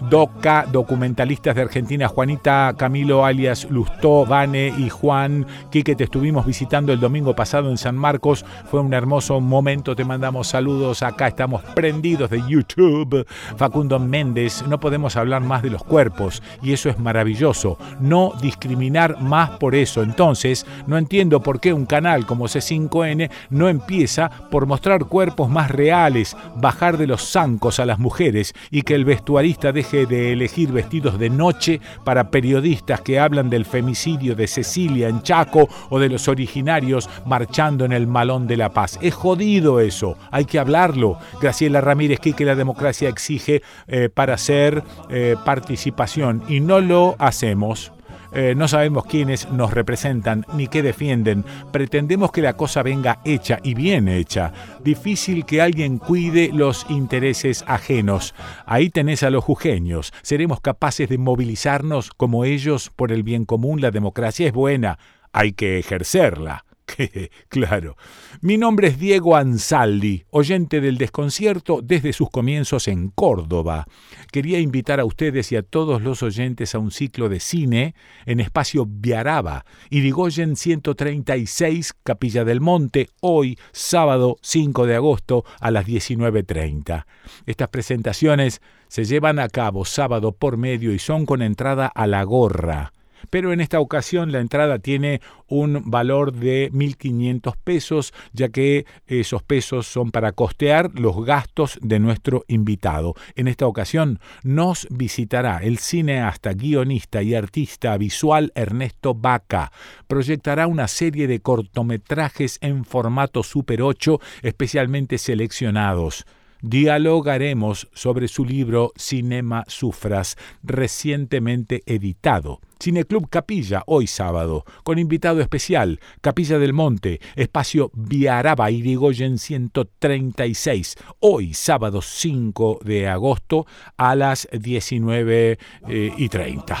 [0.00, 5.46] Doca, documentalistas de Argentina, Juanita, Camilo, alias Lustó, Vane y Juan.
[5.70, 8.44] Quique, te estuvimos visitando el domingo pasado en San Marcos.
[8.70, 9.96] Fue un hermoso momento.
[9.96, 11.02] Te mandamos saludos.
[11.02, 13.26] Acá estamos prendidos de YouTube.
[13.56, 17.78] Facundo Méndez, no podemos hablar más de los cuerpos y eso es maravilloso.
[18.00, 20.02] No discriminar más por eso.
[20.02, 25.70] Entonces, no entiendo por qué un canal como C5N no empieza por mostrar cuerpos más
[25.70, 30.70] reales, bajar de los zancos a las mujeres y que el vestuarista deje de elegir
[30.70, 36.08] vestidos de noche para periodistas que hablan del femicidio de Cecilia en Chaco o de
[36.08, 38.98] los originarios marchando en el Malón de la Paz.
[39.02, 41.18] Es jodido eso, hay que hablarlo.
[41.40, 47.92] Graciela Ramírez, que la democracia exige eh, para hacer eh, participación y no lo hacemos.
[48.32, 51.44] Eh, no sabemos quiénes nos representan ni qué defienden.
[51.72, 54.52] Pretendemos que la cosa venga hecha y bien hecha.
[54.84, 58.34] Difícil que alguien cuide los intereses ajenos.
[58.66, 60.12] Ahí tenés a los jujeños.
[60.22, 63.80] Seremos capaces de movilizarnos como ellos por el bien común.
[63.80, 64.98] La democracia es buena.
[65.32, 66.64] Hay que ejercerla.
[67.48, 67.96] claro.
[68.40, 73.86] Mi nombre es Diego Ansaldi, oyente del desconcierto desde sus comienzos en Córdoba.
[74.32, 77.94] Quería invitar a ustedes y a todos los oyentes a un ciclo de cine
[78.26, 85.86] en espacio Viaraba, Irigoyen 136, Capilla del Monte, hoy, sábado 5 de agosto a las
[85.86, 87.06] 19.30.
[87.46, 92.22] Estas presentaciones se llevan a cabo sábado por medio y son con entrada a la
[92.22, 92.92] gorra
[93.30, 99.42] pero en esta ocasión la entrada tiene un valor de 1.500 pesos, ya que esos
[99.42, 103.14] pesos son para costear los gastos de nuestro invitado.
[103.34, 109.72] En esta ocasión nos visitará el cineasta, guionista y artista visual Ernesto Vaca.
[110.06, 116.26] Proyectará una serie de cortometrajes en formato Super 8 especialmente seleccionados
[116.62, 122.60] dialogaremos sobre su libro Cinema Sufras, recientemente editado.
[122.80, 131.54] Cineclub Capilla, hoy sábado, con invitado especial, Capilla del Monte, espacio Viaraba, Irigoyen 136, hoy
[131.54, 133.66] sábado 5 de agosto
[133.96, 135.58] a las 19
[135.88, 136.76] eh, y 30.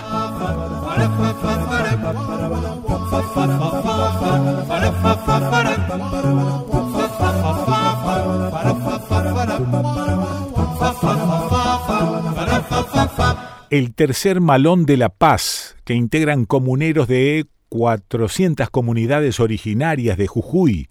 [13.70, 20.88] El tercer malón de la paz, que integran comuneros de 400 comunidades originarias de Jujuy,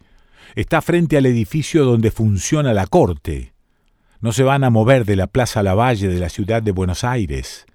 [0.55, 3.53] está frente al edificio donde funciona la corte.
[4.19, 7.65] No se van a mover de la Plaza Lavalle de la ciudad de Buenos Aires.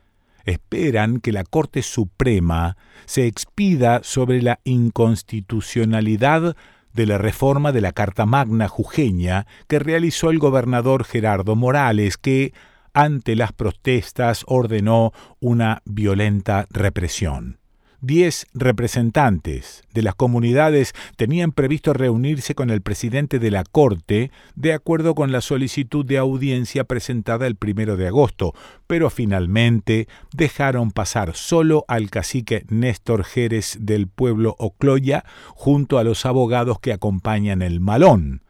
[0.45, 6.57] Esperan que la Corte Suprema se expida sobre la inconstitucionalidad
[6.93, 12.53] de la reforma de la Carta Magna jujeña que realizó el gobernador Gerardo Morales, que,
[12.95, 17.59] ante las protestas, ordenó una violenta represión.
[18.05, 24.73] Diez representantes de las comunidades tenían previsto reunirse con el presidente de la Corte de
[24.73, 28.55] acuerdo con la solicitud de audiencia presentada el primero de agosto,
[28.89, 35.25] pero finalmente dejaron pasar solo al cacique Néstor Jerez del pueblo Ocloya
[35.55, 38.43] junto a los abogados que acompañan el malón.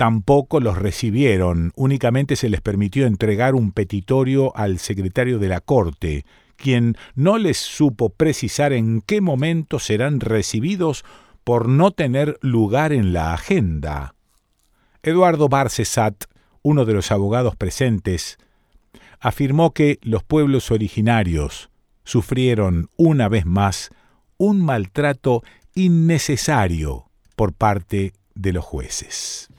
[0.00, 6.24] Tampoco los recibieron, únicamente se les permitió entregar un petitorio al secretario de la Corte,
[6.56, 11.04] quien no les supo precisar en qué momento serán recibidos
[11.44, 14.14] por no tener lugar en la agenda.
[15.02, 16.24] Eduardo Barcesat,
[16.62, 18.38] uno de los abogados presentes,
[19.18, 21.68] afirmó que los pueblos originarios
[22.04, 23.90] sufrieron una vez más
[24.38, 25.42] un maltrato
[25.74, 29.50] innecesario por parte de los jueces.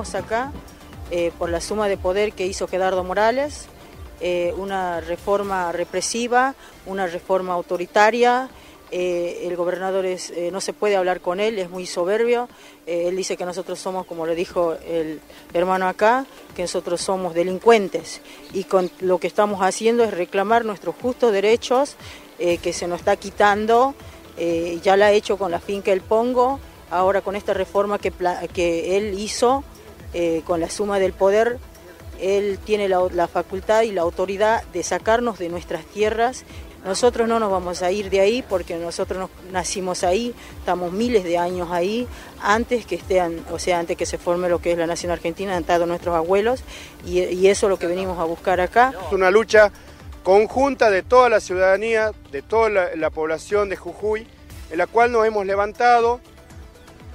[0.00, 0.50] Acá
[1.10, 3.66] eh, por la suma de poder que hizo Gerardo Morales,
[4.22, 6.54] eh, una reforma represiva,
[6.86, 8.48] una reforma autoritaria.
[8.90, 12.48] Eh, el gobernador es, no se puede hablar con él, es muy soberbio.
[12.86, 15.20] él dice que nosotros somos, como le dijo el
[15.52, 16.24] hermano acá,
[16.56, 18.22] que nosotros somos delincuentes.
[18.54, 21.96] Y con lo que estamos haciendo es reclamar nuestros justos derechos
[22.38, 23.94] que se nos está quitando.
[24.82, 26.58] ya la ha hecho con la finca El Pongo,
[26.90, 28.12] ahora con esta reforma que,
[28.52, 29.62] que él hizo
[30.12, 31.58] eh, con la suma del poder,
[32.20, 36.44] él tiene la, facultad y la autoridad de sacarnos de nuestras tierras.
[36.84, 41.36] Nosotros no nos vamos a ir de ahí porque nosotros nacimos ahí, estamos miles de
[41.36, 42.08] años ahí,
[42.42, 45.54] antes que estén, o sea, antes que se forme lo que es la nación argentina,
[45.54, 46.62] han estado nuestros abuelos
[47.04, 48.94] y, eso es lo que venimos a buscar acá.
[49.06, 49.70] Es una lucha
[50.22, 54.26] conjunta de toda la ciudadanía, de toda la población de Jujuy,
[54.70, 56.20] en la cual nos hemos levantado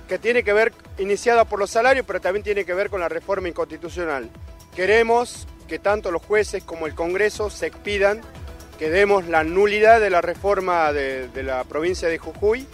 [0.07, 3.10] que tiene que ver, iniciada por los salarios, pero también tiene que ver con la
[3.10, 4.30] reforma inconstitucional.
[4.76, 8.22] Queremos que tanto los jueces como el Congreso se expidan,
[8.77, 12.68] que demos la nulidad de la reforma de, la provincia de Jujuy.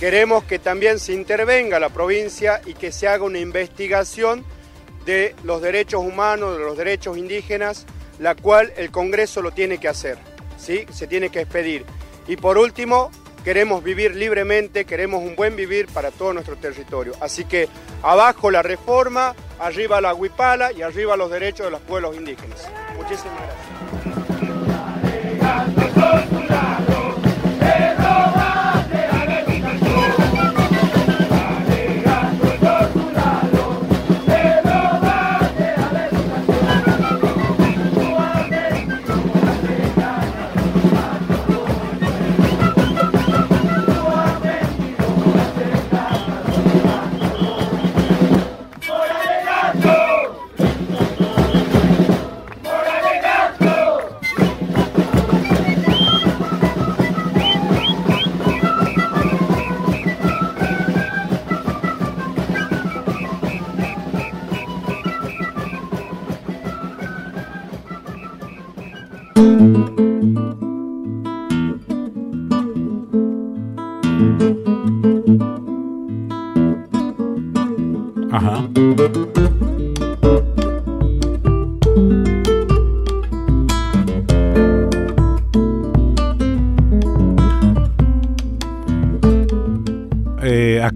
[0.00, 4.44] Queremos que también se intervenga la provincia y que se haga una investigación
[5.04, 7.86] de los derechos humanos, de los derechos indígenas,
[8.18, 10.18] la cual el Congreso lo tiene que hacer,
[10.56, 10.86] ¿sí?
[10.90, 11.84] se tiene que expedir.
[12.26, 13.10] Y por último,
[13.48, 17.14] queremos vivir libremente, queremos un buen vivir para todo nuestro territorio.
[17.18, 17.66] Así que
[18.02, 22.70] abajo la reforma, arriba la huipala y arriba los derechos de los pueblos indígenas.
[22.94, 24.27] Muchísimas gracias.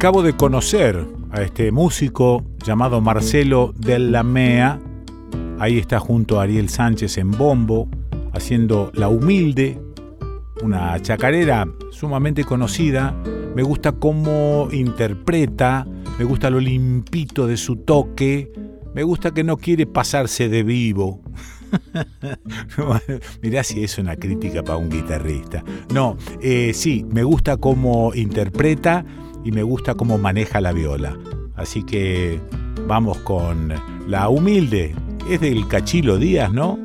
[0.02, 4.80] Acabo de conocer a este músico llamado Marcelo la Mea.
[5.60, 7.88] Ahí está junto a Ariel Sánchez en bombo,
[8.32, 9.80] haciendo La Humilde,
[10.60, 13.14] una chacarera sumamente conocida.
[13.54, 15.86] Me gusta cómo interpreta,
[16.18, 18.52] me gusta lo limpito de su toque,
[18.96, 21.20] me gusta que no quiere pasarse de vivo.
[23.40, 25.62] Mirá si es una crítica para un guitarrista.
[25.94, 29.04] No, eh, sí, me gusta cómo interpreta
[29.44, 31.16] y me gusta cómo maneja la viola.
[31.55, 32.40] Así que
[32.86, 33.73] vamos con
[34.06, 34.94] La Humilde.
[35.28, 36.78] Es del Cachilo Díaz, ¿no?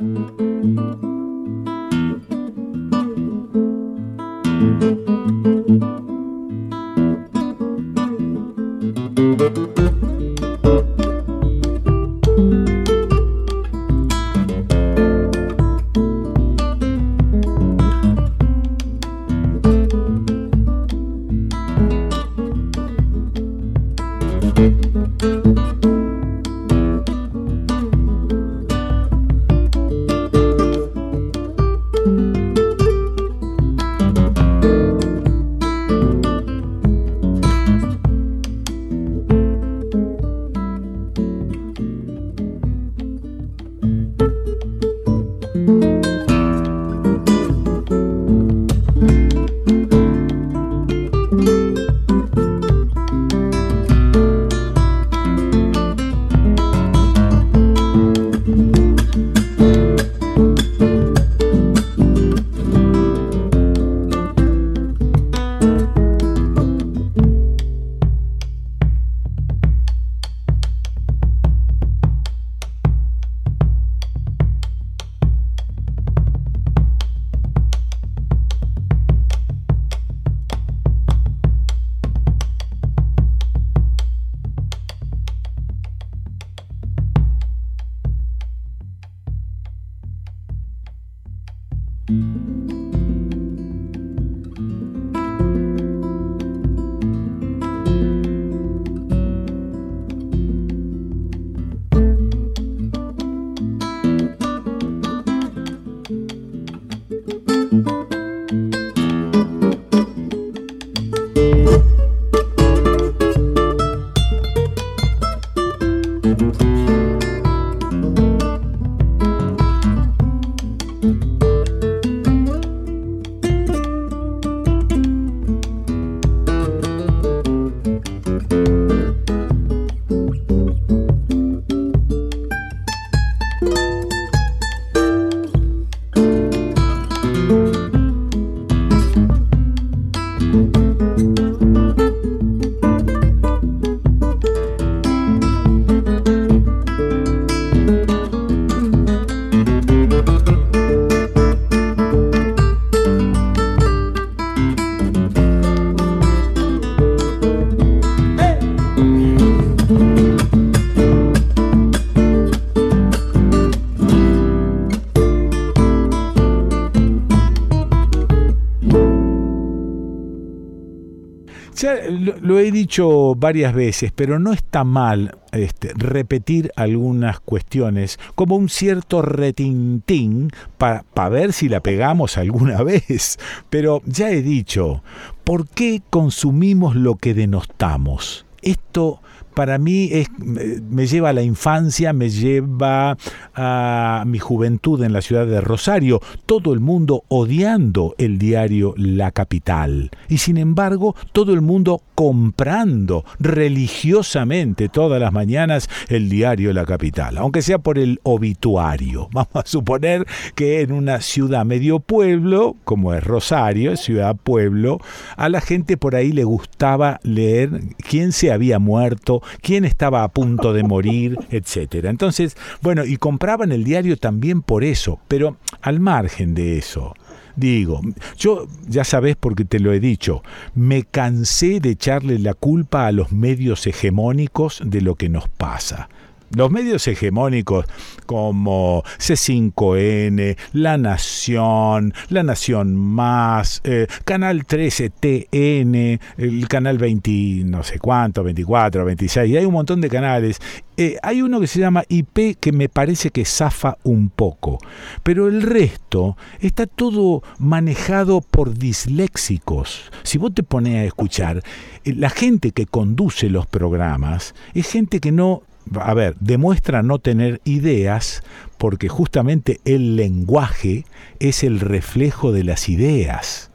[173.38, 181.30] Varias veces, pero no está mal este, repetir algunas cuestiones como un cierto retintín para
[181.30, 183.38] ver si la pegamos alguna vez.
[183.70, 185.04] Pero ya he dicho,
[185.44, 188.46] ¿por qué consumimos lo que denostamos?
[188.62, 189.22] Esto
[189.58, 193.18] para mí es, me lleva a la infancia, me lleva
[193.56, 199.32] a mi juventud en la ciudad de Rosario, todo el mundo odiando el diario La
[199.32, 206.84] Capital y sin embargo todo el mundo comprando religiosamente todas las mañanas el diario La
[206.84, 209.30] Capital, aunque sea por el obituario.
[209.34, 210.26] Vamos a suponer
[210.56, 215.00] que en una ciudad medio pueblo, como es Rosario, ciudad pueblo,
[215.36, 220.30] a la gente por ahí le gustaba leer quién se había muerto, quién estaba a
[220.30, 222.10] punto de morir, etcétera.
[222.10, 227.14] Entonces, bueno, y compraban el diario también por eso, pero al margen de eso,
[227.58, 228.02] digo,
[228.38, 230.44] yo ya sabes porque te lo he dicho,
[230.76, 236.08] me cansé de echarle la culpa a los medios hegemónicos de lo que nos pasa.
[236.56, 237.86] Los medios hegemónicos
[238.26, 247.84] como C5N, La Nación, La Nación Más, eh, Canal 13 TN, el Canal 20, no
[247.84, 250.62] sé cuánto, 24, 26, y hay un montón de canales.
[250.96, 254.80] Eh, hay uno que se llama IP que me parece que zafa un poco,
[255.24, 260.12] pero el resto está todo manejado por disléxicos.
[260.24, 261.62] Si vos te pones a escuchar,
[262.04, 265.64] eh, la gente que conduce los programas es gente que no
[266.00, 268.44] a ver, demuestra no tener ideas
[268.78, 271.06] porque justamente el lenguaje
[271.40, 273.72] es el reflejo de las ideas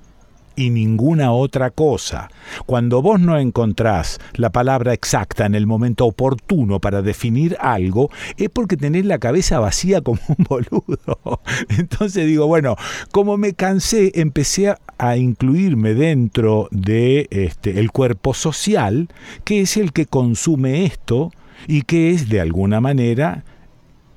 [0.56, 2.30] y ninguna otra cosa.
[2.66, 8.48] Cuando vos no encontrás la palabra exacta en el momento oportuno para definir algo, es
[8.50, 11.40] porque tenés la cabeza vacía como un boludo.
[11.68, 12.76] Entonces digo, bueno,
[13.10, 19.08] como me cansé, empecé a incluirme dentro de este el cuerpo social,
[19.44, 21.32] que es el que consume esto
[21.66, 23.44] y que es de alguna manera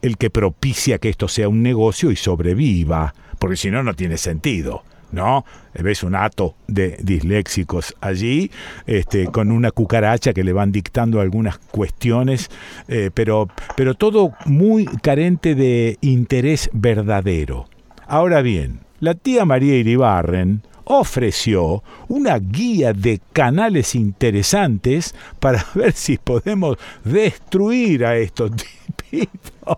[0.01, 4.17] el que propicia que esto sea un negocio y sobreviva, porque si no, no tiene
[4.17, 4.83] sentido.
[5.11, 5.45] ¿no?
[5.73, 8.51] Ves un hato de disléxicos allí,
[8.85, 12.49] este, con una cucaracha que le van dictando algunas cuestiones,
[12.87, 13.47] eh, pero,
[13.77, 17.67] pero todo muy carente de interés verdadero.
[18.07, 26.17] Ahora bien, la tía María Iribarren ofreció una guía de canales interesantes para ver si
[26.17, 28.51] podemos destruir a estos
[29.09, 29.77] tipitos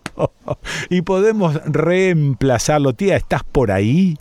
[0.89, 2.93] y podemos reemplazarlo.
[2.93, 4.17] Tía, ¿estás por ahí?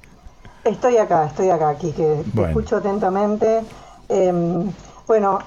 [0.64, 3.60] Estoy acá, estoy acá, aquí, que escucho atentamente.
[4.08, 4.70] Em,
[5.06, 5.38] bueno,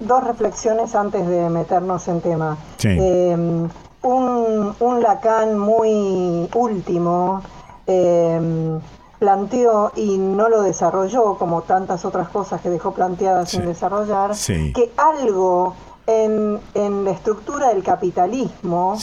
[0.00, 2.56] dos reflexiones antes de meternos en tema.
[2.82, 3.68] Em,
[4.02, 7.42] un, un Lacan muy último.
[7.86, 8.78] Eh,
[9.18, 14.92] planteó y no lo desarrolló, como tantas otras cosas que dejó planteadas sin desarrollar, que
[14.96, 15.74] algo
[16.06, 18.98] en, en, la estructura del capitalismo,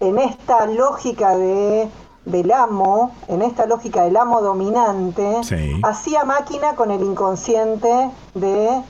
[0.00, 1.88] en esta lógica de
[2.24, 5.40] del amo, en esta lógica del amo dominante,
[5.82, 8.82] hacía máquina con el inconsciente de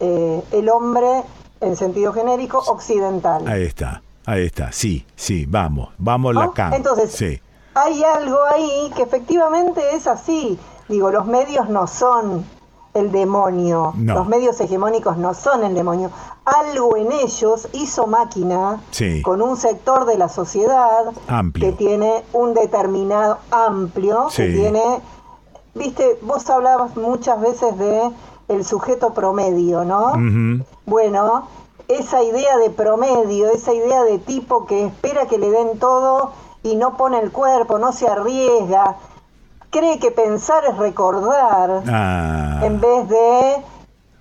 [0.00, 1.22] eh, el hombre
[1.60, 3.46] en sentido genérico occidental.
[3.46, 6.74] Ahí está, ahí está, sí, sí, vamos, vamos la Lacan.
[6.74, 7.40] Entonces, sí
[7.74, 10.58] hay algo ahí que efectivamente es así.
[10.88, 12.44] Digo, los medios no son
[12.94, 13.92] el demonio.
[13.96, 14.14] No.
[14.14, 16.10] Los medios hegemónicos no son el demonio.
[16.44, 19.22] Algo en ellos hizo máquina Sí.
[19.22, 21.70] con un sector de la sociedad Amplio.
[21.70, 25.00] que tiene un determinado amplio, que tiene,
[25.74, 28.10] viste, vos hablabas muchas veces de
[28.48, 30.10] el sujeto promedio, ¿no?
[30.10, 30.64] Ujú.
[30.86, 31.48] Bueno,
[31.88, 36.30] esa idea de promedio, esa idea de tipo que espera que le den todo
[36.64, 38.96] y no pone el cuerpo, no se arriesga,
[39.70, 43.56] cree que pensar es recordar Ah, en vez de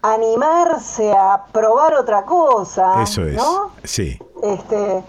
[0.01, 3.35] animarse a probar otra cosa, eso es.
[3.35, 3.71] ¿no?
[3.83, 4.19] Sí.
[4.43, 5.03] Este,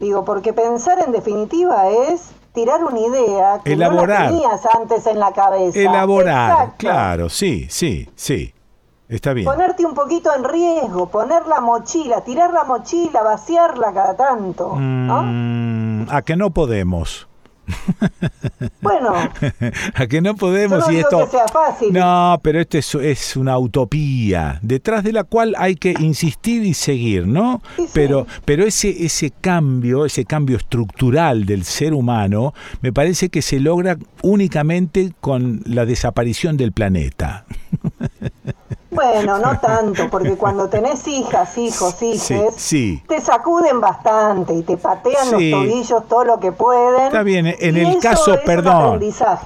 [0.00, 5.20] digo, porque pensar en definitiva es tirar una idea que no la tenías antes en
[5.20, 5.78] la cabeza.
[5.78, 6.74] Elaborar, Exacto.
[6.78, 8.52] claro, sí, sí, sí.
[9.08, 9.44] Está bien.
[9.44, 15.22] Ponerte un poquito en riesgo, poner la mochila, tirar la mochila, vaciarla cada tanto, ¿no?
[16.00, 17.26] Mm, a que no podemos.
[18.80, 19.12] Bueno,
[19.94, 21.92] a que no podemos no y esto que sea fácil.
[21.92, 26.74] no pero esto es, es una utopía detrás de la cual hay que insistir y
[26.74, 27.62] seguir no
[27.92, 33.60] pero pero ese ese cambio ese cambio estructural del ser humano me parece que se
[33.60, 37.44] logra únicamente con la desaparición del planeta
[38.90, 44.76] Bueno, no tanto, porque cuando tenés hijas, hijos, hijes, sí te sacuden bastante y te
[44.76, 45.50] patean Sí.
[45.50, 47.04] los tobillos todo lo que pueden.
[47.06, 49.00] Está bien, en y el eso caso, es perdón,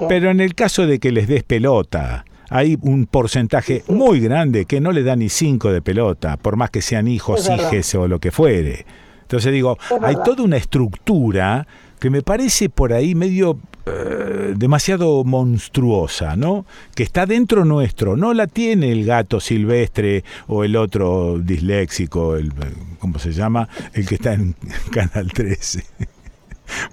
[0.07, 4.79] pero en el caso de que les des pelota, hay un porcentaje muy grande que
[4.79, 8.19] no le da ni cinco de pelota, por más que sean hijos, hijes o lo
[8.19, 8.85] que fuere.
[9.23, 11.65] Entonces digo, hay toda una estructura
[11.99, 16.65] que me parece por ahí medio eh, demasiado monstruosa, ¿no?
[16.95, 22.51] Que está dentro nuestro, no la tiene el gato silvestre o el otro disléxico, el,
[22.99, 23.67] ¿cómo se llama?
[23.93, 24.55] El que está en
[24.91, 25.83] Canal 13.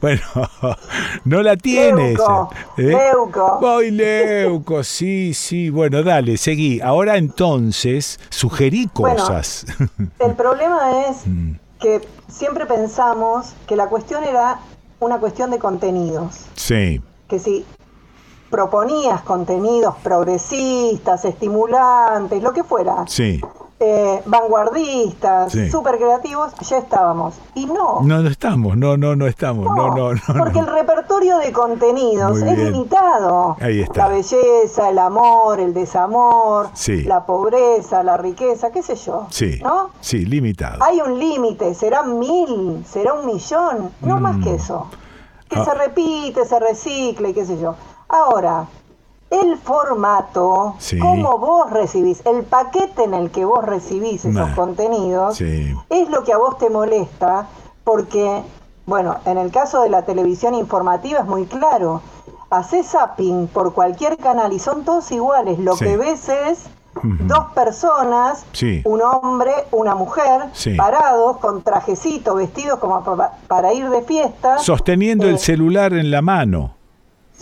[0.02, 0.20] Bueno,
[1.24, 2.82] no la tiene Leuco, ¿eh?
[3.10, 3.78] Leuco.
[3.78, 5.70] Ay, Leuco, sí, sí.
[5.70, 6.78] Bueno, dale, seguí.
[6.82, 9.64] Ahora entonces, sugerí Bueno, cosas.
[10.18, 11.52] El problema es Mm.
[11.80, 14.60] que siempre pensamos que la cuestión era
[15.02, 16.46] una cuestión de contenidos.
[16.54, 17.64] sí, que si
[18.50, 23.40] proponías contenidos progresistas, estimulantes, lo que fuera, sí.
[23.84, 25.70] Eh, vanguardistas, Sí.
[25.70, 27.34] súper creativos, ya estábamos.
[27.54, 30.20] Y no, No, no estamos, no, no, no estamos, no, no, no.
[30.38, 32.72] porque el repertorio de contenidos Muy es bien.
[32.72, 33.56] limitado.
[33.60, 34.02] Ahí está.
[34.02, 37.02] La belleza, el amor, el desamor, Sí.
[37.02, 39.26] la pobreza, la riqueza, qué sé yo.
[39.30, 39.90] Sí, ¿No?
[40.00, 40.82] sí, limitado.
[40.82, 44.86] Hay un límite, serán mil, será un millón, no más que eso.
[45.48, 45.64] Que Ah.
[45.64, 47.74] se repite, se recicle, y qué sé yo.
[48.08, 48.66] Ahora,
[49.32, 50.98] el formato, Sí.
[50.98, 54.54] cómo vos recibís, el paquete en el que vos recibís esos Nah.
[54.54, 57.46] contenidos, Sí, es lo que a vos te molesta,
[57.84, 58.42] porque,
[58.86, 62.02] bueno, en el caso de la televisión informativa es muy claro.
[62.50, 65.58] Haces zapping por cualquier canal y son todos iguales.
[65.58, 65.84] Lo Sí.
[65.86, 66.66] que ves es
[67.02, 68.82] dos personas, Sí.
[68.84, 70.74] un hombre, una mujer, Sí.
[70.76, 76.10] parados con trajecito, vestidos como pa- para ir de fiesta, Sosteniendo eh, el celular en
[76.10, 76.72] la mano.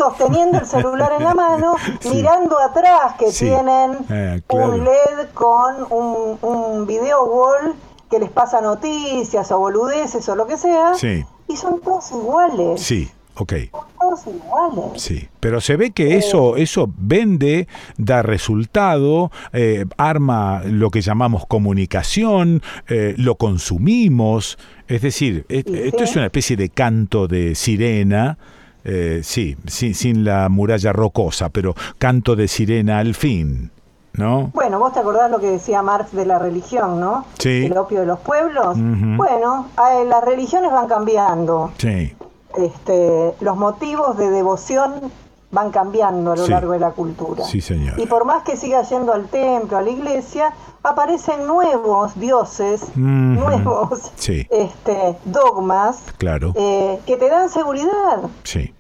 [0.05, 2.09] Sosteniendo el celular en la mano, Sí.
[2.15, 3.45] mirando atrás que Sí.
[3.47, 4.73] tienen Eh, claro.
[4.73, 7.75] un LED con un, un video wall
[8.11, 12.81] que les pasa noticias o boludeces o lo que sea, Sí, y son todos iguales,
[12.83, 13.53] sí, ok.
[14.01, 15.01] todos iguales.
[15.03, 17.69] Sí, pero se ve que eso, eso vende,
[17.99, 24.59] da resultado, eh, arma lo que llamamos comunicación, eh, lo consumimos,
[24.89, 28.39] es decir, esto es una especie de canto de sirena,
[28.85, 33.71] eh, sí, sí, sin la muralla rocosa, pero canto de sirena al fin,
[34.15, 34.51] ¿no?
[34.55, 37.25] Bueno, vos te acordás lo que decía Marx de la religión, ¿no?
[37.39, 37.67] Sí.
[37.67, 38.77] El opio de los pueblos.
[38.77, 39.69] Bueno,
[40.07, 41.73] las religiones van cambiando.
[41.79, 42.15] Sí,
[42.59, 45.13] Este, los motivos de devoción
[45.53, 46.51] van cambiando a lo Sí.
[46.53, 47.45] largo de la cultura.
[47.45, 47.99] sí señor.
[47.99, 50.53] Y por más que siga yendo al templo, a la iglesia,
[50.83, 58.21] aparecen nuevos dioses, nuevos Sí, este, dogmas claro, eh, que te dan seguridad.
[58.45, 58.75] sí.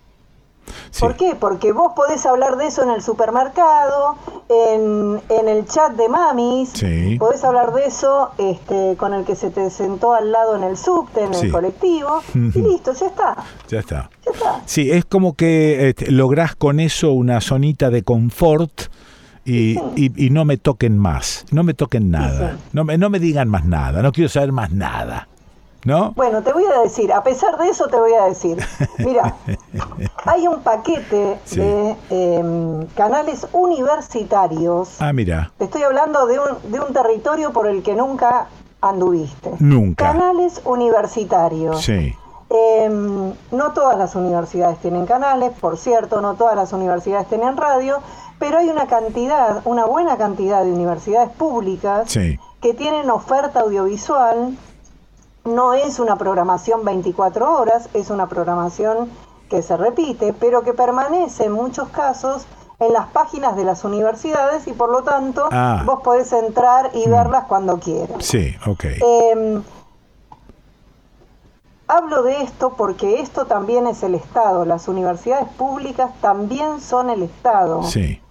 [0.91, 1.01] Sí.
[1.01, 1.35] ¿Por qué?
[1.39, 4.17] Porque vos podés hablar de eso en el supermercado,
[4.49, 7.17] en, en el chat de mamis, Sí.
[7.19, 10.77] podés hablar de eso este, con el que se te sentó al lado en el
[10.77, 11.47] subte, en Sí.
[11.47, 13.37] el colectivo, y listo, ya está.
[13.69, 14.11] Ya está.
[14.27, 14.63] Ya está.
[14.67, 18.83] Sí, es como que este, lográs con eso una zonita de confort
[19.45, 23.19] y, y- y no me toquen más, no me toquen nada, no me, no me
[23.19, 25.29] digan más nada, no quiero saber más nada,
[25.85, 26.13] ¿no?
[26.13, 28.59] Bueno, te voy a decir, a pesar de eso te voy a decir,
[28.99, 29.37] mira,
[30.27, 31.61] hay un paquete Sí.
[31.61, 37.67] de em, canales universitarios, Ah, mira, te estoy hablando de un, de un territorio por
[37.67, 38.47] el que nunca
[38.81, 39.51] anduviste.
[39.59, 40.13] Nunca.
[40.13, 41.81] Canales universitarios.
[41.83, 42.15] sí,
[42.53, 47.99] Em, no todas las universidades tienen canales, por cierto, no todas las universidades tienen radio,
[48.41, 52.13] pero hay una cantidad, una buena cantidad de universidades públicas
[52.61, 54.57] que tienen oferta audiovisual.
[55.45, 59.09] No es una programación 24 horas, es una programación
[59.49, 62.47] que se repite, pero que permanece en muchos casos
[62.79, 65.83] en las páginas de las universidades y por lo tanto Ah.
[65.85, 68.25] vos podés entrar y verlas cuando quieras.
[68.25, 68.85] Sí, ok.
[68.85, 69.61] Eh,
[71.89, 74.65] hablo de esto porque esto también es el Estado.
[74.65, 77.83] Las universidades públicas también son el Estado.
[77.83, 78.23] Sí.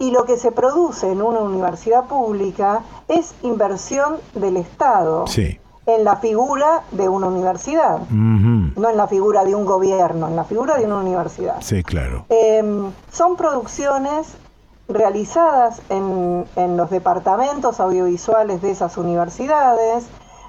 [0.00, 5.58] Y lo que se produce en una universidad pública es inversión del Estado Sí.
[5.88, 10.44] En la figura de una universidad, no en la figura de un gobierno, en la
[10.44, 11.56] figura de una universidad.
[11.62, 12.26] Sí, claro.
[12.28, 12.62] Eh,
[13.10, 14.26] son producciones
[14.86, 20.04] realizadas en, en los departamentos audiovisuales de esas universidades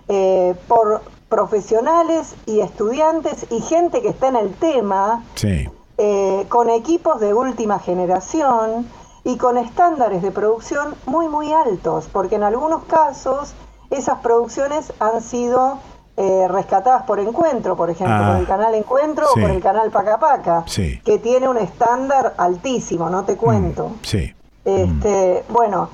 [0.09, 5.69] eh, por profesionales y estudiantes y gente que está en el tema, Sí.
[5.97, 8.87] eh, con equipos de última generación
[9.23, 13.53] y con estándares de producción muy muy altos, porque en algunos casos
[13.89, 15.79] esas producciones han sido
[16.21, 18.27] eh, rescatadas por Encuentro, por ejemplo, Ah.
[18.31, 19.39] por el canal Encuentro Sí.
[19.39, 20.99] o por el canal Paca Paca, Sí.
[21.05, 23.93] que tiene un estándar altísimo, no te cuento.
[24.01, 24.33] Sí.
[24.65, 25.87] Este, Bueno,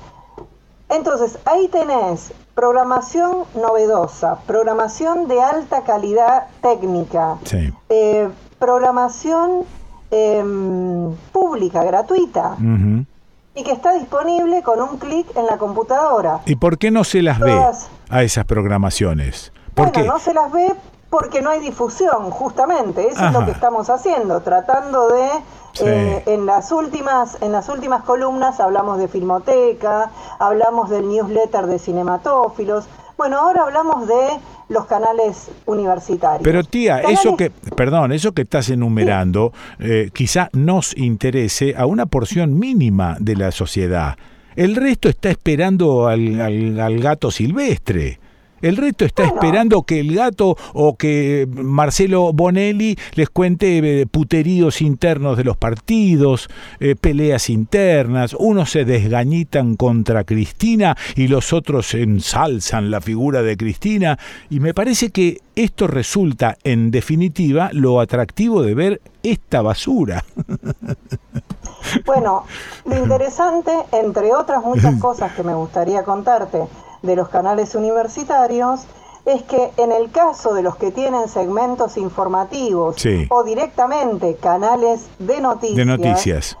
[0.88, 7.72] entonces ahí tenés programación novedosa, programación de alta calidad técnica, Sí.
[7.88, 8.28] eh,
[8.58, 9.62] programación
[10.10, 12.56] em, pública, gratuita.
[13.56, 16.40] Y que está disponible con un clic en la computadora.
[16.46, 17.58] ¿Y por qué no se las ve
[18.10, 19.52] a esas programaciones?
[19.74, 20.04] ¿Por Bueno, qué?
[20.06, 20.74] no se las ve
[21.10, 23.08] porque no hay difusión, justamente.
[23.08, 25.28] Eso es lo que estamos haciendo, tratando de
[25.72, 25.84] Sí.
[25.86, 31.78] eh, en las últimas en las últimas columnas hablamos de filmoteca, hablamos del newsletter de
[31.78, 32.86] cinematófilos.
[33.16, 34.38] Bueno, ahora hablamos de
[34.68, 36.42] los canales universitarios.
[36.42, 41.86] Pero tía, Canales- eso que, perdón, eso que estás enumerando, eh, quizá nos interese a
[41.86, 44.16] una porción mínima de la sociedad.
[44.54, 48.18] El resto está esperando al, al- al gato silvestre.
[48.66, 54.82] El resto está esperando que el gato o que Marcelo Bonelli les cuente eh, puteríos
[54.82, 56.48] internos de los partidos,
[56.80, 63.56] eh, peleas internas, unos se desgañitan contra Cristina y los otros ensalzan la figura de
[63.56, 64.18] Cristina.
[64.50, 70.24] Y me parece que esto resulta en definitiva lo atractivo de ver esta basura.
[72.04, 72.44] Bueno,
[72.84, 76.64] lo interesante, entre otras muchas cosas que me gustaría contarte
[77.02, 78.80] de los canales universitarios,
[79.24, 83.26] es que en el caso de los que tienen segmentos informativos Sí.
[83.30, 86.58] o directamente canales de noticias, de noticias.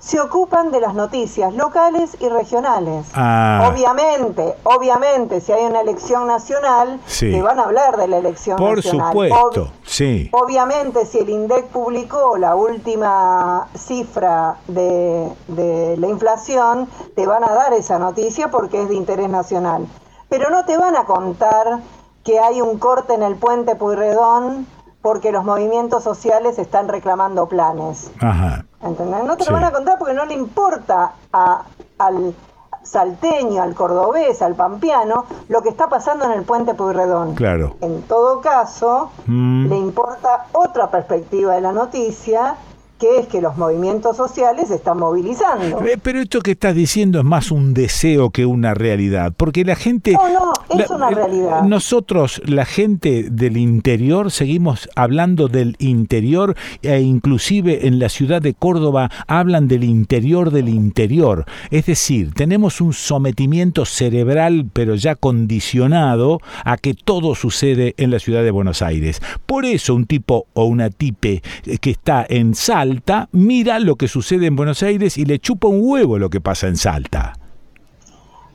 [0.00, 3.06] Se ocupan de las noticias locales y regionales.
[3.14, 3.68] Ah.
[3.72, 7.32] Obviamente, obviamente, si hay una elección nacional, Sí.
[7.32, 9.08] te van a hablar de la elección Por nacional.
[9.12, 10.30] supuesto, Ob- sí.
[10.32, 17.52] Obviamente, si el INDEC publicó la última cifra de, de la inflación, te van a
[17.52, 19.86] dar esa noticia porque es de interés nacional.
[20.28, 21.80] Pero no te van a contar
[22.22, 24.66] que hay un corte en el puente Puyredón
[25.02, 28.10] porque los movimientos sociales están reclamando planes.
[28.20, 28.64] Ajá.
[28.82, 29.24] ¿Entendés?
[29.24, 29.50] No te Sí.
[29.50, 31.62] lo van a contar porque no le importa a-
[31.98, 32.34] al
[32.82, 37.34] salteño, al cordobés, al pampeano, lo que está pasando en el puente Puyredón.
[37.34, 37.76] Claro.
[37.80, 39.66] En todo caso, Mm.
[39.68, 42.54] le importa otra perspectiva de la noticia,
[42.98, 45.80] que es que los movimientos sociales se están movilizando.
[45.84, 49.76] Eh, Pero esto que estás diciendo es más un deseo que una realidad, porque la
[49.76, 50.12] gente...
[50.12, 50.52] No, no,
[50.82, 51.62] es la- una el- realidad.
[51.62, 58.54] Nosotros, la gente del interior, seguimos hablando del interior e inclusive en la ciudad de
[58.54, 61.44] Córdoba hablan del interior del interior.
[61.70, 68.18] Es decir, tenemos un sometimiento cerebral pero ya condicionado a que todo sucede en la
[68.18, 69.20] ciudad de Buenos Aires.
[69.46, 72.54] Por eso un tipo o una tipe eh, que está en
[72.88, 76.40] Salta mira lo que sucede en Buenos Aires y le chupa un huevo lo que
[76.40, 77.34] pasa en Salta.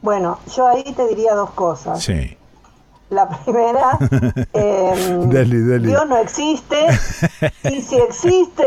[0.02, 2.02] Bueno, yo ahí te diría dos cosas.
[2.04, 2.36] Sí.
[3.12, 4.00] La primera,
[4.54, 5.88] Dale, dale.
[5.88, 6.78] Dios no existe
[7.70, 8.64] y si existe,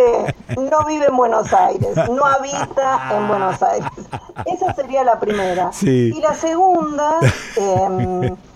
[0.57, 3.91] no vive en Buenos Aires, no habita en Buenos Aires.
[4.45, 5.73] Esa sería la primera.
[5.73, 6.13] Sí.
[6.17, 7.19] Y la segunda,
[7.57, 8.37] em,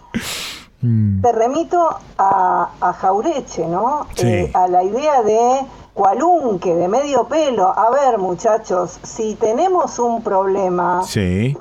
[0.82, 1.20] Mm.
[1.20, 4.07] te remito a, a Jaureche, ¿no?
[4.15, 4.27] Sí.
[4.27, 5.61] Eh, a la idea de
[5.95, 7.69] cualunque, de medio pelo.
[7.69, 11.57] A ver, muchachos, si tenemos un problema Sí.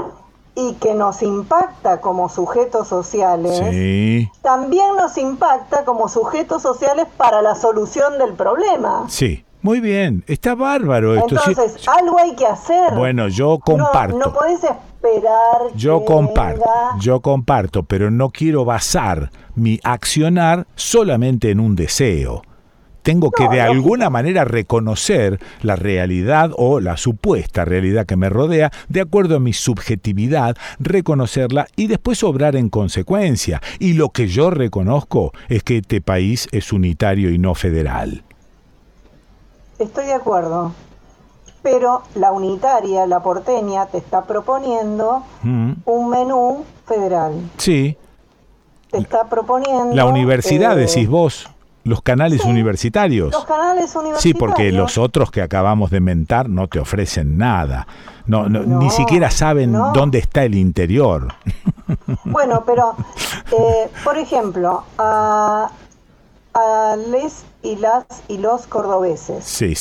[0.55, 4.29] y que nos impacta como sujetos sociales, Sí.
[4.41, 9.05] también nos impacta como sujetos sociales para la solución del problema.
[9.09, 9.45] Sí.
[9.61, 10.23] Muy bien.
[10.27, 11.35] Está bárbaro esto.
[11.37, 11.49] sí.
[11.51, 12.93] Entonces, algo hay que hacer.
[12.95, 14.17] Bueno, yo No- comparto.
[14.17, 15.73] No, podés esperar.
[15.75, 21.75] Yo que comparto, venga- yo comparto, pero no quiero basar mi accionar solamente en un
[21.75, 22.41] deseo.
[23.09, 28.71] Tengo que de alguna manera reconocer la realidad o la supuesta realidad que me rodea,
[28.87, 33.61] de acuerdo a mi subjetividad, reconocerla y después obrar en consecuencia.
[33.79, 38.23] Y lo que yo reconozco es que este país es unitario y no federal.
[39.79, 40.73] Estoy de acuerdo.
[41.63, 47.33] Pero la unitaria, la porteña, te está proponiendo Mm, un menú federal.
[47.57, 47.97] Sí,
[48.91, 49.93] Te está proponiendo.
[49.95, 51.49] la universidad, eh, decís vos,
[51.89, 53.31] los canales universitarios.
[53.33, 54.21] Los canales universitarios.
[54.21, 57.87] Sí, porque los otros que acabamos de mentar no te ofrecen nada.
[58.25, 61.33] No, no, ni siquiera saben dónde está el interior.
[62.23, 62.95] Bueno, pero,
[63.51, 65.71] eh, por ejemplo, a,
[66.53, 69.43] a les y las y los cordobeses.
[69.43, 69.73] Sí.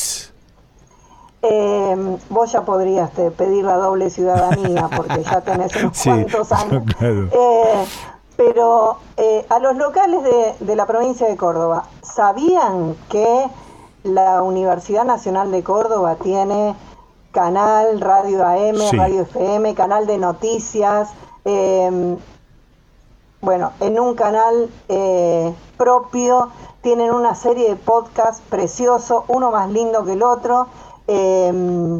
[1.41, 6.51] Eh, vos ya podrías te, pedir la doble ciudadanía porque ya tenés unos Sí, cuantos
[6.51, 6.83] años.
[6.97, 7.29] claro.
[7.31, 7.85] Eh,
[8.39, 13.47] pero eh, a los locales de, de la provincia de Córdoba, ¿sabían que
[14.03, 16.73] la Universidad Nacional de Córdoba tiene
[17.31, 18.95] canal, radio AM, Sí.
[18.95, 21.09] radio FM, canal de noticias?
[21.43, 22.15] eh,
[23.41, 26.47] bueno, en un canal eh, propio
[26.81, 30.67] tienen una serie de podcasts preciosos, uno más lindo que el otro.
[31.07, 31.99] Eh,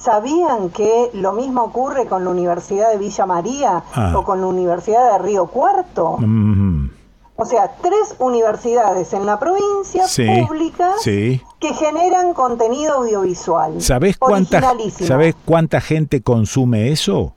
[0.00, 4.14] ¿Sabían que lo mismo ocurre con la Universidad de Villa María Ah.
[4.16, 6.16] o con la Universidad de Río Cuarto?
[6.18, 6.88] Mm,
[7.36, 11.40] O sea, tres universidades en la provincia Sí, públicas sí.
[11.58, 13.80] que generan contenido audiovisual.
[13.80, 15.06] ¿Sabés cuánta, Originalísimo.
[15.08, 17.32] ¿Sabés cuánta gente consume eso?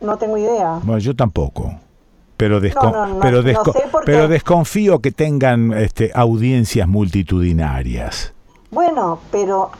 [0.00, 0.80] No tengo idea.
[0.82, 1.72] Bueno, yo tampoco.
[2.36, 4.12] Pero, descon- No, no, no, pero, no desco- sé por qué.
[4.12, 8.32] pero desconfío que tengan este, audiencias multitudinarias.
[8.72, 9.70] Bueno, pero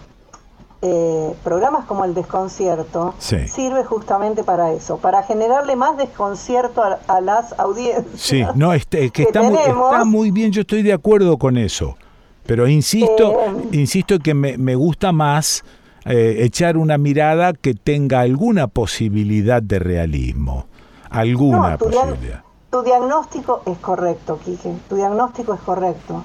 [0.83, 3.47] eh, programas como el desconcierto Sí.
[3.47, 8.07] sirve justamente para eso, para generarle más desconcierto a, a las audiencias.
[8.21, 9.93] Sí, no, este, que que está, muy, tenemos.
[9.93, 11.97] está muy bien, yo estoy de acuerdo con eso.
[12.45, 15.65] Pero insisto, Eh, insisto que me, me gusta más
[16.05, 20.67] eh, echar una mirada que tenga alguna posibilidad de realismo.
[21.11, 22.43] Alguna No, tu, dia- posibilidad.
[22.71, 24.73] tu diagnóstico es correcto, Quique.
[24.89, 26.25] Tu diagnóstico es correcto.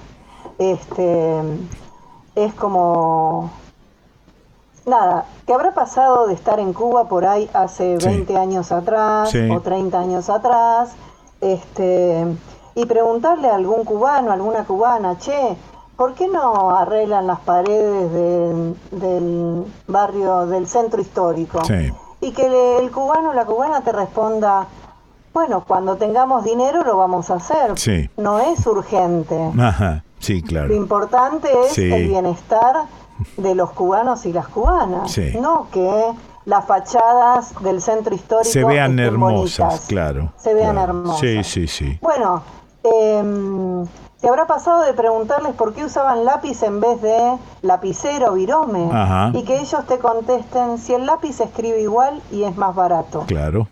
[0.57, 1.41] Este
[2.35, 3.51] es como
[4.88, 8.07] nada, ¿qué habrá pasado de estar en Cuba por ahí hace Sí.
[8.07, 9.49] 20 años atrás Sí.
[9.51, 10.91] o 30 años atrás?
[11.41, 12.26] Este
[12.76, 15.57] y preguntarle a algún cubano, a alguna cubana, che,
[15.95, 21.64] ¿por qué no arreglan las paredes del- del barrio del centro histórico?
[21.65, 21.91] Sí.
[22.19, 24.65] y que le- el cubano o la cubana te responda,
[25.35, 27.77] bueno, cuando tengamos dinero lo vamos a hacer.
[27.77, 28.09] Sí.
[28.18, 29.51] No es urgente.
[29.59, 30.73] Ajá, sí, Lo claro.
[30.73, 31.93] importante es Sí.
[31.93, 32.85] el bienestar
[33.38, 35.34] de los cubanos y las cubanas, Sí.
[35.39, 36.03] no que
[36.45, 39.85] las fachadas del centro histórico Se vean hermosas, bonitas.
[39.88, 40.31] claro.
[40.38, 40.89] Se vean claro.
[40.94, 41.19] hermosas.
[41.19, 41.99] Sí, sí, sí.
[42.02, 42.41] Bueno,
[42.84, 43.85] em,
[44.22, 48.89] ¿te habrá pasado de preguntarles por qué usaban lápiz en vez de lapicero o virome?
[48.91, 49.31] Ajá.
[49.34, 53.26] Y que ellos te contesten si el lápiz escribe igual y es más barato.
[53.27, 53.68] Claro,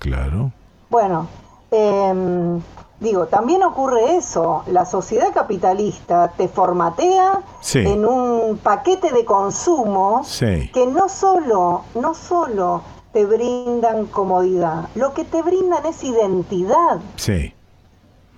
[0.00, 0.50] claro.
[0.90, 1.28] Bueno,
[1.70, 2.60] em,
[3.00, 4.62] digo, también ocurre eso.
[4.66, 7.78] La sociedad capitalista te formatea Sí.
[7.80, 10.70] en un paquete de consumo Sí.
[10.72, 17.54] que no solo, no solo te brindan comodidad, lo que te brindan es identidad, Sí.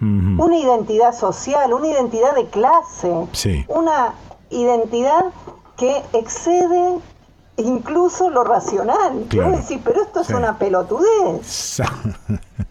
[0.03, 3.67] Una identidad social, una identidad de clase, Sí.
[3.69, 4.15] una
[4.49, 5.27] identidad
[5.77, 6.99] que excede
[7.59, 9.27] incluso lo racional.
[9.29, 9.51] Claro.
[9.51, 11.83] Yo decir, pero esto es una pelotudez.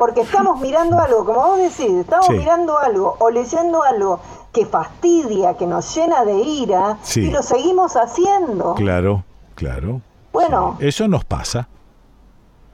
[0.00, 2.32] Porque estamos mirando algo, como vos decís, estamos Sí.
[2.32, 4.18] mirando algo o leyendo algo
[4.50, 7.26] que fastidia, que nos llena de ira Sí.
[7.26, 8.74] y lo seguimos haciendo.
[8.76, 9.24] Claro,
[9.56, 10.00] claro.
[10.32, 11.68] Bueno, Eso nos pasa.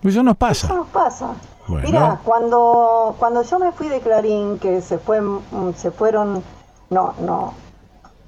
[0.05, 0.69] Eso nos pasa.
[0.69, 1.31] eso nos pasa.
[1.67, 1.89] Bueno.
[1.89, 6.45] Mira, cuando cuando yo me fui de Clarín, que se fue, mm, se fueron,
[6.91, 7.55] no, no,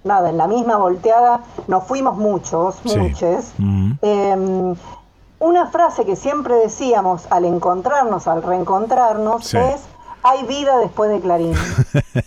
[0.02, 3.52] nada, en la misma volteada, nos fuimos muchos, muchos.
[3.58, 3.92] Mm.
[4.02, 4.74] Eh,
[5.40, 9.56] una frase que siempre decíamos al encontrarnos, al reencontrarnos, Sí.
[9.56, 9.82] es
[10.24, 11.54] hay vida después de Clarín.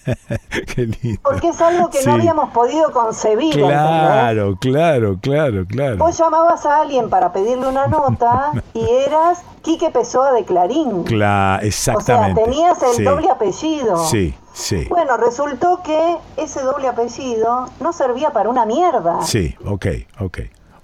[0.75, 1.19] Qué lindo.
[1.23, 2.07] Porque es algo que Sí.
[2.07, 3.53] no habíamos podido concebir.
[3.53, 3.69] ¿entendés?
[3.77, 5.97] Claro, claro, claro, claro.
[5.97, 11.03] Vos llamabas a alguien para pedirle una nota y eras Quique Pessoa de Clarín.
[11.03, 12.41] Claro, O sea, exactamente.
[12.43, 13.03] tenías el Sí.
[13.03, 13.97] doble apellido.
[14.05, 14.85] Sí, sí.
[14.89, 19.21] Bueno, resultó que ese doble apellido no servía para una mierda.
[19.23, 19.85] Sí, ok,
[20.21, 20.39] ok.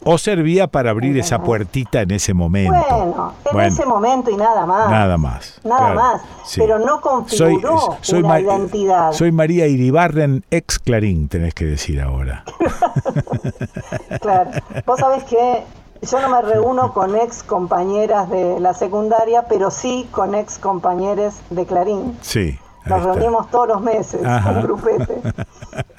[0.07, 2.71] O servía para abrir esa puertita en ese momento.
[2.89, 4.89] Bueno, en Bueno, ese momento y nada más.
[4.89, 5.59] Nada más.
[5.63, 6.21] Nada claro, más.
[6.45, 6.59] sí.
[6.61, 9.11] Pero no Soy, configuró soy, una Ma- identidad.
[9.11, 12.43] soy María Iribarren, ex Clarín, tenés que decir ahora.
[14.21, 14.51] Claro.
[14.85, 15.63] Vos sabés que
[16.01, 21.35] yo no me reúno con ex compañeras de la secundaria, pero sí con ex compañeros
[21.49, 22.17] de Clarín.
[22.21, 22.57] Sí.
[22.89, 25.21] Nos reunimos todos los meses, un grupete.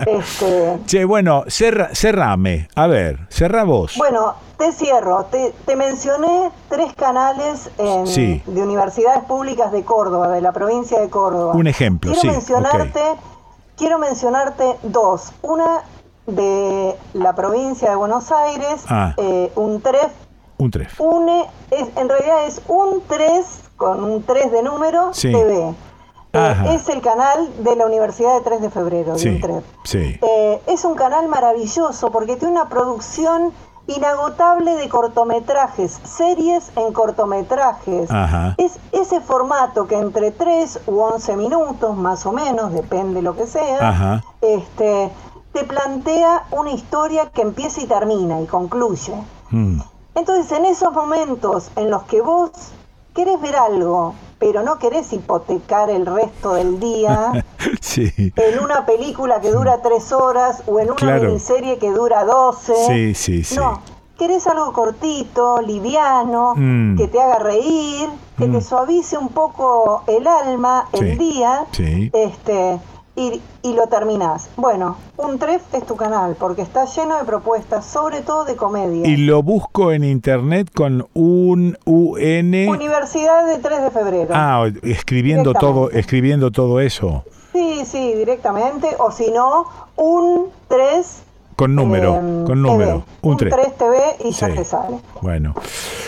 [0.07, 2.69] Este, che, bueno, cerra, cerrame.
[2.77, 3.95] A ver, cerra vos.
[3.97, 5.25] Bueno, te cierro.
[5.25, 11.55] Te, te mencioné tres canales de universidades públicas de Córdoba, de la provincia de Córdoba.
[11.55, 12.29] Un ejemplo, quiero sí.
[12.29, 13.03] Mencionarte,
[13.77, 15.33] Quiero mencionarte dos.
[15.43, 15.83] Una
[16.27, 19.15] de la provincia de Buenos Aires, Ah.
[19.17, 20.13] eh, un TREF.
[20.59, 21.01] Un tref.
[21.01, 25.31] UNE, es, en realidad es un 3 con un 3 de número Sí.
[25.31, 25.73] TV.
[26.39, 26.75] Eh, Ajá.
[26.75, 30.19] es el canal de la Universidad de 3 de febrero, de Sí.
[30.23, 33.53] Eh, es un canal maravilloso porque tiene una producción
[33.89, 38.11] inagotable de cortometrajes, series en cortometrajes.
[38.11, 38.55] Ajá.
[38.59, 43.47] Es ese formato que entre 3 u 11 minutos, más o menos, depende lo que
[43.47, 44.23] sea, Ajá.
[44.43, 45.11] este,
[45.53, 49.15] te plantea una historia que empieza y termina y concluye.
[49.51, 49.81] Mm.
[50.15, 52.51] Entonces, en esos momentos en los que vos
[53.15, 57.45] querés ver algo, pero no querés hipotecar el resto del día
[57.81, 58.13] Sí.
[58.37, 61.25] en una película que dura tres horas o en una Claro.
[61.29, 62.75] miniserie que dura 12.
[62.87, 63.57] Sí, sí, sí.
[63.57, 63.81] No,
[64.19, 66.97] querés algo cortito, liviano, Mm.
[66.97, 72.11] que te haga reír, que te suavice un poco el alma, el día, Sí.
[72.15, 72.79] este
[73.19, 74.49] y, y lo terminás.
[74.57, 79.07] Bueno, un tref es tu canal porque está lleno de propuestas, sobre todo de comedia.
[79.09, 82.69] Y lo busco en internet con un UN.
[82.69, 84.29] Universidad de 3 de febrero.
[84.35, 87.25] Ah, escribiendo todo, escribiendo todo eso.
[87.53, 88.89] Sí, sí, directamente.
[88.99, 89.65] O si no,
[89.97, 91.23] un 3
[91.57, 92.91] Con número, Em, con número.
[92.91, 93.05] TV.
[93.23, 93.53] Un Un 3.
[93.55, 94.53] 3 TV y ya Sí.
[94.55, 94.99] te sale.
[95.23, 95.55] Bueno.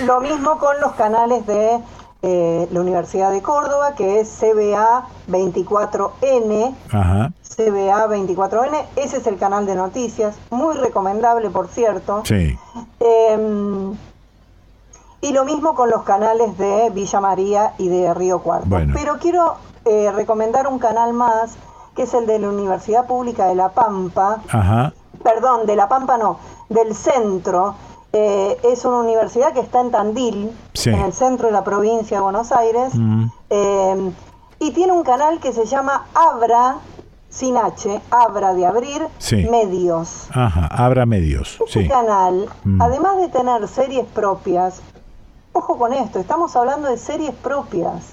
[0.07, 1.79] Lo mismo con los canales de
[2.23, 6.75] eh, la Universidad de Córdoba, que es CBA 24N.
[6.93, 7.33] Ajá.
[7.43, 12.23] CBA 24N, ese es el canal de noticias, muy recomendable por cierto.
[12.25, 12.57] Sí.
[13.01, 13.91] Eh,
[15.23, 18.67] y lo mismo con los canales de Villa María y de Río Cuarto.
[18.69, 18.95] Bueno.
[18.97, 21.57] Pero quiero eh, recomendar un canal más,
[21.95, 24.93] que es el de la Universidad Pública de La Pampa, Ajá.
[25.23, 26.39] perdón, de La Pampa no,
[26.69, 27.75] del centro.
[28.13, 30.91] Eh, es una universidad que está en Tandil, Sí.
[30.91, 33.27] en el centro de la provincia de Buenos Aires, Mm.
[33.51, 34.13] eh,
[34.59, 36.77] y tiene un canal que se llama Abra,
[37.29, 39.47] sin H, Abra de abrir, Sí.
[39.49, 40.27] medios.
[40.35, 40.67] Ajá.
[40.67, 41.59] Abra medios.
[41.65, 41.89] Este Sí.
[41.89, 42.83] canal, Mm.
[42.83, 44.81] además de tener series propias,
[45.53, 48.09] ojo con esto, estamos hablando de series propias,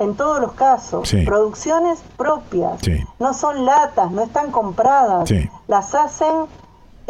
[0.00, 1.24] en todos los casos, Sí.
[1.24, 2.80] producciones propias,
[3.20, 5.30] no son latas, no están compradas,
[5.68, 6.46] las hacen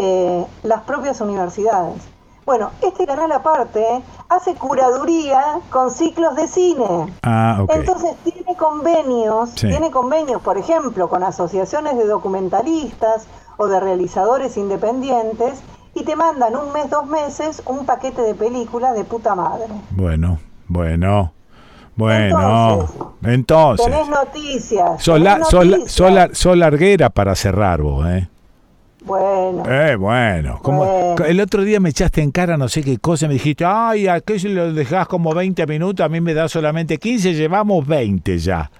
[0.01, 2.01] eh, las propias universidades.
[2.49, 3.85] Bueno, este canal aparte
[4.31, 7.13] hace curaduría con ciclos de cine.
[7.23, 7.71] Ah, ok.
[7.75, 9.69] Entonces tiene convenios, Sí.
[9.69, 13.27] tiene convenios, por ejemplo, con asociaciones de documentalistas
[13.59, 15.61] o de realizadores independientes
[15.95, 19.67] y te mandan un mes, dos meses un paquete de películas de puta madre.
[19.91, 20.39] Bueno,
[20.69, 21.33] bueno.
[21.97, 22.87] Bueno.
[23.25, 23.85] Entonces.
[23.85, 25.03] Tenés noticias.
[25.03, 25.93] Sos, tenés la- sos la- noticias.
[25.93, 28.27] sos la- sos larguera para cerrar vos, ¿eh?
[29.05, 29.63] Bueno.
[29.71, 30.59] Eh, bueno.
[30.63, 31.25] Como, Bueno.
[31.27, 34.21] El otro día me echaste en cara no sé qué cosa, me dijiste, ay, ¿a
[34.21, 36.05] qué si lo dejás como 20 minutos?
[36.05, 38.71] A mí me da solamente 15, llevamos 20 ya.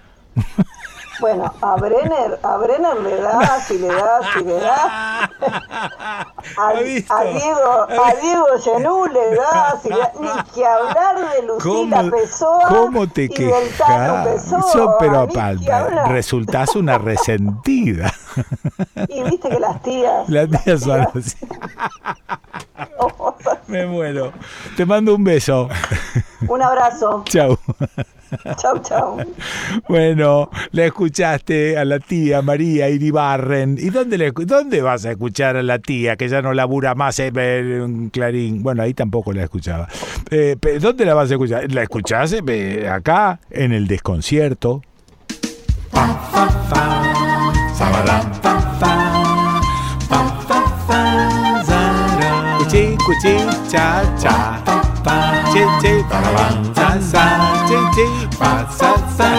[1.21, 5.31] Bueno, a Brenner, a Brenner le das y le das y le das.
[6.57, 10.15] A, a Diego, a Diego Genú le das y le das.
[10.21, 14.27] Ni que hablar de Lucila ¿Cómo, Pessoa cómo te quejas?
[14.47, 16.11] Eso, pero ni pal- que hablar.
[16.11, 18.13] resultás una resentida.
[19.09, 20.29] Y viste que las tías.
[20.29, 21.37] Las tías son así.
[23.67, 24.33] Me muero.
[24.77, 25.69] Te mando un beso.
[26.49, 27.23] Un abrazo.
[27.27, 27.59] Chau.
[28.57, 29.19] Chau, chau.
[29.89, 33.77] Bueno, la escuchaste a la tía María Iribarren.
[33.79, 37.19] ¿Y dónde, le, dónde vas a escuchar a la tía que ya no labura más
[37.19, 38.63] en en Clarín?
[38.63, 39.89] Bueno, ahí tampoco la escuchaba.
[40.31, 41.73] Eh, ¿Dónde la vas a escuchar?
[41.73, 44.83] ¿La escuchás eh, acá, en el desconcierto?
[52.59, 53.37] Cuchi, cuchi,
[53.71, 54.98] cha, cha.
[55.53, 57.25] Che, che, parabam, sa, sa,
[57.67, 59.31] che, che, pa, sa, sa,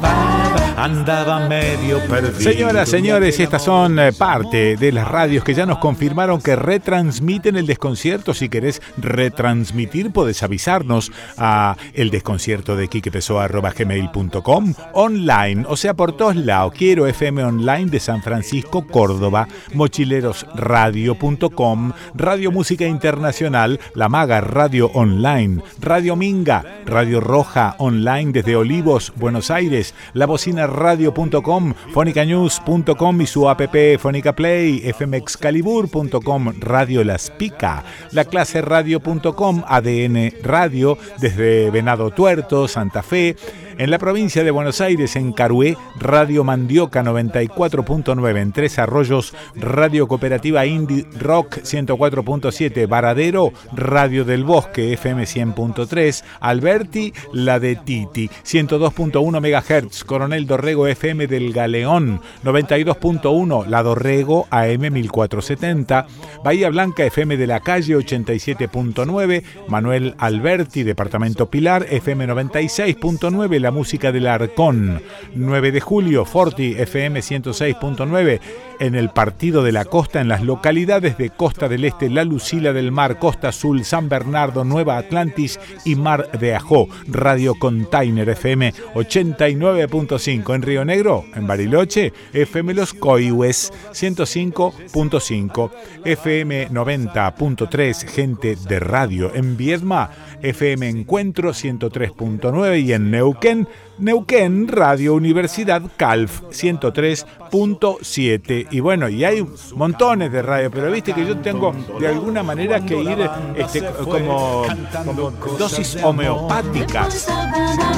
[0.00, 0.43] ba.
[0.76, 2.40] Andaba medio perdido.
[2.40, 7.54] Señoras, señores, estas son eh, parte de las radios que ya nos confirmaron que retransmiten
[7.54, 8.34] el desconcierto.
[8.34, 16.34] Si querés retransmitir, podés avisarnos a el desconcierto de gmail.com online, o sea, por todos
[16.34, 16.74] lados.
[16.76, 25.62] Quiero FM Online de San Francisco, Córdoba, mochilerosradio.com, Radio Música Internacional, La Maga Radio Online,
[25.80, 33.48] Radio Minga, Radio Roja Online desde Olivos, Buenos Aires, La Bocina Radio.com, FonicaNews.com y su
[33.48, 33.60] app
[33.98, 43.02] Fónica Play, FMExcalibur.com, Radio Las Pica, La Clase Radio.com, ADN Radio desde Venado Tuerto, Santa
[43.02, 43.36] Fe,
[43.76, 48.40] En la provincia de Buenos Aires, en Carué, Radio Mandioca 94.9.
[48.40, 52.86] En Tres Arroyos, Radio Cooperativa Indie Rock 104.7.
[52.86, 56.22] Varadero, Radio del Bosque FM 100.3.
[56.38, 60.04] Alberti, la de Titi 102.1 MHz.
[60.04, 63.66] Coronel Dorrego FM del Galeón 92.1.
[63.66, 66.06] La Dorrego AM 1470.
[66.44, 69.42] Bahía Blanca FM de la calle 87.9.
[69.66, 75.00] Manuel Alberti, Departamento Pilar FM 96.9 la música del Arcón.
[75.34, 78.38] 9 de julio, Forti FM 106.9
[78.78, 82.74] en el Partido de la Costa en las localidades de Costa del Este, La Lucila
[82.74, 86.88] del Mar, Costa Azul, San Bernardo, Nueva Atlantis y Mar de Ajó.
[87.06, 95.70] Radio Container FM 89.5 en Río Negro, en Bariloche, FM Los Coihues 105.5,
[96.04, 100.10] FM 90.3 Gente de Radio en Viedma,
[100.42, 103.53] FM Encuentro 103.9 y en Neuquén
[103.98, 108.68] Neuquén, Radio Universidad Calf 103.7.
[108.70, 112.84] Y bueno, y hay montones de radio, pero viste que yo tengo de alguna manera
[112.84, 114.64] que ir este, como,
[115.04, 117.28] como dosis homeopáticas.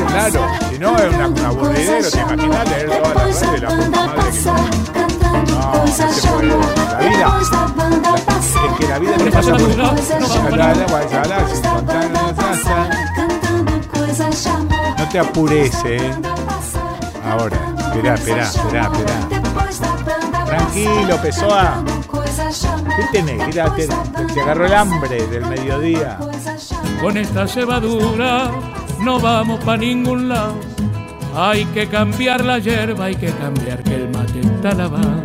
[0.08, 3.68] claro, si no es una, un aburridero, te imaginas leer toda la radio de la
[3.68, 4.26] puta madre
[4.92, 5.00] que
[5.50, 6.48] no, no se puede.
[6.48, 7.48] La vida, es
[8.78, 9.76] que la vida no pasa por
[14.30, 16.10] no te apures, eh.
[17.24, 17.56] Ahora,
[17.92, 20.46] espera, espera, espera, espera.
[20.46, 21.84] Tranquilo, Pessoa.
[22.96, 23.46] ¿Qué tenés?
[23.46, 23.88] Mira, te,
[24.32, 26.18] te agarró el hambre del mediodía.
[27.00, 28.50] Con esta cebadura
[29.00, 30.54] no vamos para ningún lado.
[31.34, 35.22] Hay que cambiar la hierba, hay que cambiar que el mate está lavado.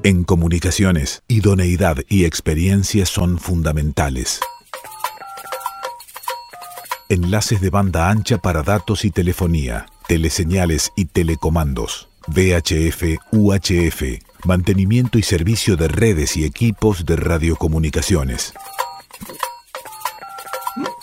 [0.05, 4.39] En comunicaciones, idoneidad y experiencia son fundamentales.
[7.09, 14.03] Enlaces de banda ancha para datos y telefonía, teleseñales y telecomandos, VHF, UHF,
[14.45, 18.53] mantenimiento y servicio de redes y equipos de radiocomunicaciones.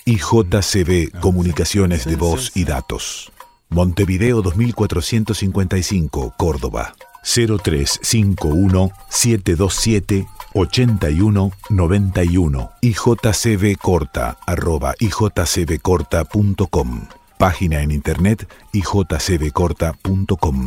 [0.05, 3.33] IJCB Comunicaciones de Voz y Datos.
[3.69, 6.95] Montevideo 2455, Córdoba.
[7.23, 17.07] 0351 727 8191 ijcbcorta arroba ijcbcorta.com
[17.39, 20.67] Página en internet ijcbcorta.com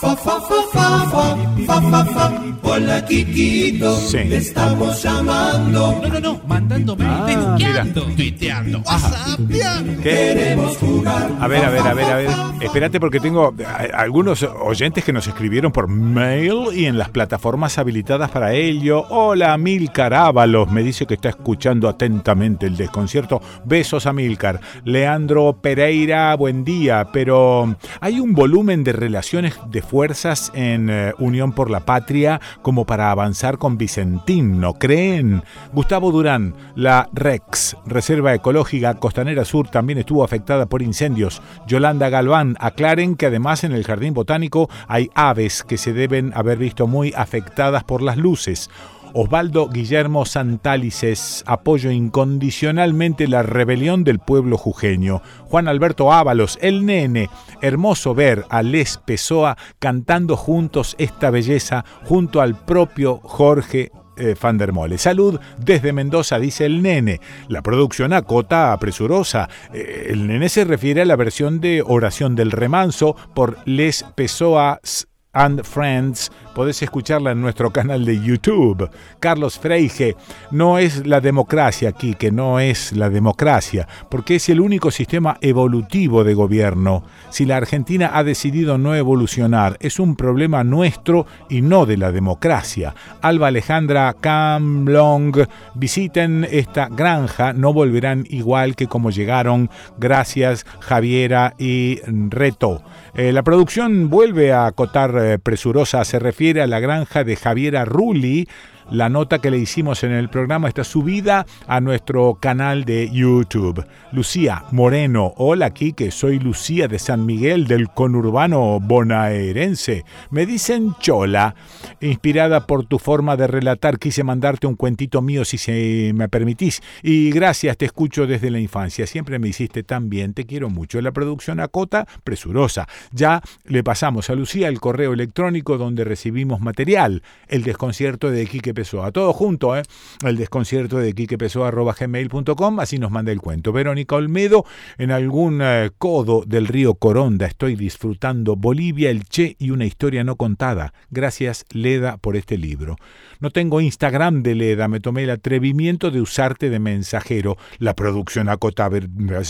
[0.00, 2.42] Fa, fa, fa, fa, fa, fa, fa, fa.
[2.62, 3.96] Hola, Kikito.
[3.96, 4.18] Sí.
[4.18, 5.98] Te estamos llamando.
[6.00, 10.02] No, no, no, mandándome, Ah, facebookeando, tuiteando, whatsappeando.
[10.02, 11.30] Queremos jugar.
[11.40, 12.28] A ver, a ver, a ver, a ver.
[12.60, 17.78] Espérate porque tengo a- algunos oyentes que nos escribieron por mail y en las plataformas
[17.78, 19.04] habilitadas para ello.
[19.08, 20.70] Hola, Milcar Ábalos.
[20.70, 23.40] Me dice que está escuchando atentamente el desconcierto.
[23.64, 24.60] Besos a Milcar.
[24.84, 27.08] Leandro Pereira, buen día.
[27.12, 32.84] Pero hay un volumen de relaciones de fuerzas en eh, Unión por la Patria como
[32.84, 35.42] para avanzar con Vicentín, ¿no creen?
[35.72, 41.42] Gustavo Durán, la REX, Reserva Ecológica Costanera Sur, también estuvo afectada por incendios.
[41.66, 46.58] Yolanda Galván, aclaren que además en el Jardín Botánico hay aves que se deben haber
[46.58, 48.70] visto muy afectadas por las luces.
[49.14, 55.22] Osvaldo Guillermo Santálices, apoyo incondicionalmente la rebelión del pueblo jujeño.
[55.44, 57.30] Juan Alberto Ábalos, el nene,
[57.60, 64.58] hermoso ver a Les Pessoa cantando juntos esta belleza junto al propio Jorge eh, Van
[64.58, 64.98] der Mole.
[64.98, 67.20] Salud desde Mendoza, dice el nene.
[67.48, 69.48] La producción acota apresurosa.
[69.72, 75.08] Eh, el nene se refiere a la versión de Oración del Remanso por Les Pessoas
[75.32, 76.32] and Friends.
[76.58, 78.90] Podés escucharla en nuestro canal de YouTube.
[79.20, 80.16] Carlos Freige,
[80.50, 85.38] no es la democracia aquí, que no es la democracia, porque es el único sistema
[85.40, 87.04] evolutivo de gobierno.
[87.30, 92.10] Si la Argentina ha decidido no evolucionar, es un problema nuestro y no de la
[92.10, 92.92] democracia.
[93.22, 99.70] Alba Alejandra Camlong, visiten esta granja, no volverán igual que como llegaron.
[99.96, 102.82] Gracias Javiera y Reto.
[103.14, 107.84] Eh, la producción vuelve a acotar eh, presurosa, se refiere a la granja de Javiera
[107.84, 108.48] Rulli,
[108.90, 113.84] La nota que le hicimos en el programa está subida a nuestro canal de YouTube.
[114.12, 120.06] Lucía Moreno, hola Quique, soy Lucía de San Miguel del conurbano bonaerense.
[120.30, 121.54] Me dicen Chola.
[122.00, 126.80] Inspirada por tu forma de relatar, quise mandarte un cuentito mío si se me permitís.
[127.02, 129.06] Y gracias, te escucho desde la infancia.
[129.06, 131.02] Siempre me hiciste tan bien, te quiero mucho.
[131.02, 132.88] La producción acota, presurosa.
[133.12, 137.22] Ya le pasamos a Lucía el correo electrónico donde recibimos material.
[137.48, 139.10] El desconcierto de Quique Pessoa.
[139.10, 139.82] Todo junto, ¿eh?
[140.24, 143.72] El desconcierto de Quique gmail.com, así nos manda el cuento.
[143.72, 144.64] Verónica Olmedo,
[144.98, 150.22] en algún eh, codo del río Coronda estoy disfrutando Bolivia, el Che y una historia
[150.22, 150.92] no contada.
[151.10, 152.94] Gracias, Leda, por este libro.
[153.40, 157.56] No tengo Instagram de Leda, me tomé el atrevimiento de usarte de mensajero.
[157.78, 158.88] La producción acota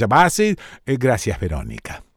[0.08, 0.56] base.
[0.86, 2.07] Eh, gracias, Verónica.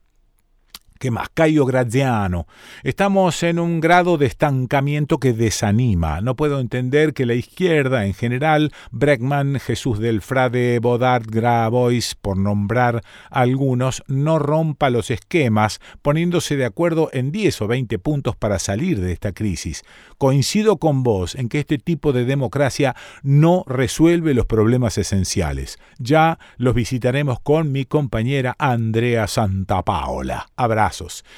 [1.02, 1.30] ¿Qué más?
[1.34, 2.45] Caio Graziano.
[2.84, 6.22] Estamos en un grado de estancamiento que desanima.
[6.22, 12.38] No puedo entender que la izquierda en general, Breckman, Jesús del Frade, Bodart, Grabois, por
[12.38, 13.01] nombrar
[13.32, 19.01] algunos, no rompa los esquemas poniéndose de acuerdo en 10 o 20 puntos para salir
[19.01, 19.84] de esta crisis.
[20.19, 25.80] Coincido con vos en que este tipo de democracia no resuelve los problemas esenciales.
[25.98, 30.45] Ya los visitaremos con mi compañera Andrea Santapaola.
[30.56, 30.91] Abrazo.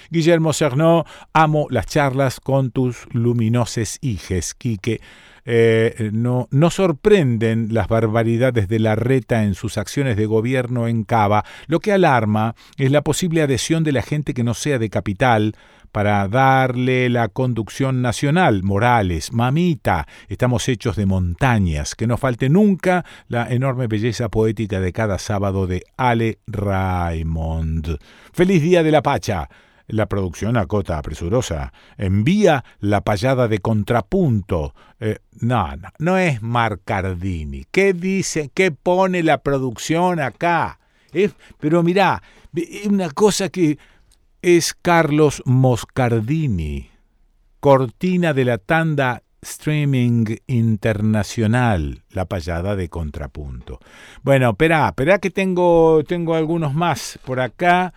[0.10, 5.02] Guillermo Cernó, amo las charlas con tus luminoses hijes, Quique.
[5.46, 11.04] Eh, no, no sorprenden las barbaridades de la reta en sus acciones de gobierno en
[11.04, 11.44] Cava.
[11.68, 15.56] Lo que alarma es la posible adhesión de la gente que no sea de capital
[15.94, 18.64] para darle la conducción nacional.
[18.64, 21.94] Morales, mamita, estamos hechos de montañas.
[21.94, 28.00] Que no falte nunca la enorme belleza poética de cada sábado de Ale Raymond.
[28.34, 29.48] Feliz Día de la Pacha.
[29.88, 31.74] La producción acota presurosa.
[31.98, 34.74] Envía la payada de contrapunto.
[35.00, 37.66] Eh, no, no, no es Marcardini.
[37.72, 38.50] ¿Qué dice?
[38.54, 40.80] ¿Qué pone la producción acá?
[41.60, 42.24] pero mirá,
[42.86, 43.78] una cosa que
[44.42, 46.90] es Carlos Moscardini,
[47.60, 53.80] cortina de la tanda streaming internacional, la payada de contrapunto.
[54.22, 57.94] Bueno, espera, espera que tengo, tengo algunos más por acá.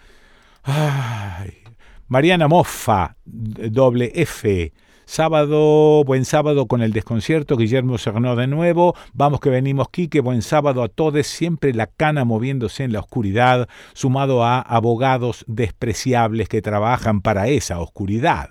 [2.09, 4.73] Mariana Moffa, doble F.
[5.07, 10.43] Sábado, buen sábado con el desconcierto, Guillermo Cernó de nuevo, vamos que venimos Quique, buen
[10.43, 16.63] sábado a todos, siempre la cana moviéndose en la oscuridad, sumado a abogados despreciables que
[16.63, 18.51] trabajan para esa oscuridad.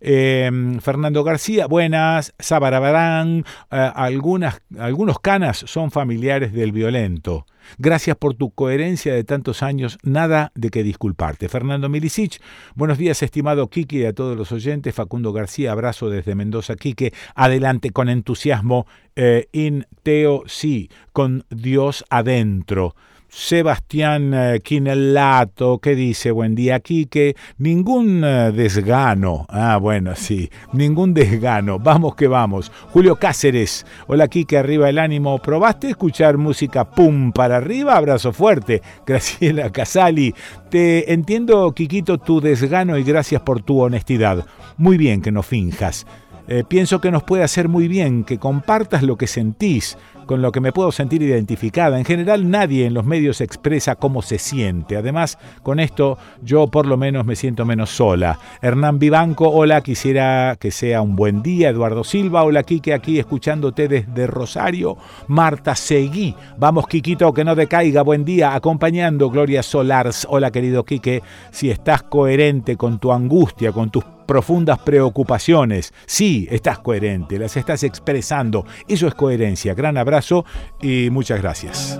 [0.00, 2.34] Em, Fernando García, buenas.
[2.38, 7.46] Sabarabarán, eh, algunas, algunos canas son familiares del violento.
[7.76, 11.48] Gracias por tu coherencia de tantos años, nada de que disculparte.
[11.48, 12.40] Fernando Milicic,
[12.74, 14.94] buenos días, estimado Quique y a todos los oyentes.
[14.94, 17.12] Facundo García, abrazo desde Mendoza, Quique.
[17.34, 18.86] Adelante con entusiasmo.
[19.16, 22.94] Eh, in Teo, sí, con Dios adentro.
[23.38, 31.14] Sebastián eh, Quinelato, que dice, buen día Quique, ningún eh, desgano, ah bueno, sí, ningún
[31.14, 32.72] desgano, vamos que vamos.
[32.90, 37.96] Julio Cáceres, hola Quique, arriba el ánimo, ¿probaste escuchar música pum para arriba?
[37.96, 38.82] Abrazo fuerte.
[39.06, 40.34] Graciela Casali,
[40.68, 44.44] te entiendo Quiquito tu desgano y gracias por tu honestidad.
[44.76, 46.06] Muy bien que no finjas.
[46.50, 50.52] Eh, pienso que nos puede hacer muy bien que compartas lo que sentís, con lo
[50.52, 51.98] que me puedo sentir identificada.
[51.98, 54.96] En general nadie en los medios expresa cómo se siente.
[54.96, 58.38] Además, con esto yo por lo menos me siento menos sola.
[58.60, 61.70] Hernán Vivanco, hola, quisiera que sea un buen día.
[61.70, 64.98] Eduardo Silva, hola Quique, aquí escuchándote desde Rosario.
[65.28, 70.26] Marta Seguí, vamos Quiquito, que no decaiga, buen día, acompañando Gloria Solars.
[70.28, 75.94] Hola querido Quique, si estás coherente con tu angustia, con tus profundas preocupaciones.
[76.04, 78.66] Sí, estás coherente, las estás expresando.
[78.86, 79.72] Eso es coherencia.
[79.72, 80.44] Gran abrazo
[80.82, 81.98] y muchas gracias.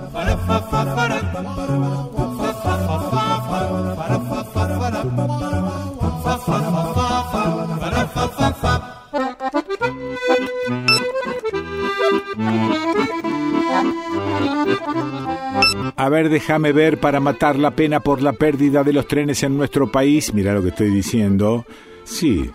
[15.97, 19.57] A ver, déjame ver para matar la pena por la pérdida de los trenes en
[19.57, 20.31] nuestro país.
[20.33, 21.65] Mira lo que estoy diciendo.
[22.09, 22.49] Sí,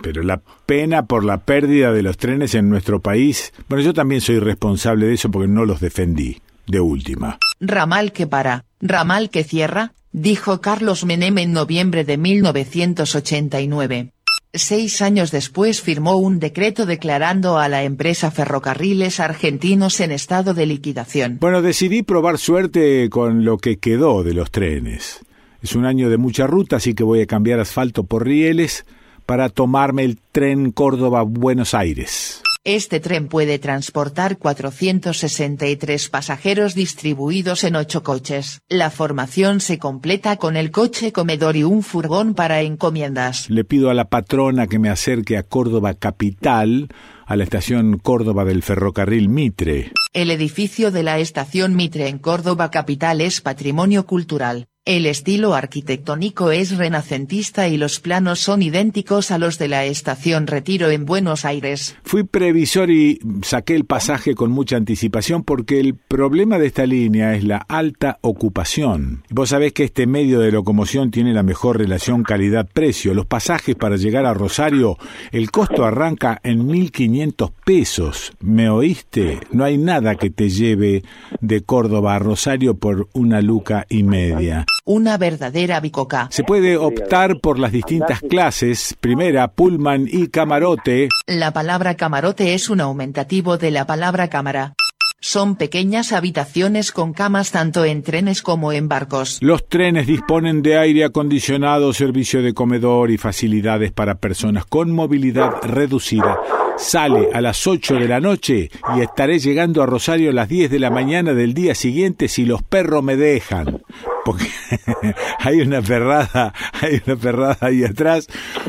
[0.00, 4.20] pero la pena por la pérdida de los trenes en nuestro país, bueno, yo también
[4.20, 7.38] soy responsable de eso porque no los defendí, de última.
[7.60, 14.12] Ramal que para, ramal que cierra, dijo Carlos Menem en noviembre de 1989.
[14.52, 20.66] Seis años después firmó un decreto declarando a la empresa Ferrocarriles Argentinos en estado de
[20.66, 21.38] liquidación.
[21.40, 25.20] Bueno, decidí probar suerte con lo que quedó de los trenes.
[25.62, 28.86] Es un año de mucha ruta, así que voy a cambiar asfalto por rieles
[29.26, 32.42] para tomarme el tren Córdoba-Buenos Aires.
[32.64, 38.60] Este tren puede transportar 463 pasajeros distribuidos en ocho coches.
[38.68, 43.48] La formación se completa con el coche comedor y un furgón para encomiendas.
[43.48, 46.88] Le pido a la patrona que me acerque a Córdoba Capital,
[47.24, 49.92] a la estación Córdoba del ferrocarril Mitre.
[50.12, 54.66] El edificio de la estación Mitre en Córdoba Capital es patrimonio cultural.
[54.90, 60.48] El estilo arquitectónico es renacentista y los planos son idénticos a los de la estación
[60.48, 61.94] Retiro en Buenos Aires.
[62.02, 67.36] Fui previsor y saqué el pasaje con mucha anticipación porque el problema de esta línea
[67.36, 69.22] es la alta ocupación.
[69.30, 73.14] Vos sabés que este medio de locomoción tiene la mejor relación calidad-precio.
[73.14, 74.98] Los pasajes para llegar a Rosario,
[75.30, 78.32] el costo arranca en 1.500 pesos.
[78.40, 79.38] ¿Me oíste?
[79.52, 81.04] No hay nada que te lleve
[81.40, 84.66] de Córdoba a Rosario por una luca y media.
[84.84, 86.28] Una verdadera bicoca.
[86.30, 91.08] Se puede optar por las distintas clases, primera, pullman y camarote.
[91.26, 94.74] La palabra camarote es un aumentativo de la palabra cámara.
[95.22, 99.36] Son pequeñas habitaciones con camas tanto en trenes como en barcos.
[99.42, 105.52] Los trenes disponen de aire acondicionado, servicio de comedor y facilidades para personas con movilidad
[105.62, 106.38] reducida.
[106.78, 110.70] Sale a las 8 de la noche y estaré llegando a Rosario a las 10
[110.70, 113.82] de la mañana del día siguiente si los perros me dejan.
[114.24, 114.46] Porque
[115.38, 118.26] hay una ferrada, hay una ferrada ahí atrás.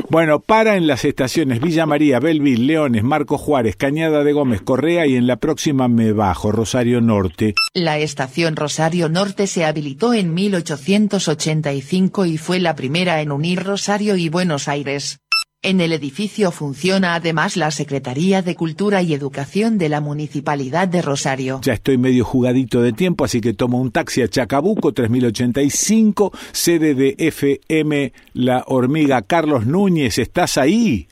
[0.08, 5.06] Bueno, para en las estaciones Villa María, Belville, Leones, Marco Juárez, Cañada de Gómez, Correa
[5.06, 7.54] y en la próxima me bajo, Rosario Norte.
[7.74, 14.16] La estación Rosario Norte se habilitó en 1885 y fue la primera en unir Rosario
[14.16, 15.20] y Buenos Aires.
[15.64, 21.02] En el edificio funciona además la Secretaría de Cultura y Educación de la Municipalidad de
[21.02, 21.60] Rosario.
[21.62, 26.96] Ya estoy medio jugadito de tiempo, así que tomo un taxi a Chacabuco 3085, sede
[26.96, 29.22] de FM La Hormiga.
[29.22, 31.06] Carlos Núñez, ¿estás ahí?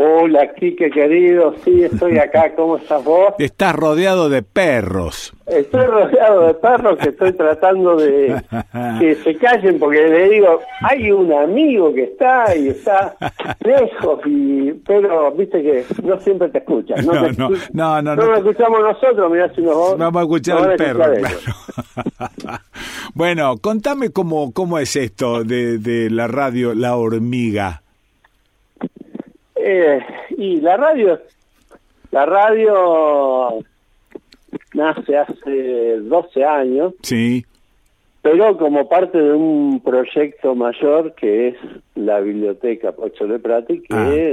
[0.00, 3.34] Hola, Quique querido, sí, estoy acá, ¿cómo estás vos?
[3.40, 5.32] Estás rodeado de perros.
[5.44, 8.40] Estoy rodeado de perros que estoy tratando de
[9.00, 13.16] que se callen porque le digo, hay un amigo que está y está
[13.58, 17.04] lejos, y, pero viste que no siempre te escuchan.
[17.04, 20.58] No, no, no, no, no, no, lo escuchamos nosotros, mirá si nos Vamos a escuchar
[20.58, 21.04] al perro.
[21.12, 22.60] Claro.
[23.14, 27.82] bueno, contame cómo, cómo es esto de, de la radio La Hormiga.
[29.60, 30.00] Eh,
[30.36, 31.18] y la radio,
[32.10, 33.58] la radio
[34.74, 36.94] nace hace 12 años.
[37.02, 37.44] Sí.
[38.22, 41.56] Pero como parte de un proyecto mayor que es
[41.94, 43.86] la Biblioteca Pocho de Prati, que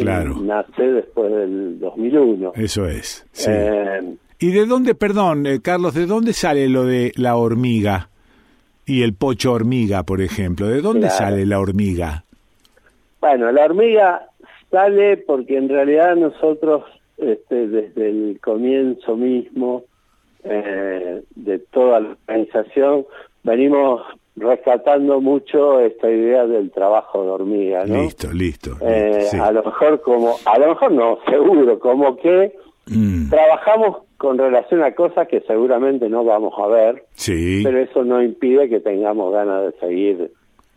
[0.08, 2.54] Ah, nace después del 2001.
[2.56, 3.26] Eso es.
[3.32, 3.50] Sí.
[3.52, 8.10] Eh, ¿Y de dónde, perdón, eh, Carlos, de dónde sale lo de la hormiga
[8.86, 10.68] y el pocho hormiga, por ejemplo?
[10.68, 11.16] ¿De dónde Claro.
[11.18, 12.26] sale la hormiga?
[13.22, 14.28] Bueno, la hormiga
[14.76, 16.84] sale porque en realidad nosotros
[17.18, 19.84] este, desde el comienzo mismo
[20.44, 23.06] eh, de toda la organización
[23.44, 24.02] venimos
[24.36, 28.04] rescatando mucho esta idea del trabajo de hormiga, ¿no?
[28.04, 28.72] Listo, listo.
[28.82, 29.38] Eh, sí.
[29.38, 32.54] A lo mejor como, a lo mejor no, seguro, como que
[32.88, 37.62] Mm, trabajamos con relación a cosas que seguramente no vamos a ver, sí.
[37.64, 40.32] pero eso no impide que tengamos ganas de seguir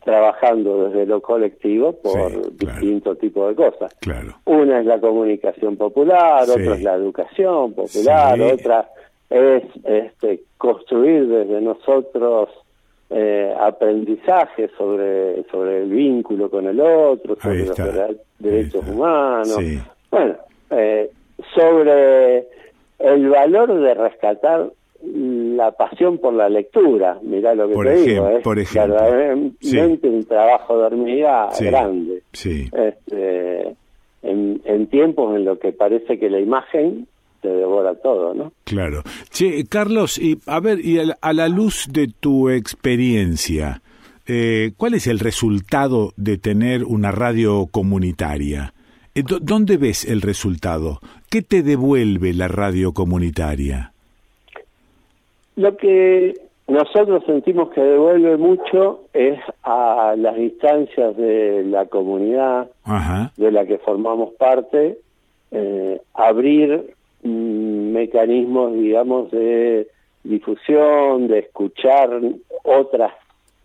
[0.04, 3.94] trabajando desde lo colectivo por distintos tipos de cosas.
[4.00, 4.34] Claro.
[4.46, 6.52] Una es la comunicación popular, Sí.
[6.52, 8.42] otra es la educación popular, Sí.
[8.42, 8.88] otra
[9.30, 12.48] es este, construir desde nosotros
[13.10, 17.76] eh, aprendizaje sobre, sobre el vínculo con el otro, sobre los
[18.38, 19.56] derechos humanos.
[19.58, 19.78] Sí.
[20.10, 20.36] Bueno,
[20.70, 21.10] eh,
[21.54, 22.46] sobre
[22.98, 24.70] el valor de rescatar
[25.04, 28.94] la pasión por la lectura, mirá lo que Por te digo, ejem- es por ejemplo.
[28.94, 31.64] verdaderamente un trabajo de hormiga Sí.
[31.66, 32.22] grande.
[32.32, 32.68] Sí.
[32.72, 33.76] Este,
[34.22, 37.06] en, en tiempos en los que parece que la imagen
[37.40, 38.52] te devora todo, ¿no?
[38.64, 39.02] Claro.
[39.30, 43.80] Che, Carlos, y a ver, y a la, luz de tu experiencia,
[44.26, 48.74] eh, ¿cuál es el resultado de tener una radio comunitaria?
[49.14, 50.98] Eh, ¿dó- ¿Dónde ves el resultado?
[51.30, 53.92] ¿Qué te devuelve la radio comunitaria?
[55.58, 56.34] Lo que
[56.68, 63.32] nosotros sentimos que devuelve mucho es a las instancias de la comunidad Ajá.
[63.36, 64.98] de la que formamos parte,
[65.50, 69.88] eh, abrir mm, mecanismos, digamos, de
[70.22, 72.08] difusión, de escuchar
[72.62, 73.10] otras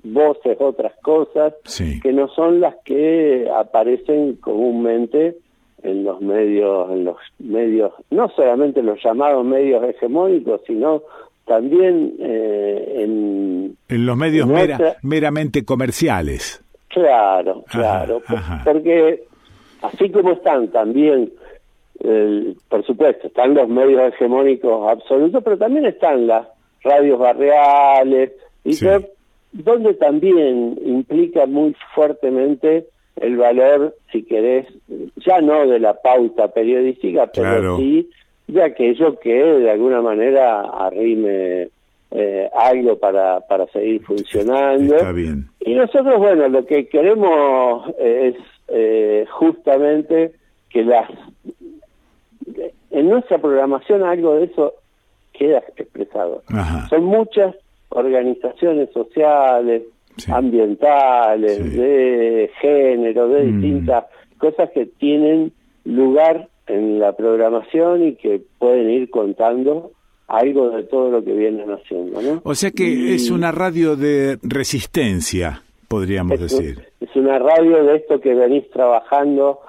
[0.03, 1.99] voces, otras cosas, Sí.
[2.01, 5.37] que no son las que aparecen comúnmente
[5.83, 11.03] en los medios, en los medios, no solamente los llamados medios hegemónicos, sino
[11.45, 16.63] también eh, en En los medios En mera- otra- meramente comerciales.
[16.89, 18.39] Claro, claro, por-
[18.73, 19.23] porque
[19.81, 21.31] así como están también
[22.69, 26.47] por supuesto, están los medios hegemónicos absolutos, pero también están las
[26.83, 28.33] radios barriales,
[28.65, 28.73] y
[29.53, 34.67] donde también implica muy fuertemente el valor, si querés,
[35.25, 38.09] ya no de la pauta periodística, pero sí
[38.47, 41.69] de aquello que de alguna manera arrime
[42.11, 44.95] eh, algo para, para seguir funcionando.
[45.59, 48.35] Y nosotros, bueno, lo que queremos es
[48.67, 50.33] eh, justamente
[50.69, 51.09] que las
[52.91, 54.73] en nuestra programación algo de eso
[55.33, 56.43] queda expresado.
[56.89, 57.55] Son muchas
[57.89, 59.83] organizaciones sociales,
[60.27, 63.61] ambientales, de género, de mm.
[63.61, 64.05] distintas
[64.37, 65.51] cosas que tienen
[65.85, 69.91] lugar en la programación y que pueden ir contando
[70.27, 72.21] algo de todo lo que vienen haciendo.
[72.21, 72.41] ¿no?
[72.43, 76.87] O sea que es una radio de resistencia, podríamos decir.
[76.99, 79.59] Es una radio de esto que venís trabajando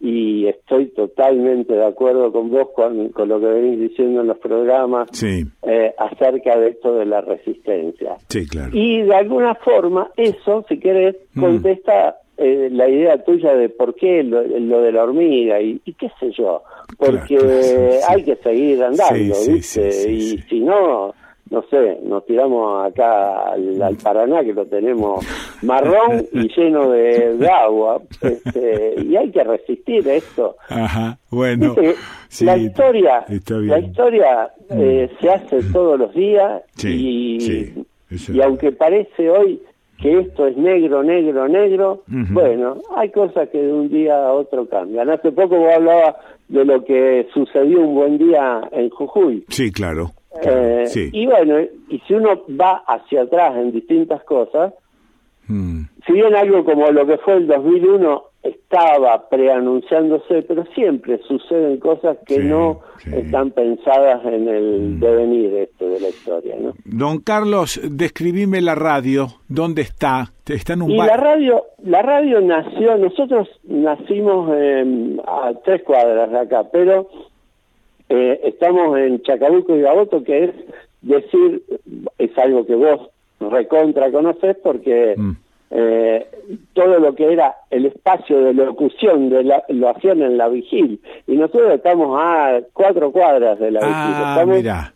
[0.00, 5.08] y estoy totalmente de acuerdo con vos con, lo que venís diciendo en los programas
[5.22, 8.16] eh, acerca de esto de la resistencia.
[8.28, 8.70] Sí, claro.
[8.74, 11.40] Y de alguna forma eso, si querés, mm.
[11.40, 16.30] contesta eh, la idea tuya de por qué lo, de la hormiga y, qué sé
[16.32, 16.62] yo,
[16.98, 20.10] porque hay que seguir andando, ¿viste?
[20.10, 21.14] y si no
[21.50, 25.24] no sé, nos tiramos acá al, Paraná, que lo tenemos
[25.62, 30.56] marrón y lleno de, agua, este, y hay que resistir esto.
[30.68, 31.76] Ajá, bueno.
[32.40, 37.72] la historia, la historia eh, se hace todos los días y,
[38.10, 39.60] y aunque parece hoy
[40.00, 44.68] que esto es negro, negro, negro, bueno, hay cosas que de un día a otro
[44.68, 45.08] cambian.
[45.10, 46.16] Hace poco vos hablabas
[46.48, 49.44] de lo que sucedió un buen día en Jujuy.
[49.48, 50.10] Sí, claro.
[50.42, 54.74] Eh, y bueno, y si uno va hacia atrás en distintas cosas,
[55.46, 55.82] mm.
[56.06, 62.18] si bien algo como lo que fue el 2001 estaba preanunciándose, pero siempre suceden cosas
[62.26, 65.00] que no están pensadas en el mm.
[65.00, 66.56] devenir este de la historia.
[66.60, 66.74] ¿no?
[66.84, 70.32] Don Carlos, describime la radio, ¿dónde está?
[70.46, 74.50] ¿Está en un y la radio, la radio nació, nosotros nacimos
[75.26, 77.08] a tres cuadras de acá, pero
[78.10, 80.54] eh, estamos en Chacabuco y Gaboto, que es
[81.00, 81.62] decir,
[82.18, 83.08] es algo que vos
[83.40, 85.32] recontra conocés porque mm.
[85.76, 86.28] Eh,
[86.72, 91.00] todo lo que era el espacio de locución de la, lo hacían en la vigil.
[91.26, 94.62] Y nosotros estamos a cuatro cuadras de la ah, vigil.
[94.62, 94.94] Estamos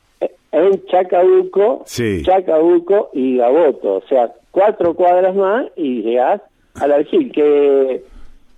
[0.52, 1.84] en Chacabuco,
[2.22, 6.40] Chacabuco y Gaboto, o sea, cuatro cuadras más y llegás
[6.76, 8.04] a la vigil, que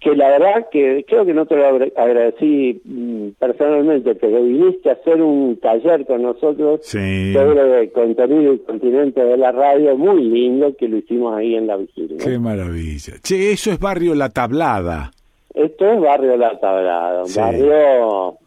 [0.01, 4.95] que la verdad que creo que no te lo agradecí mm, personalmente, pero viniste a
[4.95, 10.75] hacer un taller con nosotros sobre el contenido y continente de la radio, muy lindo,
[10.75, 12.17] que lo hicimos ahí en la vigilia.
[12.17, 13.15] Qué maravilla.
[13.23, 15.11] Che, eso es Barrio La Tablada.
[15.53, 18.39] Esto es Barrio La Tablada, un barrio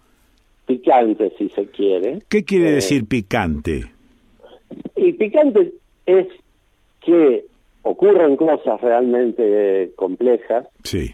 [0.66, 2.24] picante, si se quiere.
[2.30, 3.92] ¿Qué quiere eh, decir picante?
[4.96, 5.72] Y picante
[6.08, 6.26] es
[7.06, 7.46] que
[7.84, 10.66] ocurren cosas realmente complejas.
[10.84, 11.14] Sí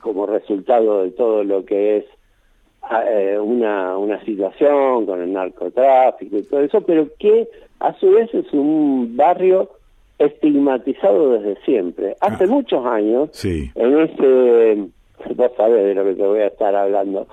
[0.00, 2.04] como resultado de todo lo que es
[2.82, 7.48] ah, eh, una, una situación con el narcotráfico y todo eso, pero que
[7.80, 9.70] a su vez es un barrio
[10.18, 12.16] estigmatizado desde siempre.
[12.20, 12.48] Hace ah.
[12.48, 14.88] muchos años, en ese,
[15.34, 17.26] vos sabés de lo que te voy a estar hablando,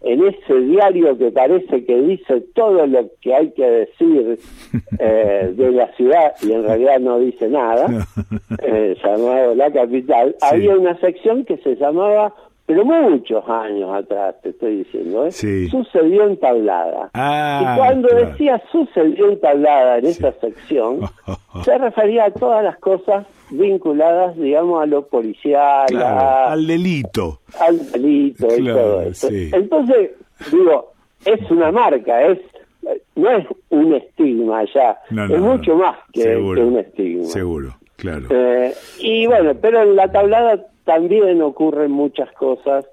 [0.00, 4.38] en ese diario que parece que dice todo lo que hay que decir
[4.98, 8.06] eh, de la ciudad y en realidad no dice nada,
[8.62, 12.34] eh, llamado La Capital, había una sección que se llamaba,
[12.68, 15.32] pero muchos años atrás, te estoy diciendo, ¿eh?
[15.32, 17.08] sucedió en tablada.
[17.14, 21.00] Ah, y cuando decía sucedió en tablada en esa sección,
[21.64, 27.40] se refería a todas las cosas vinculadas, digamos, a lo policial, al delito.
[27.58, 29.28] Al delito y todo eso.
[29.30, 30.10] Entonces,
[30.52, 30.92] digo,
[31.24, 32.38] es una marca, es
[33.16, 37.24] no es un estigma ya, es mucho más que, un estigma.
[37.24, 38.26] Seguro, claro.
[38.28, 42.86] Eh, y bueno, pero en la tablada también ocurren muchas cosas,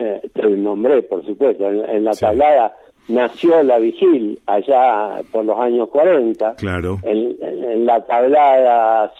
[0.00, 2.74] eh, te nombré, por supuesto, en, la tablada
[3.06, 6.56] nació la Vigil allá por los años 40.
[6.56, 6.98] Claro.
[7.04, 9.12] En, la tablada,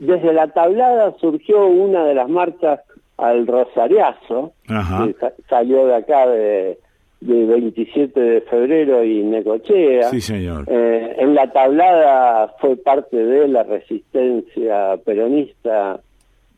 [0.00, 2.80] desde la tablada surgió una de las marchas
[3.16, 5.14] al Rosariazo, que
[5.48, 6.78] salió de acá de,
[7.20, 10.10] 27 de febrero y Necochea.
[10.10, 10.64] Sí, señor.
[10.66, 16.00] Eh, en la tablada fue parte de la resistencia peronista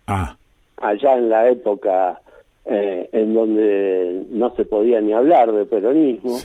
[0.07, 0.37] ah.
[0.81, 2.21] Allá en la época
[2.65, 6.39] eh, en donde no se podía ni hablar de peronismo.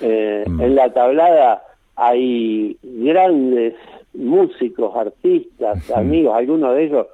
[0.00, 0.60] Eh, mm.
[0.60, 1.62] En la tablada
[1.96, 3.74] hay grandes
[4.14, 7.06] músicos, artistas, amigos, algunos de ellos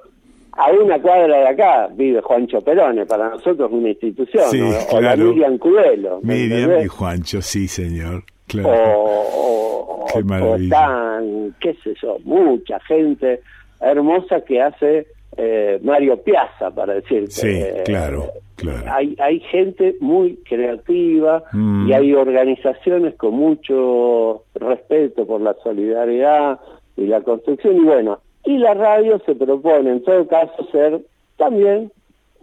[0.53, 5.01] a una cuadra de acá vive Juancho Perone, para nosotros una institución, Sí, o, o
[5.01, 5.15] la.
[5.15, 6.19] Miriam Cubelo.
[6.23, 6.85] ¿me Miriam entendés?
[6.85, 8.15] y Juancho, sí, señor.
[8.17, 8.69] o, Claro.
[9.03, 10.63] o- Qué o maravilla.
[10.63, 13.39] están, qué sé yo, mucha gente
[13.79, 15.07] hermosa que hace
[15.37, 17.31] eh, Mario Piazza, para decirte.
[17.31, 18.83] Sí, Eh, claro, claro.
[18.91, 21.87] Hay, hay gente muy creativa Mm.
[21.89, 26.59] y hay organizaciones con mucho respeto por la solidaridad
[26.97, 27.77] y la construcción.
[27.77, 31.01] Y bueno, y la radio se propone en todo caso ser
[31.37, 31.91] también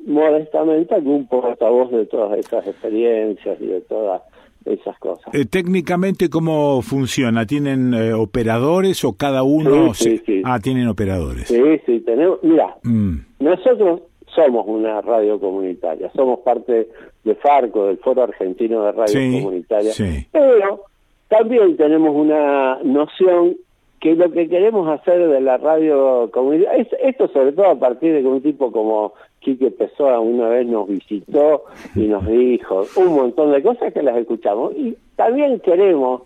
[0.06, 4.22] modestamente algún portavoz de todas esas experiencias y de todas
[4.64, 5.32] esas cosas.
[5.34, 7.46] Eh, técnicamente, ¿cómo funciona?
[7.46, 9.94] ¿Tienen eh, operadores o cada uno?
[9.94, 10.42] Sí, sí, se- sí.
[10.44, 11.48] Ah, tienen operadores.
[11.48, 14.02] Sí, sí, tenemos, mira, Mm, nosotros
[14.34, 16.88] somos una radio comunitaria, somos parte
[17.24, 20.26] de Farco, del Foro Argentino de Radio Sí, Comunitaria, sí.
[20.30, 20.82] pero
[21.28, 23.56] también tenemos una noción
[24.00, 28.12] que lo que queremos hacer de la radio comunitaria, es- esto sobre todo a partir
[28.12, 33.52] de un tipo como Quique Pessoa una vez nos visitó y nos dijo un montón
[33.52, 36.22] de cosas que las escuchamos, y también queremos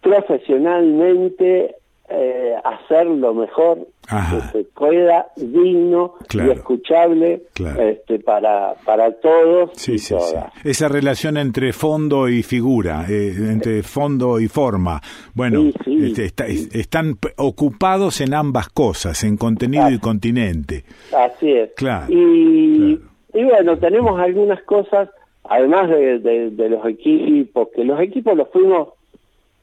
[0.00, 1.76] profesionalmente
[2.08, 6.48] eh, hacer lo mejor que se pueda, digno Claro.
[6.50, 7.80] y escuchable Claro.
[7.82, 10.36] este, para, para todos Sí, y sí, sí.
[10.68, 15.00] Esa relación entre fondo y figura, eh, entre fondo y forma.
[15.34, 20.84] Bueno, Sí, sí, este, está- es- están ocupados en ambas cosas, en contenido y continente.
[21.16, 21.70] Así es.
[21.76, 22.98] Claro, Y,
[23.34, 25.08] y bueno, tenemos algunas cosas,
[25.44, 28.88] además de, de- de los equipos, que los equipos los fuimos...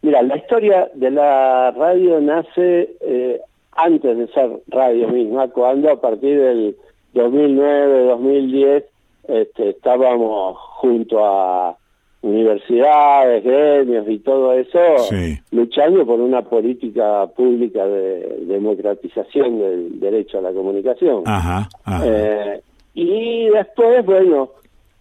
[0.03, 3.42] Mira, la historia de la radio nace eh,
[3.78, 6.76] antes de ser radio misma, cuando a partir del
[7.14, 8.84] 2009, 2010,
[9.28, 11.78] este, estábamos junto a
[12.22, 15.38] universidades, gremios y todo eso, Sí.
[15.52, 21.24] luchando por una política pública de democratización del derecho a la comunicación.
[21.26, 22.04] Ajá, ajá.
[22.06, 22.62] Eh,
[22.96, 24.50] y después, bueno,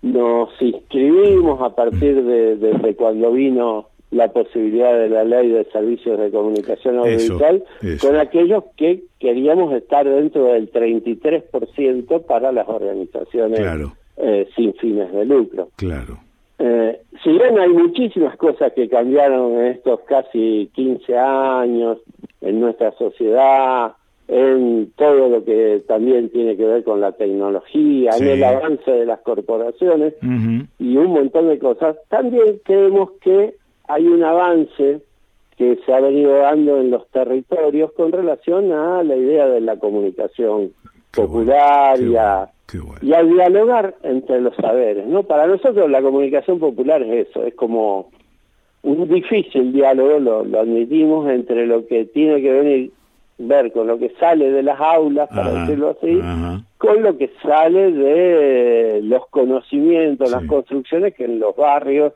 [0.03, 6.31] nos inscribimos a partir de cuando vino la posibilidad de la ley de servicios de
[6.31, 8.07] comunicación audiovisual eso.
[8.07, 13.93] con aquellos que queríamos estar dentro del 33% para las organizaciones Claro.
[14.17, 15.68] eh, sin fines de lucro.
[15.76, 16.18] Claro.
[16.59, 21.99] Eh, si bien hay muchísimas cosas que cambiaron en estos casi 15 años
[22.41, 23.93] en nuestra sociedad,
[24.28, 28.25] en todo lo que también tiene que ver con la tecnología, Sí.
[28.25, 30.15] en el avance de las corporaciones
[30.78, 33.55] y un montón de cosas, también creemos que
[33.89, 35.00] hay un avance
[35.56, 39.76] que se ha venido dando en los territorios con relación a la idea de la
[39.76, 40.73] comunicación
[41.12, 42.50] popular y, a,
[43.00, 45.06] y a dialogar entre los saberes.
[45.06, 48.10] no Para nosotros la comunicación popular es eso, es como
[48.82, 52.90] un difícil diálogo, lo, lo admitimos, entre lo que tiene que venir
[53.39, 56.62] ver con lo que sale de las aulas, para Ajá, decirlo así, ajá.
[56.78, 62.15] con lo que sale de los conocimientos, las construcciones que en los barrios,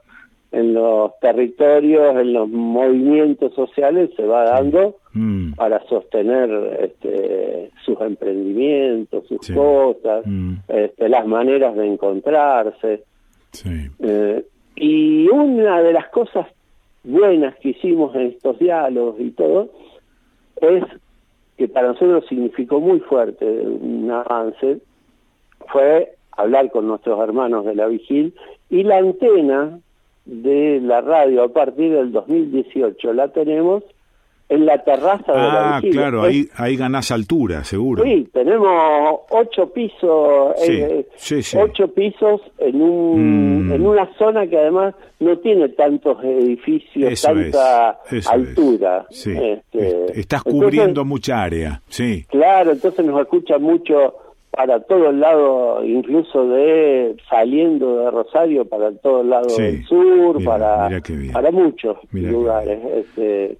[0.53, 6.49] en los territorios, en los movimientos sociales se va dando Mm, para sostener
[6.81, 13.03] este, sus emprendimientos, sus cosas, mm, este, las maneras de encontrarse.
[13.51, 13.89] sí.
[13.99, 14.45] Eh,
[14.77, 16.47] y una de las cosas
[17.03, 19.69] buenas que hicimos en estos diálogos y todo
[20.61, 20.85] es
[21.59, 24.79] que para nosotros significó muy fuerte un avance,
[25.73, 28.33] fue hablar con nuestros hermanos de la Vigil
[28.71, 29.81] y la antena
[30.31, 33.83] de la radio a partir del 2018 la tenemos
[34.49, 38.03] en la terraza de la Ah, claro, ahí, ahí ganás altura, seguro.
[38.03, 41.57] Sí, tenemos ocho pisos, Sí, eh, sí, sí.
[41.57, 43.73] ocho pisos en un Mm.
[43.73, 48.27] en una zona que además no tiene tantos edificios, Eso es, tanta es.
[48.27, 49.07] altura.
[49.11, 49.51] Este,
[50.19, 52.25] Estás entonces, cubriendo mucha área, sí.
[52.29, 54.15] Claro, entonces nos escucha mucho
[54.51, 59.63] para todo el lado, incluso de saliendo de Rosario para todo el lado Sí.
[59.63, 62.81] del sur, Mira, para mira para muchos Mira lugares.
[62.97, 63.59] Este,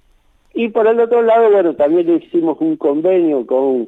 [0.53, 3.87] y por el otro lado, bueno, también hicimos un convenio con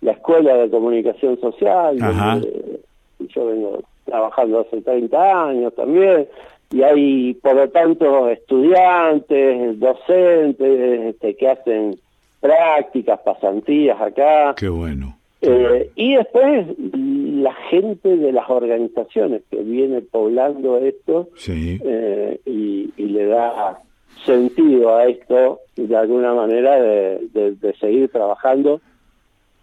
[0.00, 2.80] la Escuela de Comunicación Social, donde
[3.28, 6.26] yo vengo trabajando hace 30 años también,
[6.72, 11.96] y hay, por lo tanto, estudiantes, docentes este, que hacen
[12.40, 14.54] prácticas, pasantías acá.
[14.56, 15.16] Qué bueno.
[15.42, 21.80] Eh, y después la gente de las organizaciones que viene poblando esto Sí.
[21.82, 23.80] eh, y, y le da
[24.26, 28.80] sentido a esto de alguna manera de, de- de seguir trabajando.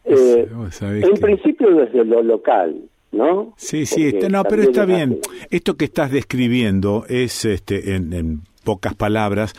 [0.05, 0.47] Eh,
[0.81, 2.75] en que- principio desde lo local,
[3.11, 3.53] ¿no?
[3.57, 5.19] Sí, sí, este- no, pero está es bien.
[5.51, 9.53] Esto que estás describiendo es, este, en, en pocas palabras,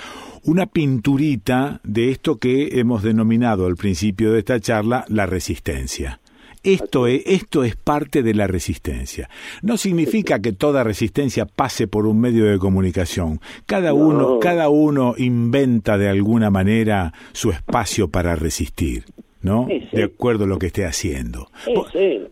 [0.44, 6.20] una pinturita de esto que hemos denominado al principio de esta charla la resistencia.
[6.62, 9.28] Esto es, esto es parte de la resistencia.
[9.62, 13.40] No significa que toda resistencia pase por un medio de comunicación.
[13.66, 19.04] Cada uno, cada uno inventa de alguna manera su espacio para resistir.
[19.40, 19.68] ¿no?
[19.92, 21.48] De acuerdo a lo que esté haciendo.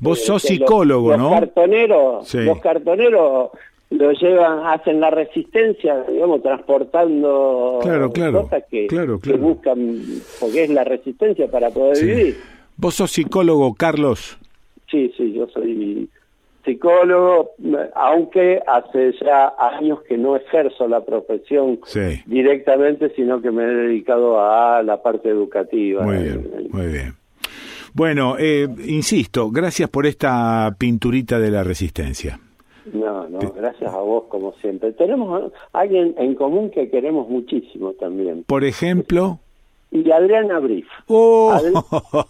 [0.01, 1.31] vos, sos psicólogo, ¿no?
[1.31, 3.51] Cartoneros, Los cartoneros
[3.91, 8.89] lo llevan, hacen la resistencia, digamos, transportando cosas que,
[9.39, 10.01] buscan,
[10.41, 12.37] porque es la resistencia para poder vivir.
[12.77, 14.39] ¿Vos sos psicólogo, Carlos?
[14.91, 16.09] Sí, sí, yo soy
[16.65, 17.53] psicólogo,
[17.95, 21.79] aunque hace ya años que no ejerzo la profesión
[22.27, 26.03] directamente, sino que me he dedicado a la parte educativa.
[26.03, 27.15] Muy bien, muy bien.
[27.95, 32.39] Bueno, eh, insisto, gracias por esta pinturita de la resistencia.
[32.93, 34.93] No, no, gracias a vos como siempre.
[34.93, 38.45] Tenemos alguien en común que queremos muchísimo también.
[38.45, 39.41] Por ejemplo.
[39.91, 40.87] Y Adriana Brief.
[41.07, 41.53] Oh.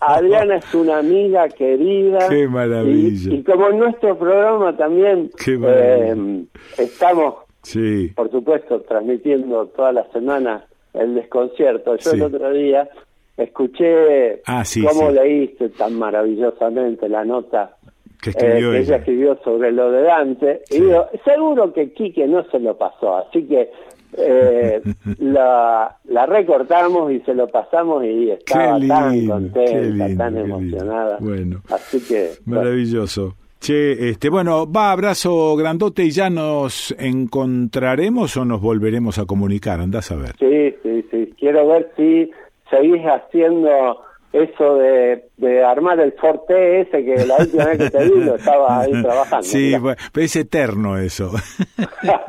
[0.01, 2.29] Adriana es una amiga querida.
[2.29, 3.35] Qué maravilla.
[3.35, 6.45] Y, como en nuestro programa también eh,
[6.79, 8.13] estamos, sí.
[8.15, 11.97] por supuesto, transmitiendo toda la semana el desconcierto.
[11.97, 12.89] Yo el otro día
[13.37, 17.77] escuché ah, cómo leíste tan maravillosamente la nota
[18.21, 18.97] que, escribió eh, ella.
[18.97, 20.63] escribió sobre lo de Dante.
[20.71, 23.71] Y digo, seguro que Quique no se lo pasó, así que
[24.17, 24.83] eh,
[25.19, 31.19] la, la, recortamos y se lo pasamos y estaba tan contenta, tan emocionada.
[31.21, 33.35] Bueno, así que maravilloso.
[33.59, 39.81] Che, este, bueno, va, abrazo grandote y ya nos encontraremos o nos volveremos a comunicar,
[39.81, 40.37] andás a ver.
[40.39, 41.35] Sí, sí, sí.
[41.39, 42.31] Quiero ver si
[42.71, 48.05] seguís haciendo eso de, de, armar el Forte ese que la última vez que te
[48.05, 49.47] vi lo estaba ahí trabajando.
[49.47, 49.75] Sí,
[50.13, 51.33] pero es eterno eso.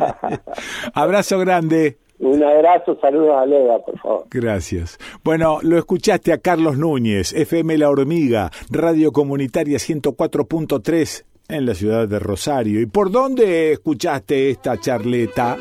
[0.93, 1.97] Abrazo grande.
[2.19, 4.25] Un abrazo, saludos a Leda, por favor.
[4.31, 4.97] Gracias.
[5.23, 12.07] Bueno, lo escuchaste a Carlos Núñez, FM La Hormiga, Radio Comunitaria 104.3 en la ciudad
[12.07, 12.81] de Rosario.
[12.81, 15.57] ¿Y por dónde escuchaste esta charleta?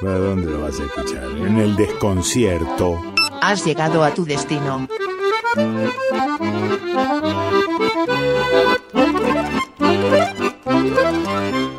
[0.00, 1.24] ¿Para dónde lo vas a escuchar?
[1.24, 3.00] En el desconcierto.
[3.40, 4.86] Has llegado a tu destino.
[5.54, 5.90] Thank
[11.56, 11.75] you.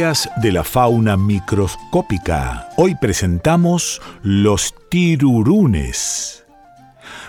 [0.00, 2.70] De la fauna microscópica.
[2.78, 6.46] Hoy presentamos los tirurunes.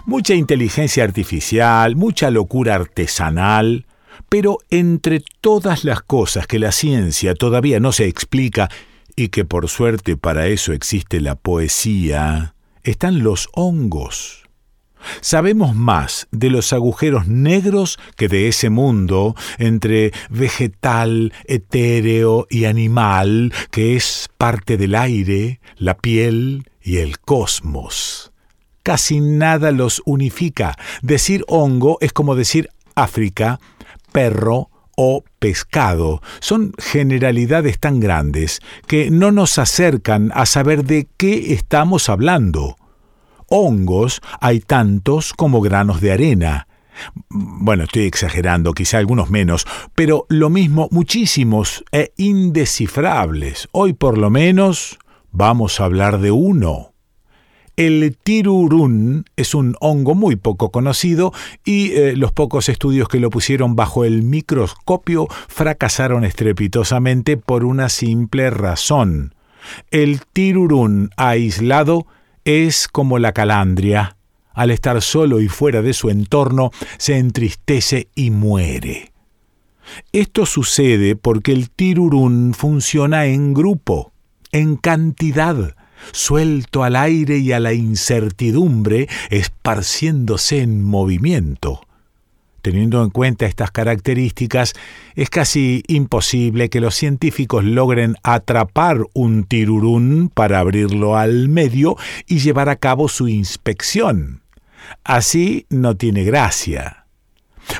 [0.05, 3.87] Mucha inteligencia artificial, mucha locura artesanal,
[4.29, 8.69] pero entre todas las cosas que la ciencia todavía no se explica
[9.17, 14.40] y que por suerte para eso existe la poesía, están los hongos.
[15.21, 23.53] Sabemos más de los agujeros negros que de ese mundo entre vegetal, etéreo y animal
[23.71, 28.31] que es parte del aire, la piel y el cosmos.
[28.83, 30.75] Casi nada los unifica.
[31.01, 33.59] Decir hongo es como decir África,
[34.11, 36.21] perro o pescado.
[36.39, 42.75] Son generalidades tan grandes que no nos acercan a saber de qué estamos hablando
[43.51, 46.67] hongos hay tantos como granos de arena.
[47.29, 53.67] Bueno, estoy exagerando, quizá algunos menos, pero lo mismo muchísimos e indescifrables.
[53.71, 54.97] Hoy por lo menos
[55.31, 56.93] vamos a hablar de uno.
[57.77, 61.33] El tirurún es un hongo muy poco conocido
[61.65, 67.89] y eh, los pocos estudios que lo pusieron bajo el microscopio fracasaron estrepitosamente por una
[67.89, 69.33] simple razón.
[69.89, 72.05] El tirurún aislado
[72.45, 74.17] es como la calandria.
[74.53, 79.11] Al estar solo y fuera de su entorno, se entristece y muere.
[80.11, 84.11] Esto sucede porque el tirurún funciona en grupo,
[84.51, 85.75] en cantidad,
[86.11, 91.81] suelto al aire y a la incertidumbre, esparciéndose en movimiento.
[92.61, 94.73] Teniendo en cuenta estas características,
[95.15, 101.95] es casi imposible que los científicos logren atrapar un tirurún para abrirlo al medio
[102.27, 104.41] y llevar a cabo su inspección.
[105.03, 107.00] Así no tiene gracia.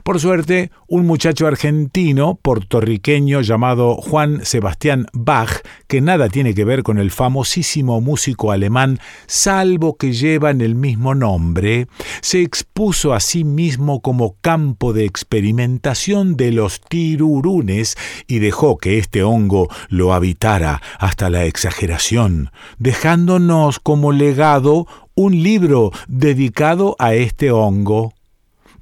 [0.04, 6.84] Por suerte, un muchacho argentino, puertorriqueño llamado Juan Sebastián Bach, que nada tiene que ver
[6.84, 11.88] con el famosísimo músico alemán, salvo que llevan el mismo nombre,
[12.22, 18.98] se expuso a sí mismo como campo de experimentación de los tirurunes y dejó que
[18.98, 27.52] este hongo lo habitara hasta la exageración, dejándonos como legado un libro dedicado a este
[27.52, 28.14] hongo.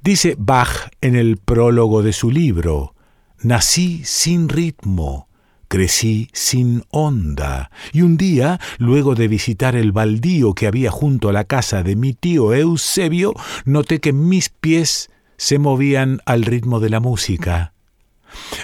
[0.02, 2.94] Dice Bach en el prólogo de su libro,
[3.42, 5.28] Nací sin ritmo,
[5.68, 11.34] crecí sin onda, y un día, luego de visitar el baldío que había junto a
[11.34, 13.34] la casa de mi tío Eusebio,
[13.66, 17.74] noté que mis pies se movían al ritmo de la música.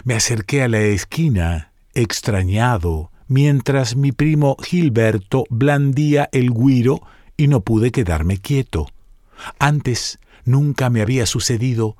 [0.04, 7.02] Me acerqué a la esquina, extrañado, mientras mi primo Gilberto blandía el guiro
[7.36, 8.88] y no pude quedarme quieto.
[9.58, 11.96] Antes Nunca me había sucedido.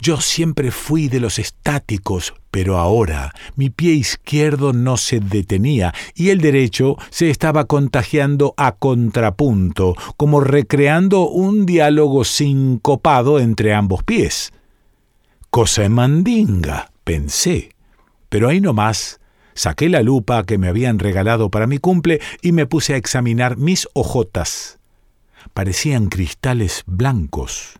[0.00, 6.30] Yo siempre fui de los estáticos, pero ahora mi pie izquierdo no se detenía y
[6.30, 14.52] el derecho se estaba contagiando a contrapunto, como recreando un diálogo sincopado entre ambos pies.
[15.50, 17.74] Cosa mandinga, pensé.
[18.30, 19.20] Pero ahí nomás
[19.54, 23.58] saqué la lupa que me habían regalado para mi cumple y me puse a examinar
[23.58, 24.78] mis ojotas.
[25.52, 27.79] Parecían cristales blancos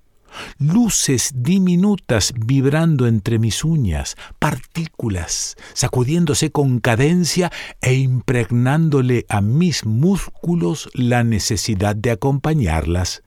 [0.58, 7.50] luces diminutas vibrando entre mis uñas, partículas sacudiéndose con cadencia
[7.80, 13.22] e impregnándole a mis músculos la necesidad de acompañarlas.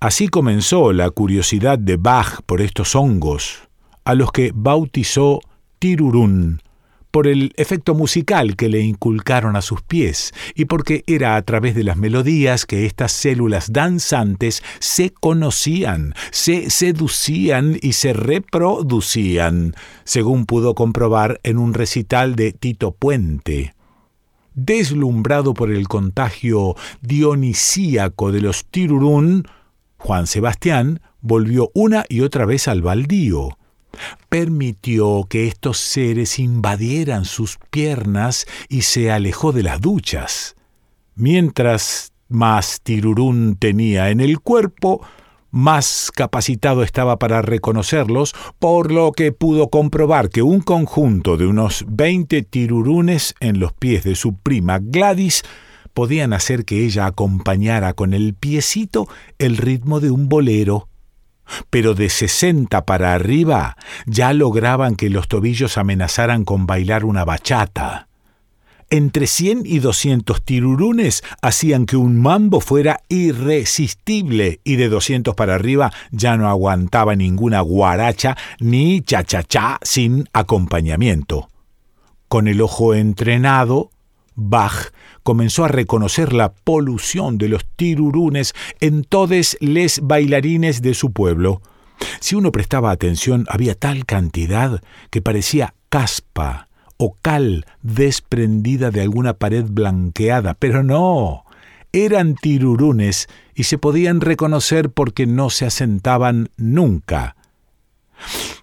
[0.00, 3.68] Así comenzó la curiosidad de Bach por estos hongos,
[4.04, 5.40] a los que bautizó
[5.78, 6.60] Tirurún,
[7.14, 11.76] por el efecto musical que le inculcaron a sus pies y porque era a través
[11.76, 20.44] de las melodías que estas células danzantes se conocían, se seducían y se reproducían, según
[20.44, 23.76] pudo comprobar en un recital de Tito Puente.
[24.54, 29.46] Deslumbrado por el contagio dionisíaco de los tirurún,
[29.98, 33.56] Juan Sebastián volvió una y otra vez al baldío,
[34.28, 40.56] permitió que estos seres invadieran sus piernas y se alejó de las duchas.
[41.14, 45.00] Mientras más tirurún tenía en el cuerpo,
[45.54, 51.84] más capacitado estaba para reconocerlos, por lo que pudo comprobar que un conjunto de unos
[51.88, 55.44] veinte tirurunes en los pies de su prima Gladys
[55.92, 59.06] podían hacer que ella acompañara con el piecito
[59.38, 60.88] el ritmo de un bolero
[61.70, 68.08] pero de sesenta para arriba ya lograban que los tobillos amenazaran con bailar una bachata.
[68.90, 75.54] Entre cien y doscientos tirurunes hacían que un mambo fuera irresistible y de doscientos para
[75.54, 81.48] arriba ya no aguantaba ninguna guaracha ni cha-cha-cha sin acompañamiento.
[82.28, 83.90] Con el ojo entrenado,
[84.34, 91.12] Bach comenzó a reconocer la polución de los tirurunes en todos les bailarines de su
[91.12, 91.62] pueblo.
[92.20, 99.34] Si uno prestaba atención, había tal cantidad que parecía caspa o cal desprendida de alguna
[99.34, 101.44] pared blanqueada, pero no,
[101.92, 107.36] eran tirurunes y se podían reconocer porque no se asentaban nunca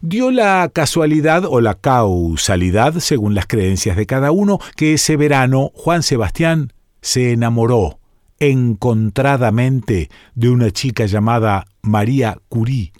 [0.01, 5.71] Dio la casualidad o la causalidad, según las creencias de cada uno, que ese verano
[5.73, 7.99] Juan Sebastián se enamoró
[8.39, 12.91] encontradamente de una chica llamada María Curie,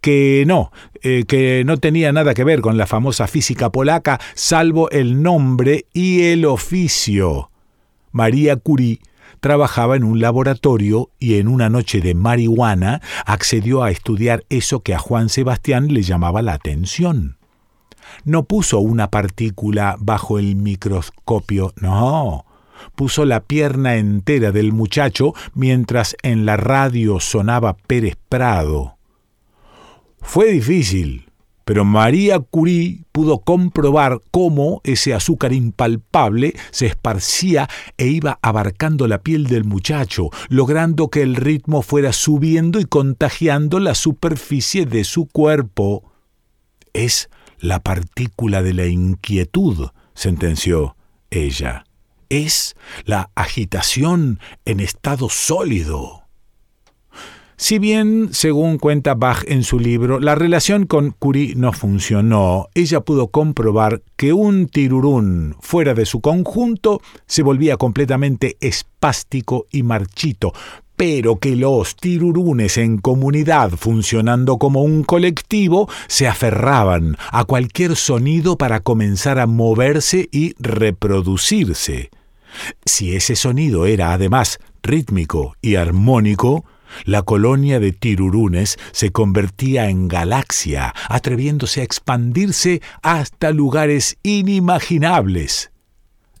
[0.00, 0.70] que no,
[1.02, 5.86] eh, que no tenía nada que ver con la famosa física polaca, salvo el nombre
[5.94, 7.50] y el oficio.
[8.12, 9.00] María Curie
[9.44, 14.94] trabajaba en un laboratorio y en una noche de marihuana accedió a estudiar eso que
[14.94, 17.36] a Juan Sebastián le llamaba la atención.
[18.24, 22.46] No puso una partícula bajo el microscopio, no.
[22.94, 28.96] Puso la pierna entera del muchacho mientras en la radio sonaba Pérez Prado.
[30.22, 31.28] Fue difícil,
[31.64, 39.22] pero María Curie pudo comprobar cómo ese azúcar impalpable se esparcía e iba abarcando la
[39.22, 45.26] piel del muchacho, logrando que el ritmo fuera subiendo y contagiando la superficie de su
[45.26, 46.12] cuerpo.
[46.92, 50.96] Es la partícula de la inquietud, sentenció
[51.30, 51.84] ella.
[52.28, 56.23] Es la agitación en estado sólido.
[57.56, 63.00] Si bien, según cuenta Bach en su libro, la relación con Curie no funcionó, ella
[63.00, 70.52] pudo comprobar que un tirurún fuera de su conjunto se volvía completamente espástico y marchito,
[70.96, 78.58] pero que los tirurunes en comunidad funcionando como un colectivo se aferraban a cualquier sonido
[78.58, 82.10] para comenzar a moverse y reproducirse.
[82.84, 86.64] Si ese sonido era además rítmico y armónico,
[87.04, 95.70] la colonia de tirurunes se convertía en galaxia, atreviéndose a expandirse hasta lugares inimaginables.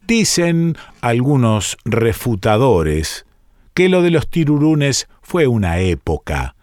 [0.06, 3.26] Dicen algunos refutadores
[3.74, 6.54] que lo de los tirurunes fue una época,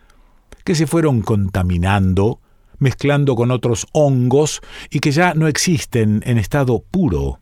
[0.63, 2.39] que se fueron contaminando,
[2.77, 7.39] mezclando con otros hongos y que ya no existen en estado puro.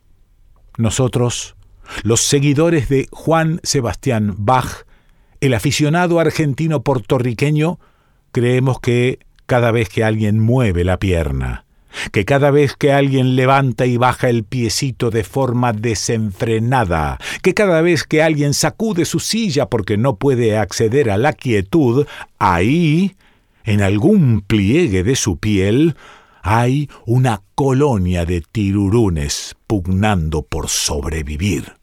[0.78, 1.56] Nosotros,
[2.04, 4.86] los seguidores de Juan Sebastián Bach,
[5.42, 7.80] el aficionado argentino puertorriqueño,
[8.32, 11.66] creemos que cada vez que alguien mueve la pierna,
[12.12, 17.82] que cada vez que alguien levanta y baja el piecito de forma desenfrenada, que cada
[17.82, 22.06] vez que alguien sacude su silla porque no puede acceder a la quietud,
[22.38, 23.16] ahí,
[23.64, 25.96] en algún pliegue de su piel,
[26.42, 31.79] hay una colonia de tirurunes pugnando por sobrevivir.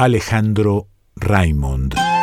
[0.00, 0.86] Alejandro
[1.16, 2.17] Raymond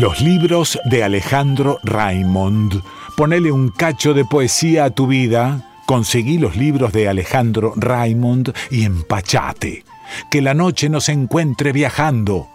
[0.00, 2.82] Los libros de Alejandro Raymond.
[3.18, 5.74] Ponele un cacho de poesía a tu vida.
[5.84, 9.84] Conseguí los libros de Alejandro Raymond y empachate.
[10.30, 12.48] Que la noche nos encuentre viajando.